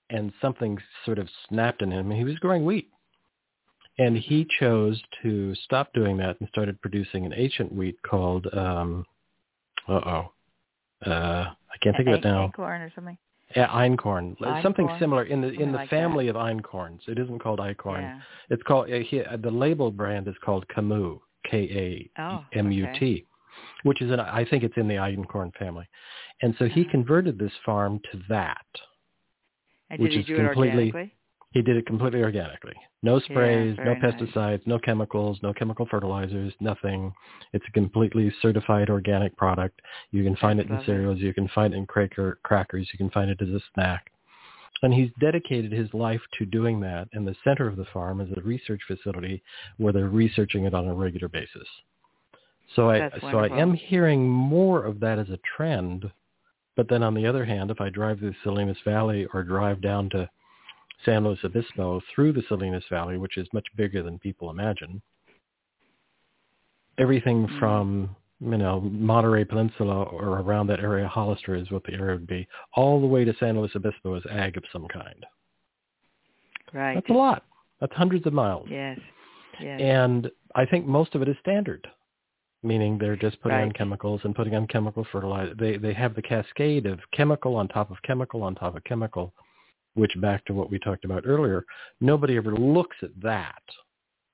and 0.09 0.33
something 0.41 0.77
sort 1.05 1.19
of 1.19 1.29
snapped 1.47 1.81
in 1.81 1.91
him 1.91 2.11
and 2.11 2.17
he 2.19 2.25
was 2.25 2.35
growing 2.39 2.65
wheat. 2.65 2.89
And 3.97 4.17
he 4.17 4.47
chose 4.59 5.01
to 5.23 5.53
stop 5.55 5.91
doing 5.93 6.17
that 6.17 6.39
and 6.39 6.49
started 6.49 6.81
producing 6.81 7.25
an 7.25 7.33
ancient 7.35 7.73
wheat 7.73 7.97
called 8.03 8.47
um 8.53 9.05
uh-oh. 9.87 10.31
Uh 11.05 11.09
I 11.09 11.77
can't 11.81 11.95
think 11.95 12.09
of 12.09 12.15
it 12.15 12.23
now. 12.23 12.45
Acorn 12.47 12.81
or 12.81 12.91
something. 12.93 13.17
Yeah, 13.55 13.67
einkorn. 13.69 14.35
Something 14.61 14.89
similar 14.99 15.23
in 15.23 15.41
the 15.41 15.49
in 15.49 15.71
the 15.71 15.79
like 15.79 15.89
family 15.89 16.27
of 16.27 16.35
einkorns. 16.35 16.99
It 17.07 17.17
isn't 17.17 17.39
called 17.39 17.59
einkorn. 17.59 18.01
Yeah. 18.01 18.19
It's 18.49 18.61
called 18.63 18.91
uh, 18.91 18.99
he, 18.99 19.21
uh, 19.21 19.37
the 19.37 19.49
label 19.49 19.91
brand 19.91 20.27
is 20.27 20.35
called 20.43 20.67
Kamut, 20.67 21.19
K 21.49 22.09
A 22.15 22.21
M 22.21 22.21
U 22.21 22.21
T. 22.21 22.21
Oh, 22.21 22.59
M 22.59 22.71
U 22.71 22.87
T, 22.99 23.25
which 23.83 24.01
is 24.01 24.11
an 24.11 24.19
I 24.19 24.45
think 24.45 24.63
it's 24.63 24.77
in 24.77 24.87
the 24.87 24.95
einkorn 24.95 25.55
family. 25.55 25.87
And 26.41 26.55
so 26.57 26.65
he 26.67 26.81
Uh-huh. 26.81 26.91
converted 26.91 27.37
this 27.37 27.53
farm 27.65 27.99
to 28.11 28.17
that. 28.29 28.65
And 29.89 29.99
which 30.01 30.13
he 30.13 30.19
is 30.19 30.29
it 30.29 30.35
completely- 30.35 30.87
organically? 30.91 31.15
He 31.51 31.63
did 31.63 31.77
it 31.77 31.87
completely 31.87 32.21
organically. 32.21 32.75
No 33.01 33.17
sprays, 33.17 33.75
no 33.77 33.83
very 33.83 33.99
nice. 33.99 34.13
pesticides, 34.13 34.67
no 34.67 34.77
chemicals, 34.77 35.41
no 35.41 35.51
chemical 35.51 35.87
fertilizers, 35.87 36.53
nothing. 36.59 37.11
It's 37.53 37.67
a 37.67 37.71
completely 37.71 38.29
certified 38.39 38.91
organic 38.91 39.35
product. 39.35 39.81
You 40.11 40.23
can 40.23 40.35
find 40.35 40.59
it 40.59 40.69
in 40.69 40.79
cereals, 40.85 41.19
you 41.19 41.33
can 41.33 41.47
find 41.47 41.73
it 41.73 41.77
in 41.77 41.87
cracker, 41.87 42.37
crackers, 42.43 42.87
you 42.93 42.97
can 42.97 43.09
find 43.09 43.31
it 43.31 43.41
as 43.41 43.49
a 43.49 43.59
snack. 43.73 44.11
And 44.83 44.93
he's 44.93 45.11
dedicated 45.19 45.71
his 45.71 45.91
life 45.93 46.21
to 46.37 46.45
doing 46.45 46.79
that. 46.81 47.09
And 47.13 47.27
the 47.27 47.35
center 47.43 47.67
of 47.67 47.77
the 47.77 47.85
farm 47.85 48.21
is 48.21 48.31
a 48.37 48.41
research 48.41 48.81
facility 48.85 49.41
where 49.77 49.91
they're 49.91 50.07
researching 50.09 50.65
it 50.65 50.75
on 50.75 50.87
a 50.87 50.93
regular 50.93 51.29
basis. 51.29 51.67
So 52.75 52.89
I 52.89 52.99
That's 52.99 53.21
so 53.21 53.39
I 53.39 53.47
am 53.47 53.73
hearing 53.73 54.27
more 54.27 54.83
of 54.83 54.99
that 54.99 55.19
as 55.19 55.29
a 55.29 55.39
trend. 55.55 56.09
But 56.75 56.87
then 56.87 57.03
on 57.03 57.13
the 57.13 57.25
other 57.25 57.43
hand, 57.43 57.71
if 57.71 57.81
I 57.81 57.89
drive 57.89 58.19
through 58.19 58.35
Salinas 58.43 58.77
Valley 58.85 59.27
or 59.33 59.43
drive 59.43 59.81
down 59.81 60.09
to 60.11 60.29
San 61.03 61.23
Luis 61.23 61.39
Obispo 61.43 62.01
through 62.13 62.33
the 62.33 62.43
Salinas 62.47 62.85
Valley, 62.89 63.17
which 63.17 63.37
is 63.37 63.47
much 63.53 63.65
bigger 63.75 64.03
than 64.03 64.19
people 64.19 64.49
imagine, 64.49 65.01
everything 66.97 67.47
Mm. 67.47 67.59
from 67.59 68.15
you 68.39 68.57
know 68.57 68.79
Monterey 68.81 69.43
Peninsula 69.45 70.03
or 70.03 70.39
around 70.39 70.67
that 70.67 70.79
area, 70.79 71.07
Hollister 71.07 71.55
is 71.55 71.69
what 71.71 71.83
the 71.83 71.93
area 71.93 72.15
would 72.15 72.27
be, 72.27 72.47
all 72.75 73.01
the 73.01 73.07
way 73.07 73.25
to 73.25 73.33
San 73.35 73.57
Luis 73.57 73.75
Obispo 73.75 74.15
is 74.15 74.25
ag 74.29 74.55
of 74.57 74.63
some 74.71 74.87
kind. 74.87 75.25
Right. 76.71 76.95
That's 76.95 77.09
a 77.09 77.13
lot. 77.13 77.43
That's 77.81 77.93
hundreds 77.95 78.25
of 78.27 78.33
miles. 78.33 78.67
Yes. 78.69 78.99
Yes. 79.59 79.81
And 79.81 80.31
I 80.55 80.65
think 80.65 80.85
most 80.85 81.15
of 81.15 81.21
it 81.21 81.27
is 81.27 81.35
standard, 81.41 81.87
meaning 82.63 82.97
they're 82.97 83.15
just 83.15 83.41
putting 83.41 83.57
on 83.57 83.71
chemicals 83.71 84.21
and 84.23 84.35
putting 84.35 84.55
on 84.55 84.67
chemical 84.67 85.05
fertilizer. 85.11 85.55
They 85.55 85.77
they 85.77 85.93
have 85.93 86.15
the 86.15 86.21
cascade 86.21 86.85
of 86.85 86.99
chemical 87.13 87.55
on 87.55 87.67
top 87.67 87.91
of 87.91 88.01
chemical 88.03 88.43
on 88.43 88.55
top 88.55 88.75
of 88.75 88.83
chemical, 88.83 89.33
which 89.95 90.11
back 90.21 90.45
to 90.45 90.53
what 90.53 90.69
we 90.69 90.79
talked 90.79 91.05
about 91.05 91.23
earlier, 91.25 91.65
nobody 92.01 92.37
ever 92.37 92.53
looks 92.53 92.97
at 93.01 93.11
that. 93.21 93.61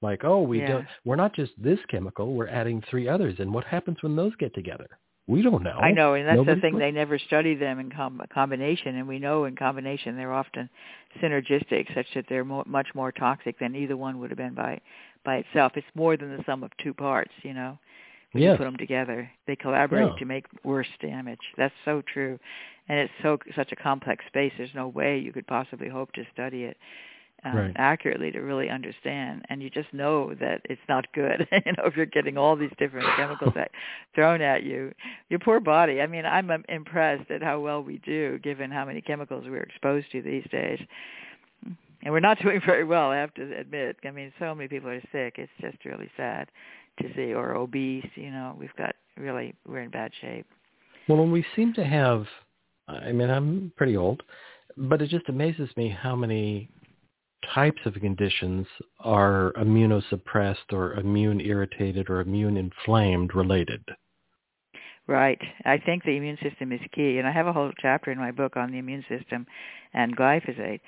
Like, 0.02 0.24
oh, 0.24 0.42
we 0.42 0.60
Yeah. 0.60 0.68
don't. 0.68 0.88
We're 1.06 1.16
not 1.16 1.34
just 1.34 1.52
this 1.62 1.80
chemical. 1.90 2.34
We're 2.34 2.48
adding 2.48 2.82
three 2.82 3.08
others, 3.08 3.40
and 3.40 3.54
what 3.54 3.64
happens 3.66 4.02
when 4.04 4.16
those 4.16 4.36
get 4.36 4.54
together? 4.54 4.88
We 5.28 5.42
don't 5.42 5.64
know. 5.64 5.80
I 5.82 5.92
know, 5.92 6.14
and 6.14 6.28
that's 6.28 6.46
the 6.46 6.62
thing. 6.62 6.78
They 6.78 6.92
never 6.92 7.18
study 7.18 7.56
them 7.56 7.80
in 7.80 7.90
com- 7.90 8.22
combination, 8.32 8.98
and 8.98 9.08
we 9.08 9.18
know 9.18 9.46
in 9.46 9.56
combination 9.56 10.16
they're 10.16 10.34
often 10.34 10.70
synergistic, 11.20 11.92
such 11.96 12.06
that 12.14 12.26
they're 12.30 12.46
mo- 12.46 12.64
much 12.68 12.94
more 12.94 13.12
toxic 13.12 13.58
than 13.58 13.76
either 13.76 13.98
one 13.98 14.20
would 14.20 14.30
have 14.30 14.38
been 14.38 14.54
by 14.54 14.80
by 15.24 15.38
itself. 15.38 15.72
It's 15.76 15.88
more 15.96 16.16
than 16.16 16.38
the 16.38 16.44
sum 16.46 16.62
of 16.62 16.70
two 16.78 16.94
parts, 16.94 17.32
you 17.42 17.56
know. 17.56 17.80
When 18.36 18.44
you 18.44 18.58
put 18.58 18.66
them 18.66 18.76
together, 18.76 19.32
they 19.48 19.56
collaborate 19.56 20.08
Yeah. 20.08 20.20
to 20.20 20.26
make 20.26 20.46
worse 20.66 20.90
damage. 21.00 21.40
That's 21.58 21.74
so 21.86 22.02
true, 22.02 22.38
and 22.90 23.00
it's 23.00 23.14
so 23.24 23.40
such 23.56 23.72
a 23.72 23.78
complex 23.78 24.26
space. 24.28 24.52
There's 24.58 24.76
no 24.76 24.90
way 24.90 25.18
you 25.18 25.32
could 25.32 25.48
possibly 25.48 25.88
hope 25.88 26.12
to 26.14 26.26
study 26.34 26.66
it 26.66 26.76
um, 27.46 27.56
Right. 27.56 27.72
accurately 27.78 28.32
to 28.32 28.42
really 28.42 28.70
understand. 28.70 29.46
And 29.50 29.64
you 29.64 29.70
just 29.70 29.94
know 29.94 30.34
that 30.36 30.62
it's 30.66 30.82
not 30.90 31.10
good. 31.14 31.48
you 31.66 31.72
know, 31.78 31.86
if 31.86 31.96
you're 31.96 32.06
getting 32.08 32.38
all 32.38 32.58
these 32.58 32.74
different 32.78 33.08
chemicals 33.16 33.54
at, 33.56 33.72
thrown 34.14 34.42
at 34.42 34.64
you, 34.64 34.94
your 35.30 35.40
poor 35.40 35.62
body. 35.62 36.02
I 36.02 36.08
mean, 36.08 36.26
I'm 36.26 36.52
um, 36.52 36.66
impressed 36.68 37.32
at 37.32 37.42
how 37.42 37.62
well 37.62 37.82
we 37.84 38.00
do, 38.00 38.38
given 38.40 38.70
how 38.70 38.84
many 38.84 39.00
chemicals 39.00 39.46
we're 39.48 39.64
exposed 39.64 40.12
to 40.12 40.22
these 40.22 40.46
days. 40.52 40.82
And 42.04 42.12
we're 42.14 42.20
not 42.20 42.40
doing 42.44 42.60
very 42.66 42.84
well, 42.84 43.12
I 43.12 43.18
have 43.18 43.34
to 43.36 43.58
admit. 43.58 43.96
I 44.04 44.12
mean, 44.12 44.34
so 44.40 44.54
many 44.54 44.68
people 44.68 44.90
are 44.90 45.02
sick. 45.14 45.36
It's 45.38 45.52
just 45.62 45.86
really 45.86 46.10
sad 46.18 46.50
to 47.00 47.08
see, 47.16 47.34
or 47.34 47.56
obese. 47.56 48.10
You 48.16 48.32
know, 48.32 48.56
we've 48.60 48.76
got 48.78 48.96
really 49.18 49.54
we're 49.68 49.82
in 49.82 49.90
bad 49.90 50.12
shape. 50.22 50.46
Well, 51.08 51.22
and 51.22 51.32
we 51.32 51.46
seem 51.56 51.74
to 51.74 51.84
have, 51.84 52.26
I 52.88 53.12
mean, 53.12 53.30
I'm 53.30 53.72
pretty 53.78 53.96
old, 53.96 54.24
but 54.78 55.02
it 55.02 55.10
just 55.10 55.30
amazes 55.30 55.70
me 55.78 55.90
how 55.90 56.16
many 56.16 56.70
types 57.54 57.82
of 57.86 57.94
conditions 57.94 58.66
are 59.00 59.54
immunosuppressed 59.58 60.74
or 60.74 60.94
immune 60.94 61.40
irritated 61.42 62.10
or 62.10 62.22
immune 62.22 62.58
inflamed 62.58 63.36
related. 63.36 63.84
Right. 65.08 65.40
I 65.66 65.78
think 65.78 66.04
the 66.04 66.18
immune 66.18 66.40
system 66.42 66.72
is 66.72 66.80
key, 66.92 67.20
and 67.20 67.28
I 67.28 67.32
have 67.32 67.46
a 67.46 67.54
whole 67.54 67.72
chapter 67.80 68.12
in 68.12 68.18
my 68.18 68.32
book 68.32 68.58
on 68.58 68.72
the 68.72 68.80
immune 68.80 69.06
system 69.08 69.46
and 69.94 70.18
glyphosate, 70.18 70.80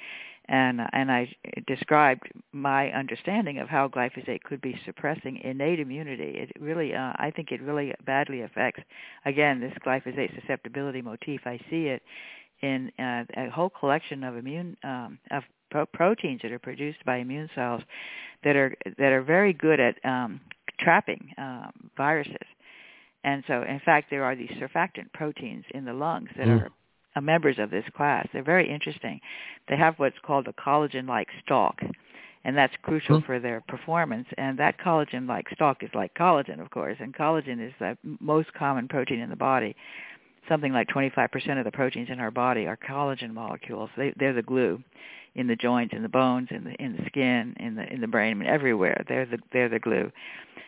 and 0.49 0.81
and 0.93 1.11
I 1.11 1.35
described 1.67 2.29
my 2.51 2.89
understanding 2.91 3.59
of 3.59 3.67
how 3.69 3.87
glyphosate 3.87 4.43
could 4.43 4.61
be 4.61 4.79
suppressing 4.85 5.37
innate 5.43 5.79
immunity. 5.79 6.35
It 6.37 6.51
really, 6.59 6.93
uh, 6.93 7.13
I 7.17 7.31
think, 7.35 7.51
it 7.51 7.61
really 7.61 7.93
badly 8.05 8.41
affects 8.41 8.81
again 9.25 9.59
this 9.59 9.73
glyphosate 9.85 10.33
susceptibility 10.39 11.01
motif. 11.01 11.41
I 11.45 11.57
see 11.69 11.87
it 11.87 12.01
in 12.61 12.91
uh, 12.99 13.23
a 13.35 13.49
whole 13.49 13.69
collection 13.69 14.23
of 14.23 14.37
immune 14.37 14.77
um, 14.83 15.19
of 15.31 15.43
pro- 15.69 15.85
proteins 15.85 16.41
that 16.43 16.51
are 16.51 16.59
produced 16.59 17.03
by 17.05 17.17
immune 17.17 17.49
cells 17.53 17.81
that 18.43 18.55
are 18.55 18.75
that 18.97 19.11
are 19.11 19.21
very 19.21 19.53
good 19.53 19.79
at 19.79 19.95
um, 20.05 20.39
trapping 20.79 21.29
um, 21.37 21.71
viruses. 21.97 22.35
And 23.23 23.43
so, 23.47 23.63
in 23.63 23.81
fact, 23.83 24.09
there 24.09 24.23
are 24.23 24.35
these 24.35 24.51
surfactant 24.51 25.11
proteins 25.13 25.65
in 25.73 25.83
the 25.85 25.93
lungs 25.93 26.29
that 26.37 26.47
Mm. 26.47 26.61
are 26.61 26.71
members 27.21 27.57
of 27.59 27.69
this 27.69 27.85
class. 27.95 28.27
They're 28.31 28.43
very 28.43 28.69
interesting. 28.69 29.19
They 29.67 29.77
have 29.77 29.95
what's 29.97 30.19
called 30.23 30.47
a 30.47 30.53
collagen-like 30.53 31.27
stalk, 31.43 31.81
and 32.43 32.55
that's 32.57 32.73
crucial 32.81 33.21
for 33.21 33.39
their 33.39 33.61
performance. 33.67 34.27
And 34.37 34.57
that 34.59 34.79
collagen-like 34.79 35.49
stalk 35.53 35.83
is 35.83 35.89
like 35.93 36.13
collagen, 36.13 36.61
of 36.61 36.69
course, 36.71 36.97
and 36.99 37.13
collagen 37.13 37.65
is 37.65 37.73
the 37.79 37.97
most 38.19 38.53
common 38.53 38.87
protein 38.87 39.19
in 39.19 39.29
the 39.29 39.35
body. 39.35 39.75
Something 40.49 40.73
like 40.73 40.87
25% 40.87 41.57
of 41.57 41.65
the 41.65 41.71
proteins 41.71 42.09
in 42.09 42.19
our 42.19 42.31
body 42.31 42.67
are 42.67 42.77
collagen 42.77 43.33
molecules. 43.33 43.89
They, 43.97 44.13
they're 44.17 44.33
the 44.33 44.41
glue 44.41 44.81
in 45.35 45.47
the 45.47 45.55
joints, 45.55 45.93
in 45.93 46.01
the 46.01 46.09
bones, 46.09 46.49
in 46.51 46.63
the 46.63 46.73
in 46.83 46.97
the 46.97 47.05
skin, 47.05 47.55
in 47.59 47.75
the 47.75 47.91
in 47.93 48.01
the 48.01 48.07
brain, 48.07 48.31
I 48.31 48.33
mean 48.33 48.49
everywhere. 48.49 49.03
They're 49.07 49.25
the 49.25 49.37
they're 49.53 49.69
the 49.69 49.79
glue. 49.79 50.11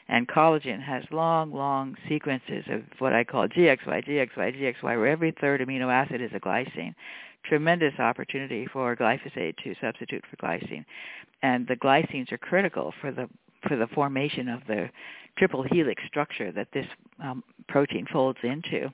And 0.08 0.28
collagen 0.28 0.82
has 0.82 1.04
long, 1.12 1.54
long 1.54 1.96
sequences 2.08 2.66
of 2.68 2.82
what 2.98 3.14
I 3.14 3.24
call 3.24 3.48
GXY, 3.48 4.08
GXY, 4.08 4.36
GXY, 4.38 4.84
where 4.84 5.08
every 5.08 5.32
third 5.40 5.62
amino 5.62 5.92
acid 5.94 6.20
is 6.20 6.32
a 6.34 6.40
glycine. 6.40 6.96
Tremendous 7.44 7.94
opportunity 8.00 8.68
for 8.74 8.96
glyphosate 8.96 9.56
to 9.64 9.76
substitute 9.80 10.24
for 10.30 10.36
glycine. 10.38 10.84
And 11.44 11.68
the 11.68 11.76
glycines 11.76 12.32
are 12.32 12.40
critical 12.40 12.94
for 13.02 13.12
the 13.12 13.30
for 13.68 13.76
the 13.76 13.88
formation 13.88 14.50
of 14.50 14.62
the 14.68 14.90
triple 15.38 15.64
helix 15.64 16.02
structure 16.08 16.52
that 16.52 16.68
this 16.74 16.88
um, 17.24 17.44
protein 17.68 18.06
folds 18.12 18.40
into. 18.44 18.92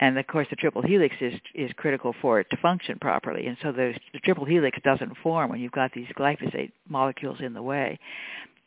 And 0.00 0.18
of 0.18 0.26
course, 0.26 0.48
the 0.50 0.56
triple 0.56 0.82
helix 0.82 1.14
is 1.20 1.34
is 1.54 1.70
critical 1.76 2.14
for 2.20 2.40
it 2.40 2.48
to 2.50 2.56
function 2.56 2.98
properly. 3.00 3.46
And 3.46 3.56
so 3.62 3.72
the, 3.72 3.94
triple 4.24 4.44
helix 4.44 4.78
doesn't 4.84 5.16
form 5.22 5.50
when 5.50 5.60
you've 5.60 5.72
got 5.72 5.92
these 5.92 6.08
glyphosate 6.18 6.72
molecules 6.88 7.38
in 7.40 7.54
the 7.54 7.62
way 7.62 7.98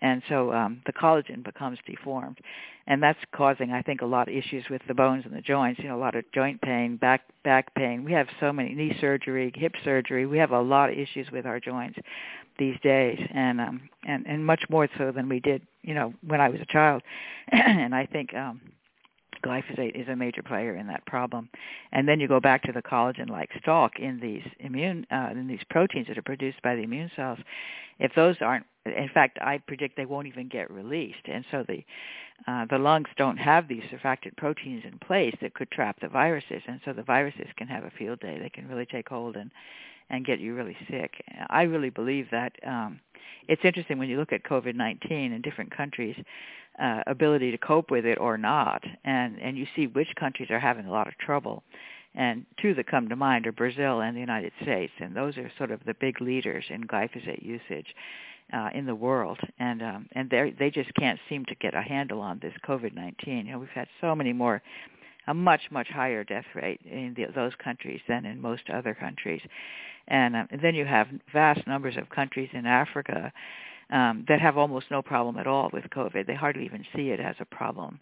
and 0.01 0.21
so 0.29 0.53
um, 0.53 0.81
the 0.85 0.93
collagen 0.93 1.43
becomes 1.43 1.79
deformed, 1.87 2.37
and 2.85 3.01
that's 3.01 3.19
causing, 3.35 3.71
I 3.71 3.81
think, 3.81 4.01
a 4.01 4.05
lot 4.05 4.27
of 4.27 4.35
issues 4.35 4.63
with 4.69 4.81
the 4.87 4.93
bones 4.93 5.23
and 5.25 5.35
the 5.35 5.41
joints. 5.41 5.79
You 5.79 5.89
know, 5.89 5.97
a 5.97 5.99
lot 5.99 6.15
of 6.15 6.23
joint 6.33 6.61
pain, 6.61 6.97
back 6.97 7.21
back 7.43 7.73
pain. 7.73 8.03
We 8.03 8.11
have 8.13 8.27
so 8.39 8.53
many 8.53 8.73
knee 8.75 8.95
surgery, 9.01 9.51
hip 9.55 9.73
surgery. 9.83 10.25
We 10.25 10.37
have 10.37 10.51
a 10.51 10.61
lot 10.61 10.91
of 10.91 10.97
issues 10.97 11.27
with 11.31 11.45
our 11.45 11.59
joints 11.59 11.97
these 12.59 12.77
days, 12.83 13.19
and 13.33 13.59
um, 13.59 13.89
and 14.07 14.25
and 14.27 14.45
much 14.45 14.61
more 14.69 14.87
so 14.97 15.11
than 15.11 15.27
we 15.29 15.39
did, 15.39 15.63
you 15.81 15.95
know, 15.95 16.13
when 16.25 16.41
I 16.41 16.49
was 16.49 16.61
a 16.61 16.71
child. 16.71 17.01
and 17.51 17.95
I 17.95 18.05
think 18.05 18.35
um, 18.35 18.61
glyphosate 19.43 19.99
is 19.99 20.07
a 20.07 20.15
major 20.15 20.43
player 20.43 20.75
in 20.75 20.87
that 20.87 21.05
problem. 21.05 21.49
And 21.91 22.07
then 22.07 22.19
you 22.19 22.27
go 22.27 22.39
back 22.39 22.63
to 22.63 22.71
the 22.71 22.81
collagen-like 22.81 23.49
stalk 23.61 23.99
in 23.99 24.19
these 24.19 24.43
immune 24.59 25.05
uh, 25.11 25.29
in 25.31 25.47
these 25.47 25.63
proteins 25.69 26.07
that 26.07 26.17
are 26.17 26.23
produced 26.23 26.61
by 26.61 26.75
the 26.75 26.83
immune 26.83 27.11
cells. 27.15 27.39
If 27.99 28.13
those 28.15 28.35
aren't, 28.41 28.65
in 28.85 29.09
fact, 29.13 29.39
I 29.41 29.59
predict 29.59 29.97
they 29.97 30.05
won't 30.05 30.27
even 30.27 30.47
get 30.47 30.69
released, 30.71 31.25
and 31.25 31.45
so 31.51 31.63
the 31.67 31.83
uh, 32.47 32.65
the 32.69 32.77
lungs 32.77 33.07
don't 33.17 33.37
have 33.37 33.67
these 33.67 33.83
surfactant 33.91 34.37
proteins 34.37 34.83
in 34.85 34.99
place 34.99 35.35
that 35.41 35.55
could 35.55 35.71
trap 35.71 35.99
the 35.99 36.07
viruses, 36.07 36.61
and 36.67 36.79
so 36.85 36.93
the 36.93 37.03
viruses 37.03 37.47
can 37.57 37.67
have 37.67 37.83
a 37.83 37.91
field 37.97 38.19
day. 38.19 38.37
They 38.39 38.49
can 38.49 38.67
really 38.67 38.85
take 38.85 39.09
hold 39.09 39.35
and 39.35 39.51
and 40.09 40.25
get 40.25 40.39
you 40.39 40.55
really 40.55 40.77
sick. 40.89 41.21
I 41.49 41.63
really 41.63 41.89
believe 41.89 42.27
that 42.31 42.53
um, 42.65 43.01
it's 43.47 43.65
interesting 43.65 43.97
when 43.97 44.09
you 44.09 44.17
look 44.17 44.31
at 44.31 44.43
COVID-19 44.43 45.11
in 45.11 45.41
different 45.41 45.75
countries 45.75 46.15
uh, 46.81 47.01
ability 47.07 47.51
to 47.51 47.57
cope 47.57 47.91
with 47.91 48.05
it 48.05 48.17
or 48.19 48.37
not, 48.37 48.83
and 49.03 49.39
and 49.41 49.57
you 49.57 49.65
see 49.75 49.87
which 49.87 50.09
countries 50.19 50.49
are 50.51 50.59
having 50.59 50.85
a 50.85 50.91
lot 50.91 51.07
of 51.07 51.17
trouble. 51.17 51.63
And 52.15 52.45
two 52.59 52.73
that 52.75 52.87
come 52.87 53.09
to 53.09 53.15
mind 53.15 53.45
are 53.45 53.51
Brazil 53.51 54.01
and 54.01 54.15
the 54.15 54.21
United 54.21 54.51
States, 54.63 54.93
and 54.99 55.15
those 55.15 55.37
are 55.37 55.51
sort 55.57 55.71
of 55.71 55.83
the 55.85 55.93
big 55.93 56.19
leaders 56.19 56.65
in 56.69 56.83
glyphosate 56.87 57.43
usage 57.43 57.93
uh, 58.53 58.69
in 58.73 58.85
the 58.85 58.95
world, 58.95 59.39
and 59.59 59.81
um, 59.83 60.09
and 60.13 60.29
they 60.29 60.53
they 60.57 60.69
just 60.69 60.93
can't 60.95 61.19
seem 61.29 61.45
to 61.45 61.55
get 61.55 61.75
a 61.75 61.81
handle 61.81 62.21
on 62.21 62.39
this 62.39 62.53
COVID-19. 62.67 63.27
You 63.27 63.43
know, 63.43 63.59
we've 63.59 63.69
had 63.69 63.87
so 64.01 64.15
many 64.15 64.33
more, 64.33 64.61
a 65.27 65.33
much 65.33 65.61
much 65.69 65.89
higher 65.89 66.23
death 66.23 66.45
rate 66.55 66.81
in 66.85 67.13
the, 67.15 67.25
those 67.35 67.53
countries 67.63 68.01
than 68.07 68.25
in 68.25 68.41
most 68.41 68.69
other 68.69 68.95
countries, 68.95 69.41
and, 70.07 70.35
um, 70.35 70.47
and 70.49 70.61
then 70.61 70.75
you 70.75 70.85
have 70.85 71.07
vast 71.33 71.67
numbers 71.67 71.97
of 71.97 72.09
countries 72.09 72.49
in 72.53 72.65
Africa 72.65 73.31
um, 73.89 74.25
that 74.27 74.41
have 74.41 74.57
almost 74.57 74.87
no 74.91 75.01
problem 75.01 75.37
at 75.37 75.47
all 75.47 75.69
with 75.71 75.85
COVID. 75.85 76.27
They 76.27 76.35
hardly 76.35 76.65
even 76.65 76.85
see 76.95 77.09
it 77.09 77.19
as 77.19 77.35
a 77.39 77.45
problem, 77.45 77.99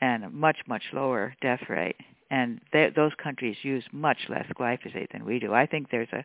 and 0.00 0.24
a 0.24 0.30
much 0.30 0.58
much 0.66 0.82
lower 0.92 1.34
death 1.40 1.62
rate. 1.68 1.96
And 2.30 2.60
they, 2.72 2.90
those 2.94 3.12
countries 3.22 3.56
use 3.62 3.84
much 3.92 4.18
less 4.28 4.46
glyphosate 4.58 5.12
than 5.12 5.24
we 5.24 5.38
do. 5.38 5.52
I 5.52 5.66
think 5.66 5.90
there's 5.90 6.08
a 6.12 6.24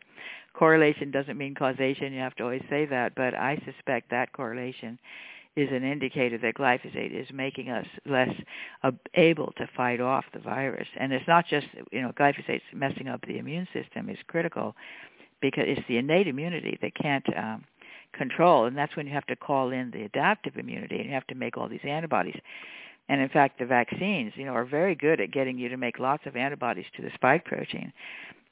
correlation. 0.54 1.10
Doesn't 1.10 1.38
mean 1.38 1.54
causation. 1.54 2.12
You 2.12 2.20
have 2.20 2.34
to 2.36 2.44
always 2.44 2.64
say 2.70 2.86
that, 2.86 3.14
but 3.14 3.34
I 3.34 3.62
suspect 3.64 4.10
that 4.10 4.32
correlation 4.32 4.98
is 5.56 5.68
an 5.72 5.84
indicator 5.84 6.38
that 6.38 6.54
glyphosate 6.54 7.12
is 7.12 7.26
making 7.32 7.70
us 7.70 7.86
less 8.06 8.30
able 9.14 9.52
to 9.56 9.68
fight 9.76 10.00
off 10.00 10.24
the 10.32 10.38
virus. 10.38 10.86
And 10.98 11.12
it's 11.12 11.26
not 11.26 11.46
just, 11.46 11.66
you 11.90 12.02
know, 12.02 12.12
glyphosate's 12.12 12.62
messing 12.72 13.08
up 13.08 13.20
the 13.26 13.38
immune 13.38 13.66
system 13.72 14.08
is 14.08 14.18
critical 14.28 14.74
because 15.42 15.64
it's 15.66 15.86
the 15.88 15.96
innate 15.96 16.28
immunity 16.28 16.78
that 16.82 16.94
can't 16.94 17.26
um, 17.36 17.64
control, 18.12 18.66
and 18.66 18.76
that's 18.76 18.96
when 18.96 19.06
you 19.06 19.12
have 19.12 19.26
to 19.26 19.36
call 19.36 19.70
in 19.70 19.90
the 19.90 20.02
adaptive 20.02 20.56
immunity, 20.56 20.96
and 20.96 21.06
you 21.06 21.14
have 21.14 21.26
to 21.28 21.34
make 21.34 21.56
all 21.56 21.68
these 21.68 21.80
antibodies. 21.84 22.38
And 23.08 23.20
in 23.20 23.28
fact, 23.28 23.58
the 23.58 23.66
vaccines, 23.66 24.32
you 24.36 24.44
know, 24.44 24.52
are 24.52 24.64
very 24.64 24.94
good 24.94 25.20
at 25.20 25.32
getting 25.32 25.58
you 25.58 25.68
to 25.68 25.76
make 25.76 25.98
lots 25.98 26.24
of 26.26 26.36
antibodies 26.36 26.86
to 26.96 27.02
the 27.02 27.10
spike 27.14 27.44
protein. 27.44 27.92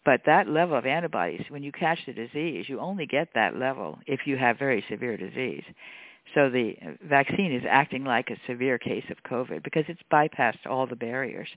But 0.05 0.23
that 0.27 0.49
level 0.49 0.77
of 0.77 0.87
antibodies, 0.87 1.45
when 1.49 1.63
you 1.63 1.71
catch 1.71 1.99
the 2.07 2.13
disease, 2.13 2.67
you 2.69 2.81
only 2.81 3.07
get 3.07 3.29
that 3.35 3.57
level 3.57 3.99
if 4.07 4.27
you 4.27 4.37
have 4.37 4.59
very 4.59 4.85
severe 4.89 5.17
disease. 5.17 5.65
So 6.35 6.51
the 6.51 6.77
vaccine 7.03 7.53
is 7.53 7.63
acting 7.69 8.05
like 8.05 8.31
a 8.31 8.37
severe 8.47 8.79
case 8.79 9.05
of 9.11 9.23
COVID 9.31 9.63
because 9.63 9.85
it's 9.89 10.01
bypassed 10.13 10.67
all 10.67 10.87
the 10.87 10.97
barriers 10.97 11.49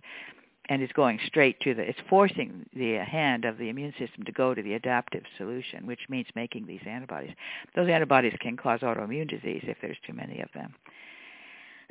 and 0.72 0.82
is 0.82 0.90
going 0.94 1.20
straight 1.28 1.60
to 1.60 1.74
the, 1.74 1.82
it's 1.82 2.00
forcing 2.10 2.66
the 2.74 2.96
hand 3.00 3.44
of 3.44 3.58
the 3.58 3.68
immune 3.68 3.94
system 4.00 4.24
to 4.24 4.32
go 4.32 4.56
to 4.56 4.62
the 4.62 4.76
adaptive 4.76 5.24
solution, 5.38 5.86
which 5.86 6.00
means 6.08 6.26
making 6.34 6.66
these 6.66 6.80
antibodies. 6.88 7.34
Those 7.76 7.90
antibodies 7.90 8.32
can 8.40 8.56
cause 8.56 8.80
autoimmune 8.80 9.30
disease 9.30 9.66
if 9.68 9.76
there's 9.82 9.98
too 10.08 10.14
many 10.14 10.42
of 10.42 10.48
them. 10.54 10.74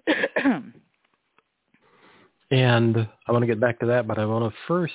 and 2.51 2.97
I 3.29 3.33
want 3.33 3.43
to 3.43 3.47
get 3.47 3.61
back 3.61 3.79
to 3.81 3.87
that, 3.87 4.09
but 4.09 4.19
I 4.19 4.25
want 4.25 4.51
to 4.51 4.59
first 4.67 4.95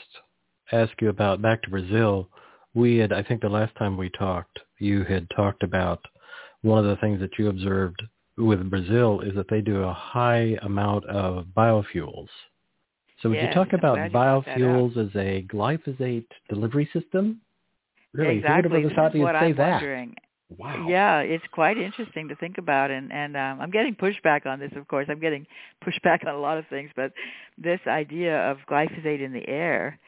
ask 0.72 0.92
you 1.00 1.10
about 1.10 1.44
back 1.44 1.62
to 1.62 1.70
Brazil. 1.70 2.28
We 2.74 2.98
had, 2.98 3.14
I 3.14 3.22
think 3.22 3.42
the 3.42 3.50
last 3.50 3.76
time 3.76 3.98
we 3.98 4.10
talked, 4.18 4.58
you 4.80 5.04
had 5.04 5.30
talked 5.36 5.62
about 5.62 6.04
one 6.64 6.80
of 6.80 6.86
the 6.86 7.00
things 7.02 7.20
that 7.20 7.38
you 7.38 7.50
observed 7.50 8.02
with 8.36 8.68
Brazil 8.68 9.22
is 9.22 9.36
that 9.36 9.46
they 9.48 9.62
do 9.62 9.84
a 9.84 9.94
high 9.94 10.58
amount 10.64 11.06
of 11.06 11.46
biofuels 11.56 12.30
so 13.26 13.30
would 13.30 13.40
yes, 13.40 13.48
you 13.50 13.54
talk 13.56 13.74
about 13.74 13.98
biofuels 14.12 14.96
as 14.98 15.10
a 15.16 15.42
glyphosate 15.52 16.28
delivery 16.48 16.88
system? 16.94 17.42
Really, 18.14 18.38
exactly. 18.38 18.70
who 18.70 18.84
would 18.84 18.92
have 18.92 19.12
thought 19.14 19.16
you'd 19.16 19.40
say 19.40 19.52
that? 19.54 19.82
Wow. 20.60 20.86
Yeah, 20.88 21.20
it's 21.22 21.44
quite 21.52 21.80
interesting 21.80 22.28
to 22.28 22.36
think 22.36 22.60
about, 22.60 22.92
and 22.92 23.12
and 23.12 23.36
um, 23.36 23.60
I'm 23.62 23.72
getting 23.72 23.96
pushback 23.96 24.46
on 24.46 24.60
this. 24.60 24.72
Of 24.76 24.88
course, 24.88 25.08
I'm 25.10 25.20
getting 25.20 25.48
pushback 25.84 26.28
on 26.28 26.36
a 26.36 26.38
lot 26.38 26.60
of 26.60 26.68
things, 26.68 26.92
but 26.96 27.14
this 27.58 27.80
idea 27.88 28.52
of 28.52 28.60
glyphosate 28.70 29.26
in 29.26 29.34
the 29.34 29.50
air 29.50 30.00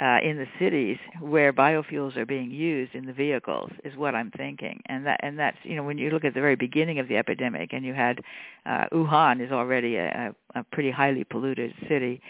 uh, 0.00 0.18
in 0.22 0.36
the 0.36 0.46
cities 0.60 0.98
where 1.20 1.52
biofuels 1.52 2.16
are 2.16 2.26
being 2.26 2.50
used 2.50 2.94
in 2.94 3.06
the 3.06 3.12
vehicles 3.12 3.70
is 3.82 3.96
what 3.96 4.14
I'm 4.14 4.30
thinking, 4.32 4.80
and 4.86 5.06
that 5.06 5.20
and 5.22 5.38
that's 5.38 5.56
you 5.62 5.74
know 5.74 5.82
when 5.84 5.96
you 5.96 6.10
look 6.10 6.24
at 6.24 6.34
the 6.34 6.40
very 6.42 6.54
beginning 6.54 6.98
of 6.98 7.08
the 7.08 7.16
epidemic, 7.16 7.72
and 7.72 7.82
you 7.84 7.94
had 7.94 8.20
uh, 8.66 8.84
Wuhan 8.92 9.44
is 9.44 9.50
already 9.50 9.96
a, 9.96 10.34
a 10.54 10.64
pretty 10.64 10.90
highly 10.90 11.24
polluted 11.24 11.74
city, 11.88 12.20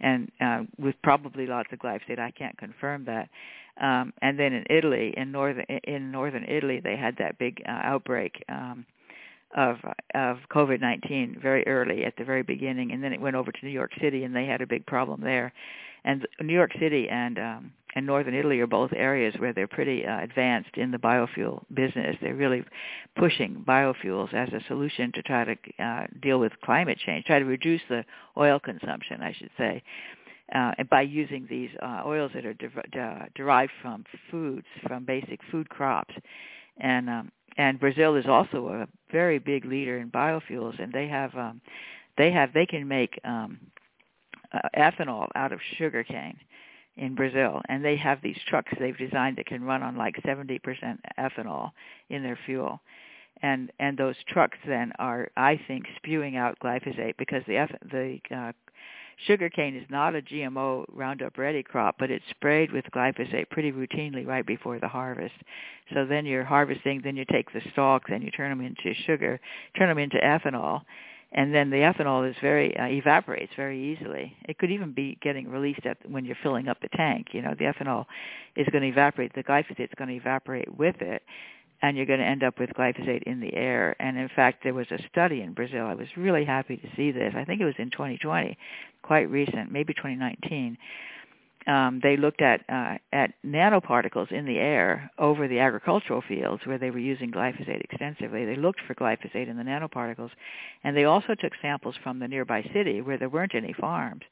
and 0.00 0.30
uh, 0.40 0.62
with 0.78 0.94
probably 1.02 1.46
lots 1.46 1.68
of 1.72 1.78
glyphosate. 1.78 2.18
I 2.18 2.30
can't 2.30 2.56
confirm 2.58 3.04
that. 3.06 3.28
Um, 3.80 4.12
and 4.22 4.38
then 4.38 4.52
in 4.52 4.64
Italy, 4.70 5.14
in 5.16 5.30
northern 5.30 5.64
in 5.84 6.10
northern 6.10 6.44
Italy, 6.44 6.80
they 6.82 6.96
had 6.96 7.16
that 7.18 7.38
big 7.38 7.62
uh, 7.66 7.80
outbreak. 7.84 8.44
Um, 8.48 8.86
of 9.56 9.76
of 10.14 10.36
COVID-19 10.50 11.40
very 11.40 11.66
early 11.66 12.04
at 12.04 12.14
the 12.18 12.24
very 12.24 12.42
beginning, 12.42 12.92
and 12.92 13.02
then 13.02 13.14
it 13.14 13.20
went 13.20 13.34
over 13.34 13.50
to 13.50 13.58
New 13.64 13.72
York 13.72 13.92
City, 13.98 14.24
and 14.24 14.36
they 14.36 14.44
had 14.44 14.60
a 14.60 14.66
big 14.66 14.84
problem 14.84 15.22
there 15.22 15.54
and 16.04 16.26
New 16.40 16.52
York 16.52 16.72
City 16.80 17.08
and 17.10 17.38
um, 17.38 17.72
and 17.98 18.06
northern 18.06 18.34
Italy 18.34 18.60
are 18.60 18.66
both 18.68 18.92
areas 18.94 19.34
where 19.38 19.52
they're 19.52 19.66
pretty 19.66 20.06
uh, 20.06 20.22
advanced 20.22 20.76
in 20.76 20.92
the 20.92 20.98
biofuel 20.98 21.64
business. 21.74 22.16
They're 22.22 22.34
really 22.34 22.62
pushing 23.16 23.64
biofuels 23.66 24.32
as 24.32 24.48
a 24.52 24.64
solution 24.68 25.10
to 25.12 25.22
try 25.22 25.44
to 25.44 25.84
uh, 25.84 26.06
deal 26.22 26.38
with 26.38 26.52
climate 26.64 26.98
change, 27.04 27.24
try 27.24 27.40
to 27.40 27.44
reduce 27.44 27.80
the 27.88 28.04
oil 28.36 28.60
consumption, 28.60 29.20
I 29.20 29.32
should 29.32 29.50
say, 29.58 29.82
uh, 30.54 30.72
by 30.88 31.02
using 31.02 31.46
these 31.50 31.70
uh, 31.82 32.02
oils 32.06 32.30
that 32.34 32.46
are 32.46 32.54
de- 32.54 33.00
uh, 33.00 33.26
derived 33.34 33.72
from 33.82 34.04
foods, 34.30 34.66
from 34.86 35.04
basic 35.04 35.40
food 35.50 35.68
crops, 35.68 36.14
and 36.78 37.10
um, 37.10 37.32
and 37.56 37.80
Brazil 37.80 38.14
is 38.14 38.26
also 38.26 38.68
a 38.68 38.86
very 39.10 39.40
big 39.40 39.64
leader 39.64 39.98
in 39.98 40.08
biofuels, 40.10 40.80
and 40.80 40.92
they 40.92 41.08
have 41.08 41.34
um, 41.34 41.60
they 42.16 42.30
have 42.30 42.52
they 42.52 42.64
can 42.64 42.86
make 42.86 43.18
um, 43.24 43.58
uh, 44.52 44.60
ethanol 44.76 45.26
out 45.34 45.52
of 45.52 45.58
sugar 45.76 46.04
cane 46.04 46.38
in 46.98 47.14
Brazil, 47.14 47.62
and 47.68 47.84
they 47.84 47.96
have 47.96 48.20
these 48.22 48.38
trucks 48.48 48.72
they've 48.78 48.98
designed 48.98 49.36
that 49.36 49.46
can 49.46 49.64
run 49.64 49.82
on 49.82 49.96
like 49.96 50.16
70% 50.24 50.60
ethanol 51.18 51.70
in 52.10 52.22
their 52.22 52.38
fuel. 52.44 52.80
And 53.40 53.70
and 53.78 53.96
those 53.96 54.16
trucks 54.28 54.58
then 54.66 54.92
are, 54.98 55.28
I 55.36 55.60
think, 55.68 55.84
spewing 55.96 56.36
out 56.36 56.58
glyphosate 56.58 57.14
because 57.18 57.44
the 57.46 57.68
the 57.92 58.18
uh, 58.36 58.52
sugar 59.26 59.48
cane 59.48 59.76
is 59.76 59.86
not 59.90 60.16
a 60.16 60.22
GMO 60.22 60.84
Roundup 60.92 61.38
Ready 61.38 61.62
crop, 61.62 61.96
but 61.98 62.10
it's 62.10 62.24
sprayed 62.30 62.72
with 62.72 62.84
glyphosate 62.94 63.48
pretty 63.50 63.70
routinely 63.70 64.26
right 64.26 64.44
before 64.44 64.80
the 64.80 64.88
harvest. 64.88 65.34
So 65.94 66.04
then 66.04 66.26
you're 66.26 66.44
harvesting, 66.44 67.00
then 67.02 67.16
you 67.16 67.24
take 67.30 67.52
the 67.52 67.62
stalks 67.72 68.10
and 68.12 68.24
you 68.24 68.30
turn 68.32 68.50
them 68.50 68.66
into 68.66 68.92
sugar, 69.06 69.40
turn 69.76 69.88
them 69.88 69.98
into 69.98 70.16
ethanol, 70.16 70.82
and 71.32 71.54
then 71.54 71.70
the 71.70 71.76
ethanol 71.76 72.28
is 72.28 72.36
very 72.40 72.76
uh, 72.76 72.86
evaporates 72.86 73.52
very 73.54 73.92
easily. 73.92 74.34
It 74.48 74.58
could 74.58 74.70
even 74.70 74.92
be 74.92 75.18
getting 75.20 75.50
released 75.50 75.84
at 75.84 75.98
when 76.08 76.24
you're 76.24 76.38
filling 76.42 76.68
up 76.68 76.80
the 76.80 76.88
tank. 76.96 77.28
You 77.32 77.42
know, 77.42 77.54
the 77.58 77.66
ethanol 77.66 78.06
is 78.56 78.66
going 78.72 78.82
to 78.82 78.88
evaporate. 78.88 79.34
The 79.34 79.44
glyphosate 79.44 79.80
is 79.80 79.90
going 79.96 80.08
to 80.08 80.16
evaporate 80.16 80.74
with 80.78 80.96
it, 81.02 81.22
and 81.82 81.96
you're 81.96 82.06
going 82.06 82.20
to 82.20 82.24
end 82.26 82.42
up 82.42 82.58
with 82.58 82.70
glyphosate 82.70 83.24
in 83.24 83.40
the 83.40 83.54
air. 83.54 83.94
And 84.00 84.16
in 84.16 84.30
fact, 84.34 84.64
there 84.64 84.74
was 84.74 84.86
a 84.90 84.98
study 85.10 85.42
in 85.42 85.52
Brazil. 85.52 85.84
I 85.84 85.94
was 85.94 86.08
really 86.16 86.46
happy 86.46 86.78
to 86.78 86.88
see 86.96 87.10
this. 87.10 87.34
I 87.36 87.44
think 87.44 87.60
it 87.60 87.66
was 87.66 87.74
in 87.78 87.90
2020, 87.90 88.56
quite 89.02 89.30
recent, 89.30 89.70
maybe 89.70 89.92
2019 89.92 90.78
um, 91.66 92.00
they 92.02 92.16
looked 92.16 92.40
at 92.40 92.62
uh, 92.68 92.96
at 93.12 93.32
nanoparticles 93.44 94.32
in 94.32 94.46
the 94.46 94.58
air 94.58 95.10
over 95.18 95.48
the 95.48 95.58
agricultural 95.58 96.22
fields 96.26 96.62
where 96.64 96.78
they 96.78 96.90
were 96.90 96.98
using 96.98 97.30
glyphosate 97.30 97.82
extensively. 97.82 98.44
They 98.44 98.56
looked 98.56 98.80
for 98.86 98.94
glyphosate 98.94 99.48
in 99.48 99.56
the 99.56 99.64
nanoparticles, 99.64 100.30
and 100.84 100.96
they 100.96 101.04
also 101.04 101.34
took 101.34 101.52
samples 101.60 101.96
from 102.02 102.18
the 102.18 102.28
nearby 102.28 102.62
city 102.72 103.00
where 103.00 103.18
there 103.18 103.28
weren't 103.28 103.54
any 103.54 103.72
farms, 103.72 104.22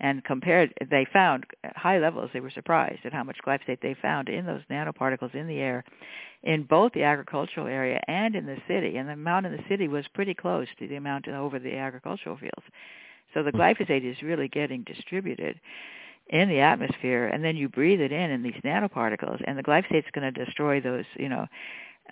and 0.00 0.24
compared. 0.24 0.72
They 0.90 1.06
found 1.12 1.44
high 1.76 1.98
levels. 1.98 2.30
They 2.32 2.40
were 2.40 2.50
surprised 2.50 3.00
at 3.04 3.12
how 3.12 3.24
much 3.24 3.38
glyphosate 3.46 3.80
they 3.80 3.96
found 4.00 4.28
in 4.28 4.46
those 4.46 4.62
nanoparticles 4.70 5.34
in 5.34 5.46
the 5.46 5.58
air, 5.58 5.84
in 6.42 6.62
both 6.62 6.92
the 6.92 7.02
agricultural 7.02 7.66
area 7.66 8.00
and 8.08 8.34
in 8.34 8.46
the 8.46 8.58
city. 8.68 8.96
And 8.96 9.08
the 9.08 9.14
amount 9.14 9.46
in 9.46 9.52
the 9.52 9.64
city 9.68 9.88
was 9.88 10.06
pretty 10.14 10.34
close 10.34 10.68
to 10.78 10.88
the 10.88 10.96
amount 10.96 11.28
over 11.28 11.58
the 11.58 11.76
agricultural 11.76 12.36
fields. 12.36 12.66
So 13.34 13.42
the 13.42 13.52
glyphosate 13.52 14.10
is 14.10 14.22
really 14.22 14.48
getting 14.48 14.84
distributed 14.84 15.60
in 16.28 16.48
the 16.48 16.60
atmosphere, 16.60 17.26
and 17.26 17.42
then 17.42 17.56
you 17.56 17.68
breathe 17.68 18.00
it 18.00 18.12
in 18.12 18.30
in 18.30 18.42
these 18.42 18.60
nanoparticles, 18.64 19.42
and 19.46 19.58
the 19.58 19.62
glyphosate 19.62 20.04
is 20.04 20.12
going 20.12 20.32
to 20.32 20.44
destroy 20.44 20.80
those, 20.80 21.04
you 21.16 21.28
know, 21.28 21.46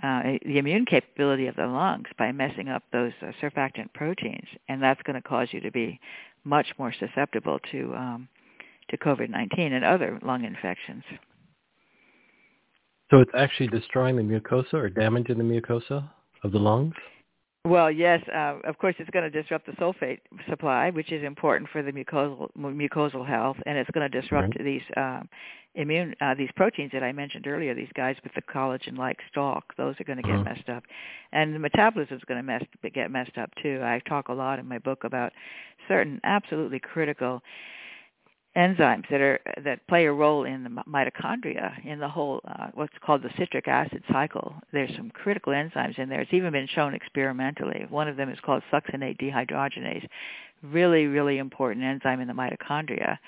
uh, 0.03 0.23
the 0.45 0.59
immune 0.59 0.85
capability 0.85 1.47
of 1.47 1.57
the 1.57 1.67
lungs 1.67 2.09
by 2.19 2.31
messing 2.31 2.69
up 2.69 2.83
those 2.93 3.13
uh, 3.23 3.33
surfactant 3.43 3.93
proteins, 3.95 4.47
and 4.69 4.83
that's 4.83 5.03
going 5.03 5.21
to 5.21 5.27
cause 5.27 5.49
you 5.53 5.61
to 5.61 5.71
be 5.71 5.99
much 6.45 6.67
more 6.79 6.93
susceptible 6.99 7.59
to 7.71 7.95
um, 7.95 8.29
to 8.91 8.97
COVID-19 8.99 9.73
and 9.73 9.85
other 9.85 10.19
lung 10.23 10.45
infections. 10.45 11.03
So 13.11 13.21
it's 13.21 13.31
actually 13.37 13.69
destroying 13.69 14.17
the 14.17 14.23
mucosa 14.23 14.75
or 14.75 14.89
damaging 14.89 15.39
the 15.39 15.45
mucosa 15.45 16.09
of 16.43 16.53
the 16.53 16.59
lungs? 16.59 16.95
Well, 17.67 17.91
yes. 17.91 18.23
Uh, 18.33 18.59
of 18.65 18.79
course, 18.79 18.95
it's 18.99 19.11
going 19.11 19.31
to 19.31 19.43
disrupt 19.43 19.67
the 19.67 19.73
sulfate 19.73 20.21
supply, 20.49 20.91
which 20.91 21.11
is 21.11 21.25
important 21.25 21.69
for 21.71 21.83
the 21.83 21.91
mucosal 21.91 22.49
mucosal 22.57 23.27
health, 23.27 23.57
and 23.67 23.77
it's 23.77 23.91
going 23.91 24.09
to 24.09 24.21
disrupt 24.21 24.55
right. 24.57 24.65
these 24.65 24.83
uh, 24.97 25.23
immune 25.75 26.15
uh, 26.21 26.35
these 26.35 26.51
proteins 26.55 26.93
that 26.93 27.03
I 27.03 27.11
mentioned 27.11 27.49
earlier. 27.49 27.75
These 27.75 27.91
guys 27.95 28.15
with 28.23 28.35
the 28.35 28.43
collagen-like 28.43 29.19
stalk; 29.31 29.77
those 29.77 29.97
are 30.01 30.05
going 30.05 30.19
to 30.19 30.23
get 30.23 30.37
uh-huh. 30.37 30.45
messed 30.45 30.69
up, 30.69 30.85
and 31.33 31.55
the 31.55 31.59
metabolism 31.59 32.17
is 32.17 32.25
going 32.25 32.39
to 32.39 32.45
mess 32.45 32.63
get 32.95 33.11
messed 33.11 33.37
up 33.37 33.51
too. 33.61 33.81
I 33.83 34.01
talk 34.09 34.29
a 34.29 34.33
lot 34.33 34.61
in 34.61 34.69
my 34.69 34.79
book 34.79 35.03
about 35.03 35.33
certain 35.89 36.21
absolutely 36.23 36.79
critical 36.79 37.43
enzymes 38.57 39.05
that 39.11 39.21
are 39.21 39.39
that 39.65 39.87
play 39.87 40.07
a 40.07 40.13
role 40.13 40.45
in 40.45 40.65
the 40.65 40.71
mitochondria 40.89 41.85
in 41.85 41.99
the 41.99 42.09
whole 42.09 42.41
uh, 42.47 42.69
what's 42.75 42.95
called 43.05 43.23
the 43.23 43.31
citric 43.39 43.69
acid 43.69 44.03
cycle. 44.11 44.55
There's 44.73 44.95
some 44.97 45.11
critical 45.11 45.53
enzymes 45.53 45.99
in 45.99 46.09
there. 46.09 46.21
It's 46.21 46.33
even 46.33 46.53
been 46.53 46.69
shown 46.69 46.95
experimentally. 46.95 47.87
One 47.89 48.09
of 48.09 48.17
them 48.17 48.31
is 48.31 48.39
called 48.41 48.63
succinate 48.73 49.21
dehydrogenase, 49.21 50.09
really 50.63 51.07
really 51.07 51.39
important 51.39 51.85
enzyme 51.85 52.21
in 52.21 52.29
the 52.29 52.35
mitochondria 52.35 53.19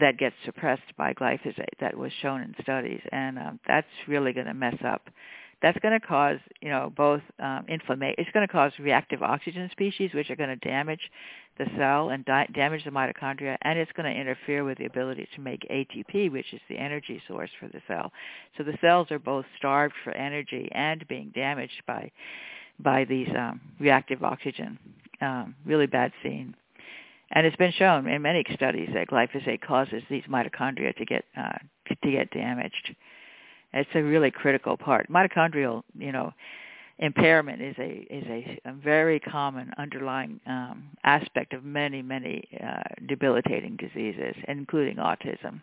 that 0.00 0.18
gets 0.18 0.36
suppressed 0.44 0.96
by 0.96 1.12
glyphosate. 1.14 1.78
That 1.80 1.96
was 1.96 2.12
shown 2.22 2.42
in 2.42 2.54
studies, 2.62 3.00
and 3.10 3.38
um, 3.38 3.60
that's 3.66 3.86
really 4.06 4.32
going 4.32 4.46
to 4.46 4.54
mess 4.54 4.76
up 4.84 5.08
that's 5.60 5.78
going 5.80 5.98
to 5.98 6.06
cause, 6.06 6.38
you 6.60 6.68
know, 6.68 6.92
both 6.96 7.22
um, 7.40 7.64
inflammation. 7.68 8.14
It's 8.18 8.30
going 8.32 8.46
to 8.46 8.52
cause 8.52 8.72
reactive 8.78 9.22
oxygen 9.22 9.68
species, 9.72 10.10
which 10.14 10.30
are 10.30 10.36
going 10.36 10.50
to 10.50 10.68
damage 10.68 11.00
the 11.58 11.66
cell 11.76 12.10
and 12.10 12.24
di- 12.24 12.48
damage 12.54 12.84
the 12.84 12.90
mitochondria, 12.90 13.56
and 13.62 13.78
it's 13.78 13.92
going 13.92 14.12
to 14.12 14.20
interfere 14.20 14.64
with 14.64 14.78
the 14.78 14.86
ability 14.86 15.28
to 15.34 15.40
make 15.40 15.66
ATP, 15.70 16.30
which 16.32 16.52
is 16.52 16.60
the 16.68 16.78
energy 16.78 17.20
source 17.28 17.50
for 17.60 17.68
the 17.68 17.80
cell. 17.86 18.12
So 18.56 18.64
the 18.64 18.78
cells 18.80 19.10
are 19.10 19.18
both 19.18 19.44
starved 19.56 19.94
for 20.04 20.12
energy 20.12 20.68
and 20.72 21.06
being 21.08 21.32
damaged 21.34 21.82
by 21.86 22.10
by 22.80 23.04
these 23.04 23.28
um, 23.36 23.60
reactive 23.80 24.22
oxygen. 24.22 24.78
Um, 25.20 25.56
really 25.66 25.86
bad 25.86 26.12
scene. 26.22 26.54
And 27.32 27.46
it's 27.46 27.56
been 27.56 27.72
shown 27.72 28.06
in 28.06 28.22
many 28.22 28.44
studies 28.54 28.88
that 28.94 29.08
glyphosate 29.08 29.60
causes 29.60 30.02
these 30.08 30.22
mitochondria 30.30 30.96
to 30.96 31.04
get 31.04 31.24
uh, 31.36 31.58
to 32.02 32.10
get 32.10 32.30
damaged. 32.30 32.94
It's 33.72 33.90
a 33.94 34.02
really 34.02 34.30
critical 34.30 34.76
part. 34.76 35.10
Mitochondrial, 35.10 35.82
you 35.98 36.12
know, 36.12 36.32
impairment 36.98 37.62
is 37.62 37.76
a 37.78 38.06
is 38.10 38.24
a, 38.28 38.60
a 38.66 38.72
very 38.72 39.20
common 39.20 39.70
underlying 39.78 40.40
um, 40.46 40.84
aspect 41.04 41.52
of 41.52 41.64
many 41.64 42.02
many 42.02 42.44
uh, 42.62 42.82
debilitating 43.06 43.76
diseases, 43.76 44.34
including 44.48 44.96
autism. 44.96 45.60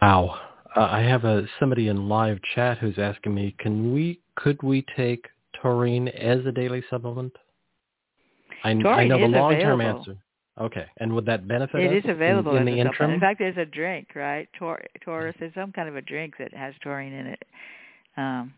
Wow, 0.00 0.38
uh, 0.76 0.80
I 0.80 1.00
have 1.00 1.24
a 1.24 1.46
somebody 1.60 1.88
in 1.88 2.08
live 2.08 2.38
chat 2.54 2.78
who's 2.78 2.98
asking 2.98 3.34
me, 3.34 3.54
can 3.58 3.92
we 3.94 4.20
could 4.36 4.62
we 4.62 4.84
take 4.96 5.26
taurine 5.60 6.08
as 6.08 6.44
a 6.44 6.52
daily 6.52 6.82
supplement? 6.90 7.32
I, 8.64 8.70
I 8.70 8.74
know 9.06 9.18
the 9.18 9.26
long 9.26 9.52
term 9.52 9.80
answer. 9.80 10.16
Okay, 10.60 10.84
and 10.98 11.14
would 11.14 11.24
that 11.26 11.48
benefit 11.48 11.80
it 11.80 12.04
is 12.04 12.10
available 12.10 12.56
in, 12.56 12.68
in 12.68 12.74
the 12.74 12.80
interim. 12.80 12.92
Supplement. 12.92 13.14
In 13.14 13.20
fact, 13.20 13.38
there's 13.38 13.56
a 13.56 13.64
drink, 13.64 14.08
right? 14.14 14.48
Tor- 14.58 14.84
Taurus 15.02 15.34
is 15.40 15.50
some 15.54 15.72
kind 15.72 15.88
of 15.88 15.96
a 15.96 16.02
drink 16.02 16.34
that 16.38 16.52
has 16.52 16.74
taurine 16.82 17.14
in 17.14 17.26
it. 17.26 17.42
Um, 18.16 18.52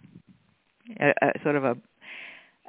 a, 1.00 1.12
a 1.22 1.32
sort 1.42 1.56
of 1.56 1.64
a 1.64 1.76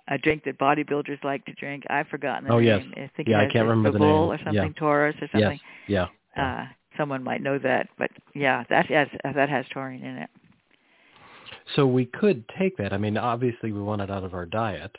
a 0.08 0.18
drink 0.20 0.44
that 0.44 0.60
bodybuilders 0.60 1.24
like 1.24 1.44
to 1.46 1.54
drink. 1.54 1.84
I've 1.90 2.08
forgotten 2.08 2.48
the 2.48 2.54
oh, 2.54 2.60
name. 2.60 2.94
yes. 2.96 3.10
I 3.12 3.18
think 3.18 3.28
yeah, 3.28 3.40
I 3.40 3.48
can't 3.52 3.68
remember 3.68 3.92
the 3.92 4.00
name. 4.00 4.08
or 4.08 4.38
something, 4.38 4.54
yeah. 4.54 4.80
Taurus 4.80 5.16
or 5.20 5.28
something. 5.32 5.60
Yes. 5.88 6.10
Yeah. 6.38 6.44
Uh, 6.44 6.66
someone 6.98 7.24
might 7.24 7.42
know 7.42 7.58
that, 7.60 7.90
but 7.98 8.12
yeah, 8.34 8.64
that 8.70 8.86
has 8.88 9.08
that 9.24 9.50
has 9.50 9.66
taurine 9.74 10.04
in 10.04 10.18
it. 10.18 10.30
So 11.76 11.88
we 11.88 12.06
could 12.06 12.44
take 12.60 12.78
that. 12.78 12.94
I 12.94 12.98
mean, 12.98 13.18
obviously 13.18 13.72
we 13.72 13.82
want 13.82 14.02
it 14.02 14.12
out 14.12 14.24
of 14.24 14.34
our 14.34 14.46
diet. 14.46 14.96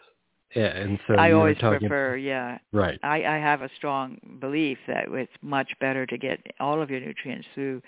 Yeah, 0.54 0.66
and 0.66 0.98
so 1.06 1.14
I 1.14 1.32
always 1.32 1.58
talking, 1.58 1.88
prefer, 1.88 2.16
yeah. 2.16 2.58
Right. 2.72 2.98
I, 3.02 3.24
I 3.24 3.36
have 3.36 3.62
a 3.62 3.68
strong 3.76 4.18
belief 4.40 4.78
that 4.86 5.04
it's 5.10 5.32
much 5.42 5.70
better 5.80 6.06
to 6.06 6.16
get 6.16 6.40
all 6.60 6.80
of 6.80 6.88
your 6.88 7.00
nutrients 7.00 7.46
through 7.54 7.82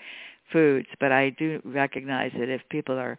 foods, 0.51 0.87
but 0.99 1.11
I 1.11 1.31
do 1.31 1.61
recognize 1.65 2.31
that 2.37 2.49
if 2.49 2.61
people 2.69 2.95
are, 2.95 3.17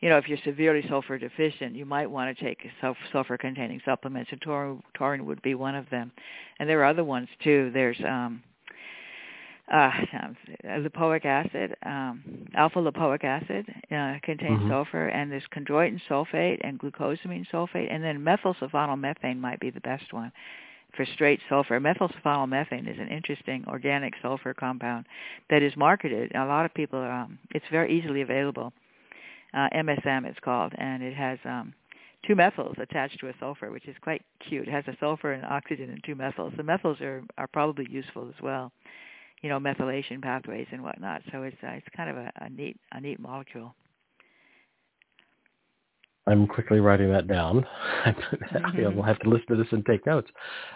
you 0.00 0.08
know, 0.08 0.16
if 0.16 0.28
you're 0.28 0.38
severely 0.44 0.84
sulfur 0.88 1.18
deficient, 1.18 1.74
you 1.74 1.84
might 1.84 2.08
want 2.08 2.36
to 2.36 2.44
take 2.44 2.58
sulfur-containing 3.12 3.80
supplements, 3.84 4.30
and 4.30 4.40
taurine, 4.40 4.82
taurine 4.94 5.26
would 5.26 5.42
be 5.42 5.54
one 5.54 5.74
of 5.74 5.90
them. 5.90 6.12
And 6.58 6.68
there 6.68 6.80
are 6.80 6.86
other 6.86 7.04
ones 7.04 7.28
too. 7.42 7.70
There's 7.74 7.98
um, 8.06 8.42
uh, 9.72 9.90
lipoic 10.64 11.24
acid, 11.24 11.76
um, 11.84 12.22
alpha 12.54 12.78
lipoic 12.78 13.24
acid 13.24 13.66
uh, 13.90 14.18
contains 14.22 14.60
mm-hmm. 14.60 14.70
sulfur, 14.70 15.08
and 15.08 15.30
there's 15.30 15.42
chondroitin 15.54 16.00
sulfate 16.08 16.60
and 16.62 16.78
glucosamine 16.78 17.46
sulfate, 17.52 17.92
and 17.92 18.02
then 18.02 18.18
methylsulfonylmethane 18.24 19.38
might 19.38 19.60
be 19.60 19.70
the 19.70 19.80
best 19.80 20.12
one 20.12 20.32
for 20.96 21.04
straight 21.14 21.40
sulfur. 21.48 21.78
Methylsulfonylmethane 21.80 22.90
is 22.90 22.98
an 22.98 23.08
interesting 23.08 23.64
organic 23.66 24.14
sulfur 24.22 24.54
compound 24.54 25.06
that 25.50 25.62
is 25.62 25.76
marketed. 25.76 26.32
A 26.34 26.46
lot 26.46 26.64
of 26.64 26.72
people, 26.72 27.00
um, 27.00 27.38
it's 27.50 27.66
very 27.70 27.98
easily 27.98 28.22
available. 28.22 28.72
Uh, 29.54 29.68
MSM 29.74 30.26
it's 30.26 30.38
called, 30.40 30.72
and 30.76 31.02
it 31.02 31.14
has 31.14 31.38
um, 31.44 31.72
two 32.26 32.34
methyls 32.34 32.78
attached 32.78 33.18
to 33.20 33.28
a 33.28 33.34
sulfur, 33.40 33.70
which 33.70 33.88
is 33.88 33.96
quite 34.02 34.22
cute. 34.48 34.68
It 34.68 34.70
has 34.70 34.84
a 34.88 34.96
sulfur 35.00 35.32
and 35.32 35.44
oxygen 35.44 35.90
and 35.90 36.02
two 36.04 36.14
methyls. 36.14 36.56
The 36.56 36.62
methyls 36.62 37.00
are, 37.00 37.22
are 37.38 37.46
probably 37.46 37.86
useful 37.90 38.28
as 38.28 38.42
well 38.42 38.72
you 39.42 39.48
know, 39.48 39.58
methylation 39.58 40.20
pathways 40.20 40.66
and 40.72 40.82
whatnot. 40.82 41.22
So 41.32 41.42
it's 41.42 41.56
uh, 41.62 41.68
it's 41.72 41.86
kind 41.96 42.10
of 42.10 42.16
a, 42.16 42.32
a 42.40 42.50
neat 42.50 42.76
a 42.92 43.00
neat 43.00 43.20
molecule. 43.20 43.74
I'm 46.26 46.46
quickly 46.46 46.80
writing 46.80 47.10
that 47.12 47.26
down. 47.26 47.64
mm-hmm. 48.06 48.96
will 48.96 49.02
have 49.02 49.18
to 49.20 49.30
listen 49.30 49.46
to 49.48 49.56
this 49.56 49.72
and 49.72 49.84
take 49.86 50.04
notes. 50.04 50.30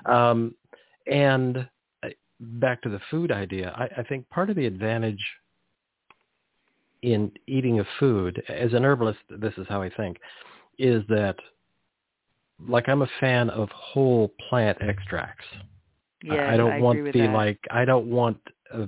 Um, 0.06 0.54
and 1.06 1.68
uh, 2.02 2.08
back 2.40 2.80
to 2.82 2.88
the 2.88 3.00
food 3.10 3.30
idea, 3.30 3.70
I, 3.76 4.00
I 4.00 4.02
think 4.04 4.28
part 4.30 4.48
of 4.48 4.56
the 4.56 4.64
advantage 4.64 5.22
in 7.03 7.30
eating 7.46 7.80
a 7.80 7.84
food, 7.98 8.42
as 8.48 8.72
an 8.72 8.84
herbalist, 8.84 9.18
this 9.28 9.53
is 9.59 9.66
how 9.68 9.82
I 9.82 9.90
think, 9.90 10.18
is 10.78 11.03
that, 11.09 11.36
like 12.68 12.88
I'm 12.88 13.03
a 13.03 13.09
fan 13.20 13.50
of 13.50 13.68
whole 13.70 14.32
plant 14.48 14.78
extracts. 14.80 15.44
Yes, 16.22 16.38
I 16.38 16.55
I 16.55 16.57
don't 16.57 16.72
I 16.72 16.80
want 16.80 17.12
the 17.12 17.20
that. 17.20 17.32
like 17.32 17.59
I 17.70 17.84
don't 17.84 18.07
want 18.07 18.38
uh, 18.72 18.86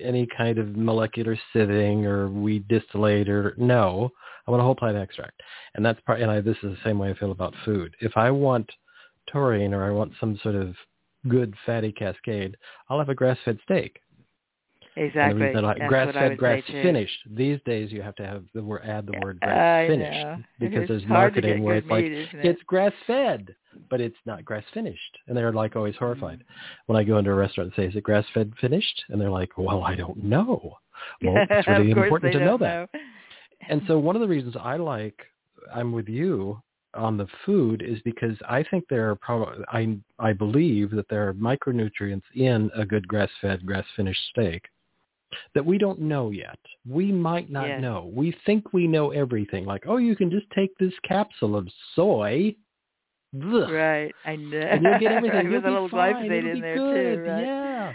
any 0.00 0.28
kind 0.36 0.58
of 0.58 0.76
molecular 0.76 1.36
sieving 1.52 2.04
or 2.04 2.28
we 2.28 2.60
distillate 2.60 3.28
or 3.28 3.54
no. 3.58 4.10
I 4.46 4.50
want 4.52 4.60
a 4.60 4.64
whole 4.64 4.76
plant 4.76 4.96
extract, 4.96 5.40
and 5.74 5.84
that's 5.84 6.00
part. 6.02 6.20
And 6.20 6.30
I, 6.30 6.40
this 6.40 6.56
is 6.62 6.70
the 6.70 6.78
same 6.84 6.98
way 6.98 7.10
I 7.10 7.14
feel 7.14 7.32
about 7.32 7.54
food. 7.64 7.96
If 8.00 8.16
I 8.16 8.30
want 8.30 8.70
taurine 9.30 9.74
or 9.74 9.84
I 9.84 9.90
want 9.90 10.12
some 10.20 10.38
sort 10.42 10.54
of 10.54 10.74
good 11.28 11.54
fatty 11.66 11.92
cascade, 11.92 12.56
I'll 12.88 12.98
have 12.98 13.08
a 13.08 13.14
grass-fed 13.14 13.58
steak. 13.64 14.00
Exactly. 15.00 15.50
That 15.54 15.64
I, 15.64 15.74
grass-fed, 15.88 16.36
grass-finished. 16.36 17.18
These 17.30 17.58
days, 17.64 17.90
you 17.90 18.02
have 18.02 18.14
to 18.16 18.26
have 18.26 18.44
the 18.54 18.62
word 18.62 18.82
add 18.84 19.06
the 19.06 19.18
word 19.24 19.40
grass-finished 19.40 20.44
because 20.58 20.82
it's 20.82 20.88
there's 20.88 21.06
marketing 21.06 21.62
where 21.62 21.76
it's 21.76 21.86
meat, 21.86 21.92
like 21.92 22.04
it? 22.04 22.28
it's 22.44 22.62
grass-fed, 22.66 23.56
but 23.88 24.02
it's 24.02 24.18
not 24.26 24.44
grass-finished, 24.44 25.18
and 25.26 25.34
they're 25.34 25.54
like 25.54 25.74
always 25.74 25.96
horrified 25.96 26.40
mm-hmm. 26.40 26.82
when 26.92 26.98
I 26.98 27.04
go 27.04 27.16
into 27.16 27.30
a 27.30 27.34
restaurant 27.34 27.72
and 27.74 27.82
say, 27.82 27.88
"Is 27.88 27.96
it 27.96 28.02
grass-fed 28.02 28.52
finished?" 28.60 29.04
And 29.08 29.18
they're 29.18 29.30
like, 29.30 29.56
"Well, 29.56 29.82
I 29.82 29.94
don't 29.94 30.22
know." 30.22 30.76
Well, 31.22 31.46
it's 31.50 31.66
really 31.66 31.92
important 31.92 32.34
to 32.34 32.40
know 32.40 32.58
that. 32.58 32.90
Know. 32.92 33.00
And 33.70 33.80
so 33.86 33.98
one 33.98 34.16
of 34.16 34.20
the 34.20 34.28
reasons 34.28 34.54
I 34.60 34.76
like 34.76 35.18
I'm 35.74 35.92
with 35.92 36.08
you 36.08 36.60
on 36.92 37.16
the 37.16 37.26
food 37.46 37.80
is 37.80 38.02
because 38.04 38.36
I 38.46 38.64
think 38.64 38.84
there 38.90 39.08
are 39.08 39.16
probably 39.16 39.64
I 39.68 39.96
I 40.18 40.34
believe 40.34 40.90
that 40.90 41.08
there 41.08 41.26
are 41.26 41.32
micronutrients 41.32 42.24
in 42.34 42.70
a 42.76 42.84
good 42.84 43.08
grass-fed, 43.08 43.64
grass-finished 43.64 44.20
steak 44.28 44.66
that 45.54 45.64
we 45.64 45.78
don't 45.78 46.00
know 46.00 46.30
yet. 46.30 46.58
We 46.88 47.12
might 47.12 47.50
not 47.50 47.68
yes. 47.68 47.82
know. 47.82 48.10
We 48.12 48.34
think 48.46 48.72
we 48.72 48.86
know 48.86 49.10
everything. 49.10 49.64
Like, 49.64 49.84
oh, 49.86 49.98
you 49.98 50.16
can 50.16 50.30
just 50.30 50.46
take 50.54 50.76
this 50.78 50.92
capsule 51.06 51.56
of 51.56 51.68
soy. 51.94 52.54
Ugh, 53.34 53.70
right, 53.70 54.12
I 54.24 54.36
know. 54.36 54.58
And 54.58 54.82
you'll 54.82 54.98
get 54.98 55.12
everything. 55.12 55.50
With 55.50 55.64
you'll 55.64 55.72
a 55.72 55.72
little 55.72 55.88
fine. 55.88 56.14
glyphosate 56.14 56.38
It'll 56.38 56.50
in 56.50 56.60
there 56.60 56.76
good. 56.76 57.16
too, 57.16 57.30
right? 57.30 57.42
Yeah. 57.42 57.92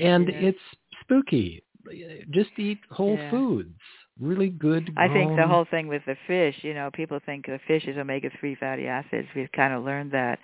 And 0.00 0.28
it's 0.28 0.58
spooky. 1.00 1.62
Just 2.30 2.50
eat 2.58 2.78
whole 2.90 3.16
yeah. 3.16 3.30
foods. 3.30 3.74
Really 4.18 4.48
good. 4.48 4.90
I 4.96 5.08
think 5.08 5.36
the 5.36 5.46
whole 5.46 5.66
thing 5.70 5.88
with 5.88 6.02
the 6.06 6.16
fish, 6.26 6.56
you 6.62 6.72
know, 6.72 6.90
people 6.94 7.20
think 7.26 7.46
the 7.46 7.60
fish 7.66 7.84
is 7.86 7.98
omega-3 7.98 8.56
fatty 8.56 8.86
acids. 8.86 9.28
We've 9.36 9.52
kind 9.54 9.74
of 9.74 9.84
learned 9.84 10.12
that. 10.12 10.38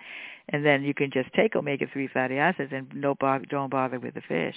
And 0.49 0.65
then 0.65 0.83
you 0.83 0.93
can 0.93 1.09
just 1.11 1.31
take 1.33 1.55
omega-3 1.55 2.11
fatty 2.11 2.37
acids 2.37 2.71
and 2.73 2.87
no 2.93 3.15
bo- 3.15 3.39
don't 3.49 3.69
bother 3.69 3.99
with 3.99 4.13
the 4.13 4.21
fish. 4.21 4.55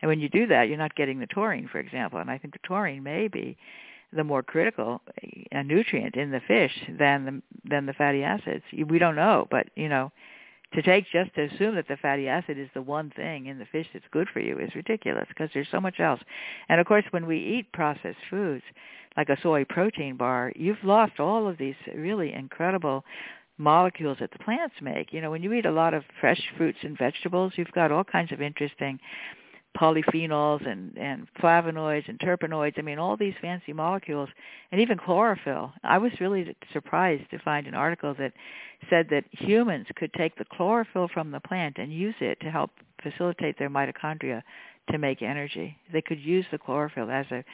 And 0.00 0.08
when 0.08 0.18
you 0.18 0.28
do 0.28 0.46
that, 0.46 0.68
you're 0.68 0.78
not 0.78 0.94
getting 0.94 1.20
the 1.20 1.26
taurine, 1.26 1.68
for 1.70 1.78
example. 1.78 2.18
And 2.18 2.30
I 2.30 2.38
think 2.38 2.54
the 2.54 2.66
taurine 2.66 3.02
may 3.02 3.28
be 3.28 3.56
the 4.12 4.24
more 4.24 4.42
critical 4.42 5.02
uh, 5.54 5.62
nutrient 5.62 6.16
in 6.16 6.30
the 6.30 6.40
fish 6.40 6.72
than 6.98 7.24
the 7.24 7.42
than 7.68 7.86
the 7.86 7.92
fatty 7.92 8.22
acids. 8.22 8.64
We 8.72 8.98
don't 8.98 9.16
know, 9.16 9.46
but 9.50 9.66
you 9.74 9.88
know, 9.88 10.12
to 10.72 10.82
take 10.82 11.04
just 11.12 11.34
to 11.34 11.44
assume 11.44 11.74
that 11.74 11.88
the 11.88 11.96
fatty 11.96 12.28
acid 12.28 12.58
is 12.58 12.68
the 12.74 12.82
one 12.82 13.10
thing 13.10 13.46
in 13.46 13.58
the 13.58 13.66
fish 13.66 13.86
that's 13.92 14.04
good 14.10 14.28
for 14.32 14.40
you 14.40 14.58
is 14.58 14.74
ridiculous 14.74 15.26
because 15.28 15.50
there's 15.52 15.68
so 15.70 15.80
much 15.80 16.00
else. 16.00 16.20
And 16.68 16.80
of 16.80 16.86
course, 16.86 17.04
when 17.10 17.26
we 17.26 17.38
eat 17.38 17.72
processed 17.72 18.18
foods 18.30 18.62
like 19.16 19.28
a 19.28 19.40
soy 19.40 19.64
protein 19.64 20.16
bar, 20.16 20.52
you've 20.56 20.82
lost 20.84 21.18
all 21.18 21.48
of 21.48 21.56
these 21.58 21.74
really 21.94 22.32
incredible 22.32 23.04
molecules 23.58 24.18
that 24.20 24.30
the 24.32 24.38
plants 24.38 24.74
make. 24.80 25.12
You 25.12 25.20
know, 25.20 25.30
when 25.30 25.42
you 25.42 25.52
eat 25.52 25.66
a 25.66 25.70
lot 25.70 25.94
of 25.94 26.04
fresh 26.20 26.40
fruits 26.56 26.78
and 26.82 26.96
vegetables, 26.96 27.52
you've 27.56 27.72
got 27.72 27.92
all 27.92 28.04
kinds 28.04 28.32
of 28.32 28.42
interesting 28.42 28.98
polyphenols 29.76 30.66
and, 30.66 30.96
and 30.96 31.26
flavonoids 31.40 32.08
and 32.08 32.18
terpenoids. 32.18 32.78
I 32.78 32.82
mean, 32.82 32.98
all 32.98 33.16
these 33.16 33.34
fancy 33.40 33.72
molecules, 33.72 34.28
and 34.72 34.80
even 34.80 34.98
chlorophyll. 34.98 35.72
I 35.84 35.98
was 35.98 36.12
really 36.20 36.56
surprised 36.72 37.30
to 37.30 37.38
find 37.40 37.66
an 37.66 37.74
article 37.74 38.14
that 38.18 38.32
said 38.88 39.08
that 39.10 39.24
humans 39.32 39.86
could 39.96 40.12
take 40.14 40.36
the 40.36 40.44
chlorophyll 40.44 41.08
from 41.12 41.30
the 41.30 41.40
plant 41.40 41.76
and 41.78 41.92
use 41.92 42.14
it 42.20 42.40
to 42.40 42.50
help 42.50 42.70
facilitate 43.02 43.58
their 43.58 43.70
mitochondria 43.70 44.42
to 44.90 44.98
make 44.98 45.22
energy. 45.22 45.76
They 45.92 46.02
could 46.02 46.20
use 46.20 46.46
the 46.50 46.58
chlorophyll 46.58 47.10
as 47.10 47.26
a 47.30 47.44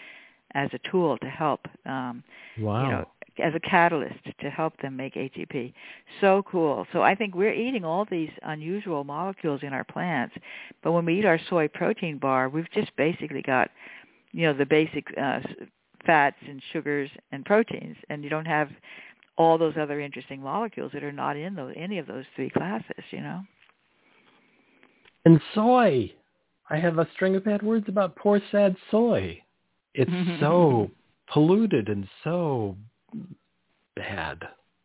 as 0.55 0.68
a 0.74 0.90
tool 0.90 1.16
to 1.16 1.28
help 1.28 1.61
um, 1.86 2.22
wow. 2.59 2.84
you 2.84 2.90
know 2.90 3.09
as 3.39 3.55
a 3.55 3.61
catalyst 3.61 4.24
to 4.41 4.51
help 4.51 4.76
them 4.80 4.97
make 4.97 5.14
ATP. 5.14 5.72
So 6.20 6.43
cool. 6.51 6.87
So 6.93 7.03
I 7.03 7.14
think 7.14 7.35
we're 7.35 7.53
eating 7.53 7.85
all 7.85 8.07
these 8.11 8.30
unusual 8.43 9.05
molecules 9.05 9.61
in 9.62 9.72
our 9.72 9.85
plants, 9.85 10.35
but 10.83 10.93
when 10.93 11.05
we 11.05 11.18
eat 11.18 11.24
our 11.24 11.41
soy 11.49 11.68
protein 11.68 12.18
bar, 12.18 12.49
we've 12.49 12.70
just 12.72 12.95
basically 12.97 13.43
got, 13.43 13.70
you 14.33 14.47
know, 14.47 14.53
the 14.53 14.66
basic 14.66 15.07
uh, 15.20 15.41
fats 16.07 16.37
and 16.49 16.62
sugars 16.72 17.11
and 17.30 17.45
proteins, 17.45 17.97
and 18.09 18.24
you 18.24 18.30
don't 18.30 18.47
have 18.47 18.68
all 19.39 19.57
those 19.57 19.74
other 19.80 20.01
interesting 20.01 20.43
molecules 20.43 20.91
that 20.93 21.03
are 21.03 21.12
not 21.12 21.37
in 21.37 21.55
those 21.55 21.74
any 21.76 21.99
of 21.99 22.07
those 22.07 22.24
three 22.37 22.51
classes. 22.51 23.05
You 23.11 23.20
know. 23.20 23.41
And 25.24 25.41
soy. 25.55 26.12
I 26.70 26.78
have 26.78 26.99
a 26.99 27.09
string 27.14 27.37
of 27.37 27.45
bad 27.45 27.62
words 27.62 27.87
about 27.89 28.16
poor 28.16 28.41
sad 28.51 28.76
soy. 28.91 29.43
It's 29.95 30.11
so 30.41 30.91
polluted 31.33 31.89
and 31.89 32.09
so 32.24 32.76
bad 33.96 34.38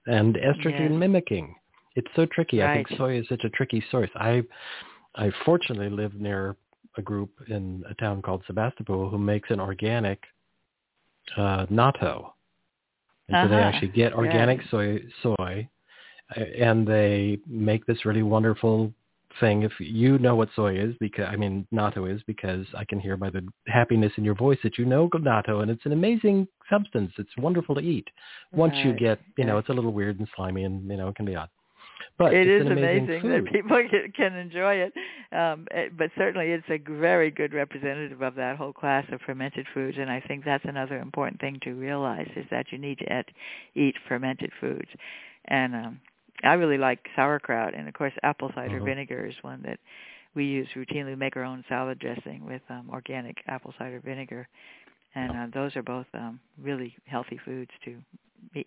and 0.06 0.36
estrogen 0.36 0.92
yes. 0.92 1.00
mimicking. 1.00 1.56
It's 1.96 2.08
so 2.16 2.26
tricky. 2.26 2.60
Right. 2.60 2.72
I 2.72 2.76
think 2.76 2.98
soy 2.98 3.20
is 3.20 3.26
such 3.28 3.44
a 3.44 3.50
tricky 3.50 3.84
source. 3.92 4.10
I 4.16 4.44
I 5.16 5.32
fortunately 5.46 5.90
live 5.90 6.14
near 6.16 6.56
a 6.98 7.02
group 7.02 7.32
in 7.48 7.84
a 7.90 7.94
town 7.96 8.22
called 8.22 8.44
Sebastopol 8.48 9.10
who 9.10 9.18
makes 9.18 9.50
an 9.52 9.60
organic 9.60 10.20
uh, 11.36 11.66
natto. 11.68 12.32
And 13.28 13.36
uh-huh. 13.36 13.46
so 13.46 13.50
they 13.50 13.56
actually 13.56 13.88
get 13.90 14.14
organic 14.14 14.60
yes. 14.60 14.68
soy 14.72 15.00
soy 15.22 15.70
and 16.36 16.88
they 16.88 17.40
make 17.48 17.86
this 17.86 18.06
really 18.06 18.24
wonderful 18.24 18.94
thing 19.40 19.64
if 19.64 19.72
you 19.80 20.18
know 20.18 20.36
what 20.36 20.50
soy 20.56 20.78
is 20.78 20.96
because 21.00 21.28
I 21.30 21.36
mean 21.36 21.68
natto 21.74 22.12
is 22.14 22.22
because 22.26 22.66
I 22.76 22.86
can 22.86 23.00
hear 23.00 23.18
by 23.18 23.30
the 23.30 23.48
happiness 23.68 24.12
in 24.18 24.24
your 24.24 24.36
voice 24.36 24.58
that 24.64 24.78
you 24.78 24.86
know 24.86 25.10
natto 25.10 25.62
and 25.62 25.70
it's 25.70 25.86
an 25.86 25.92
amazing 25.92 26.48
substance. 26.70 27.12
It's 27.18 27.36
wonderful 27.38 27.76
to 27.76 27.82
eat. 27.82 28.08
Once 28.52 28.74
right. 28.74 28.86
you 28.86 28.94
get, 28.94 29.20
you 29.38 29.46
know, 29.46 29.58
it's 29.58 29.70
a 29.70 29.74
little 29.74 29.94
weird 29.94 30.20
and 30.20 30.28
slimy 30.36 30.64
and 30.64 30.90
you 30.90 30.98
know 30.98 31.10
it 31.10 31.16
can 31.16 31.26
be 31.26 31.36
odd. 31.36 31.50
But 32.18 32.34
it's 32.34 32.66
amazing, 32.66 33.04
amazing 33.04 33.30
that 33.30 33.54
people 33.54 33.84
can 34.16 34.36
enjoy 34.36 34.76
it, 34.76 34.94
um, 35.32 35.68
but 35.96 36.10
certainly 36.18 36.48
it's 36.48 36.66
a 36.68 36.80
very 37.00 37.30
good 37.30 37.54
representative 37.54 38.24
of 38.24 38.34
that 38.36 38.58
whole 38.58 38.74
class 38.74 39.06
of 39.12 39.22
fermented 39.22 39.68
foods. 39.72 39.98
And 40.00 40.10
I 40.10 40.20
think 40.28 40.44
that's 40.44 40.66
another 40.66 40.98
important 40.98 41.40
thing 41.40 41.60
to 41.64 41.74
realize 41.74 42.30
is 42.36 42.46
that 42.50 42.72
you 42.72 42.80
need 42.80 42.98
to 43.00 43.24
eat 43.76 43.96
fermented 44.08 44.52
foods. 44.60 44.90
And 45.46 45.76
um, 45.76 46.02
I 46.44 46.54
really 46.54 46.80
like 46.80 47.00
sauerkraut, 47.16 47.76
and 47.76 47.88
of 47.88 47.94
course, 47.94 48.14
apple 48.24 48.52
cider 48.56 48.78
mm-hmm. 48.78 48.86
vinegar 48.86 49.28
is 49.28 49.36
one 49.42 49.62
that 49.66 49.80
we 50.34 50.46
use 50.46 50.68
routinely. 50.76 51.08
We 51.08 51.16
make 51.16 51.36
our 51.36 51.44
own 51.44 51.64
salad 51.70 52.00
dressing 52.00 52.46
with 52.46 52.62
um, 52.70 52.90
organic 52.92 53.38
apple 53.48 53.74
cider 53.78 54.02
vinegar, 54.04 54.48
and 55.18 55.32
uh, 55.32 55.60
those 55.60 55.76
are 55.76 55.84
both 55.84 56.06
um, 56.14 56.40
really 56.62 56.96
healthy 57.06 57.40
foods 57.44 57.72
to 57.86 57.98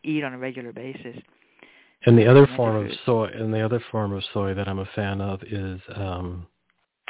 eat 0.02 0.24
on 0.24 0.34
a 0.34 0.38
regular 0.38 0.72
basis. 0.72 1.16
And 2.06 2.18
the 2.18 2.26
other 2.26 2.48
form 2.56 2.86
of 2.86 2.90
soy, 3.04 3.26
and 3.26 3.52
the 3.52 3.64
other 3.64 3.82
form 3.90 4.12
of 4.12 4.22
soy 4.32 4.54
that 4.54 4.66
I'm 4.66 4.78
a 4.78 4.88
fan 4.96 5.20
of 5.20 5.42
is, 5.42 5.80
um, 5.94 6.46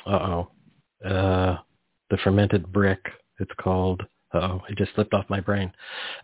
uh-oh, 0.06 0.50
uh, 1.04 1.56
the 2.10 2.16
fermented 2.24 2.72
brick. 2.72 3.00
It's 3.38 3.52
called. 3.60 4.02
Uh 4.32 4.38
oh, 4.38 4.62
it 4.68 4.78
just 4.78 4.94
slipped 4.94 5.12
off 5.12 5.24
my 5.28 5.40
brain. 5.40 5.72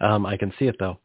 Um, 0.00 0.26
I 0.26 0.36
can 0.36 0.52
see 0.58 0.66
it 0.66 0.76
though 0.78 1.00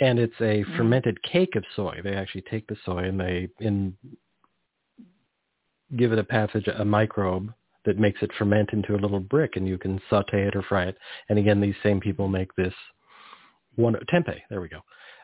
and 0.00 0.18
it's 0.18 0.40
a 0.40 0.64
mm. 0.64 0.76
fermented 0.76 1.22
cake 1.22 1.56
of 1.56 1.64
soy. 1.74 2.00
They 2.02 2.14
actually 2.14 2.44
take 2.50 2.66
the 2.66 2.76
soy 2.84 3.04
and 3.04 3.20
they 3.20 3.48
in 3.60 3.94
give 5.96 6.12
it 6.12 6.18
a 6.18 6.24
passage, 6.24 6.68
a 6.68 6.84
microbe 6.84 7.52
that 7.88 7.98
makes 7.98 8.20
it 8.20 8.30
ferment 8.36 8.68
into 8.74 8.94
a 8.94 9.00
little 9.00 9.18
brick, 9.18 9.56
and 9.56 9.66
you 9.66 9.78
can 9.78 9.98
saute 10.10 10.46
it 10.46 10.54
or 10.54 10.62
fry 10.62 10.84
it. 10.84 10.96
And 11.30 11.38
again, 11.38 11.58
these 11.58 11.74
same 11.82 12.00
people 12.00 12.28
make 12.28 12.54
this 12.54 12.74
one 13.76 13.94
tempeh. 14.12 14.38
There 14.50 14.60
we 14.60 14.68
go. 14.68 14.80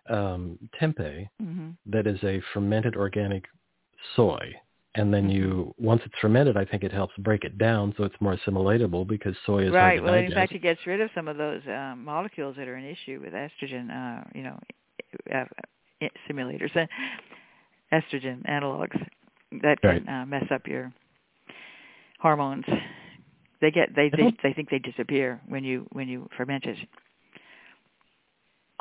Um, 0.08 0.58
tempeh 0.80 1.28
mm-hmm. 1.42 1.70
that 1.86 2.06
is 2.06 2.18
a 2.24 2.40
fermented 2.54 2.96
organic 2.96 3.44
soy. 4.16 4.54
And 4.96 5.12
then 5.12 5.28
you, 5.28 5.74
once 5.76 6.00
it's 6.06 6.14
fermented, 6.22 6.56
I 6.56 6.64
think 6.64 6.84
it 6.84 6.92
helps 6.92 7.12
break 7.18 7.44
it 7.44 7.58
down 7.58 7.92
so 7.98 8.04
it's 8.04 8.14
more 8.20 8.36
assimilatable 8.36 9.06
because 9.06 9.34
soy 9.44 9.66
is 9.66 9.72
right. 9.72 10.02
well, 10.02 10.12
digest. 10.12 10.32
in 10.32 10.38
fact, 10.38 10.52
it 10.52 10.62
gets 10.62 10.80
rid 10.86 11.00
of 11.02 11.10
some 11.14 11.28
of 11.28 11.36
those 11.36 11.60
um, 11.66 12.02
molecules 12.02 12.54
that 12.56 12.66
are 12.66 12.76
an 12.76 12.86
issue 12.86 13.20
with 13.22 13.34
estrogen. 13.34 13.90
Uh, 13.90 14.24
you 14.34 14.42
know, 14.44 14.58
uh, 15.34 15.44
simulators, 16.30 16.70
and 16.76 16.88
estrogen 17.92 18.48
analogs 18.48 18.96
that 19.62 19.80
can 19.80 20.04
right. 20.06 20.22
uh, 20.22 20.26
mess 20.26 20.44
up 20.50 20.66
your 20.66 20.92
hormones. 22.24 22.64
They 23.60 23.70
get 23.70 23.94
they 23.94 24.08
they, 24.08 24.34
they 24.42 24.54
think 24.54 24.70
they 24.70 24.78
disappear 24.78 25.40
when 25.46 25.62
you 25.62 25.86
when 25.92 26.08
you 26.08 26.26
ferment 26.36 26.64
it. 26.64 26.78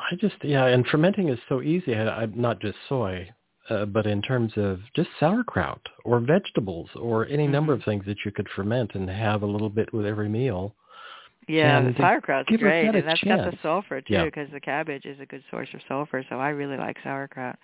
I 0.00 0.16
just 0.18 0.36
yeah, 0.42 0.64
and 0.66 0.86
fermenting 0.86 1.28
is 1.28 1.38
so 1.46 1.60
easy. 1.60 1.94
I, 1.94 2.22
I, 2.22 2.26
not 2.26 2.58
just 2.60 2.78
soy, 2.88 3.28
uh, 3.68 3.84
but 3.84 4.06
in 4.06 4.22
terms 4.22 4.52
of 4.56 4.80
just 4.96 5.10
sauerkraut 5.20 5.82
or 6.06 6.20
vegetables 6.20 6.88
or 6.96 7.26
any 7.26 7.44
mm-hmm. 7.44 7.52
number 7.52 7.74
of 7.74 7.82
things 7.84 8.04
that 8.06 8.16
you 8.24 8.32
could 8.32 8.48
ferment 8.56 8.92
and 8.94 9.08
have 9.10 9.42
a 9.42 9.46
little 9.46 9.70
bit 9.70 9.92
with 9.92 10.06
every 10.06 10.28
meal. 10.28 10.74
Yeah, 11.46 11.78
and 11.78 11.94
the 11.94 11.98
sauerkraut's 11.98 12.48
great, 12.56 12.86
and 12.86 13.06
that's 13.06 13.20
chance. 13.20 13.42
got 13.42 13.50
the 13.50 13.58
sulfur 13.62 14.00
too, 14.00 14.14
yeah. 14.14 14.24
because 14.24 14.48
the 14.54 14.60
cabbage 14.60 15.04
is 15.04 15.20
a 15.20 15.26
good 15.26 15.44
source 15.50 15.68
of 15.74 15.80
sulfur. 15.86 16.24
So 16.30 16.36
I 16.36 16.48
really 16.48 16.78
like 16.78 16.96
sauerkraut. 17.04 17.58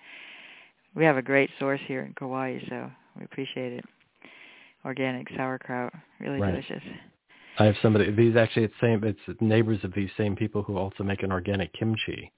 We 0.93 1.05
have 1.05 1.17
a 1.17 1.23
great 1.23 1.49
source 1.57 1.81
here 1.87 2.03
in 2.03 2.13
Kauai, 2.13 2.59
so 2.69 2.91
we 3.17 3.25
appreciate 3.25 3.73
it. 3.73 3.85
Organic 4.85 5.27
sauerkraut, 5.35 5.93
really 6.19 6.39
right. 6.39 6.51
delicious. 6.51 6.83
I 7.59 7.65
have 7.65 7.75
somebody. 7.81 8.11
These 8.11 8.35
actually, 8.35 8.63
it's 8.63 8.73
same. 8.81 9.03
It's 9.03 9.41
neighbors 9.41 9.79
of 9.83 9.93
these 9.93 10.09
same 10.17 10.35
people 10.35 10.63
who 10.63 10.77
also 10.77 11.03
make 11.03 11.23
an 11.23 11.31
organic 11.31 11.71
kimchi. 11.73 12.31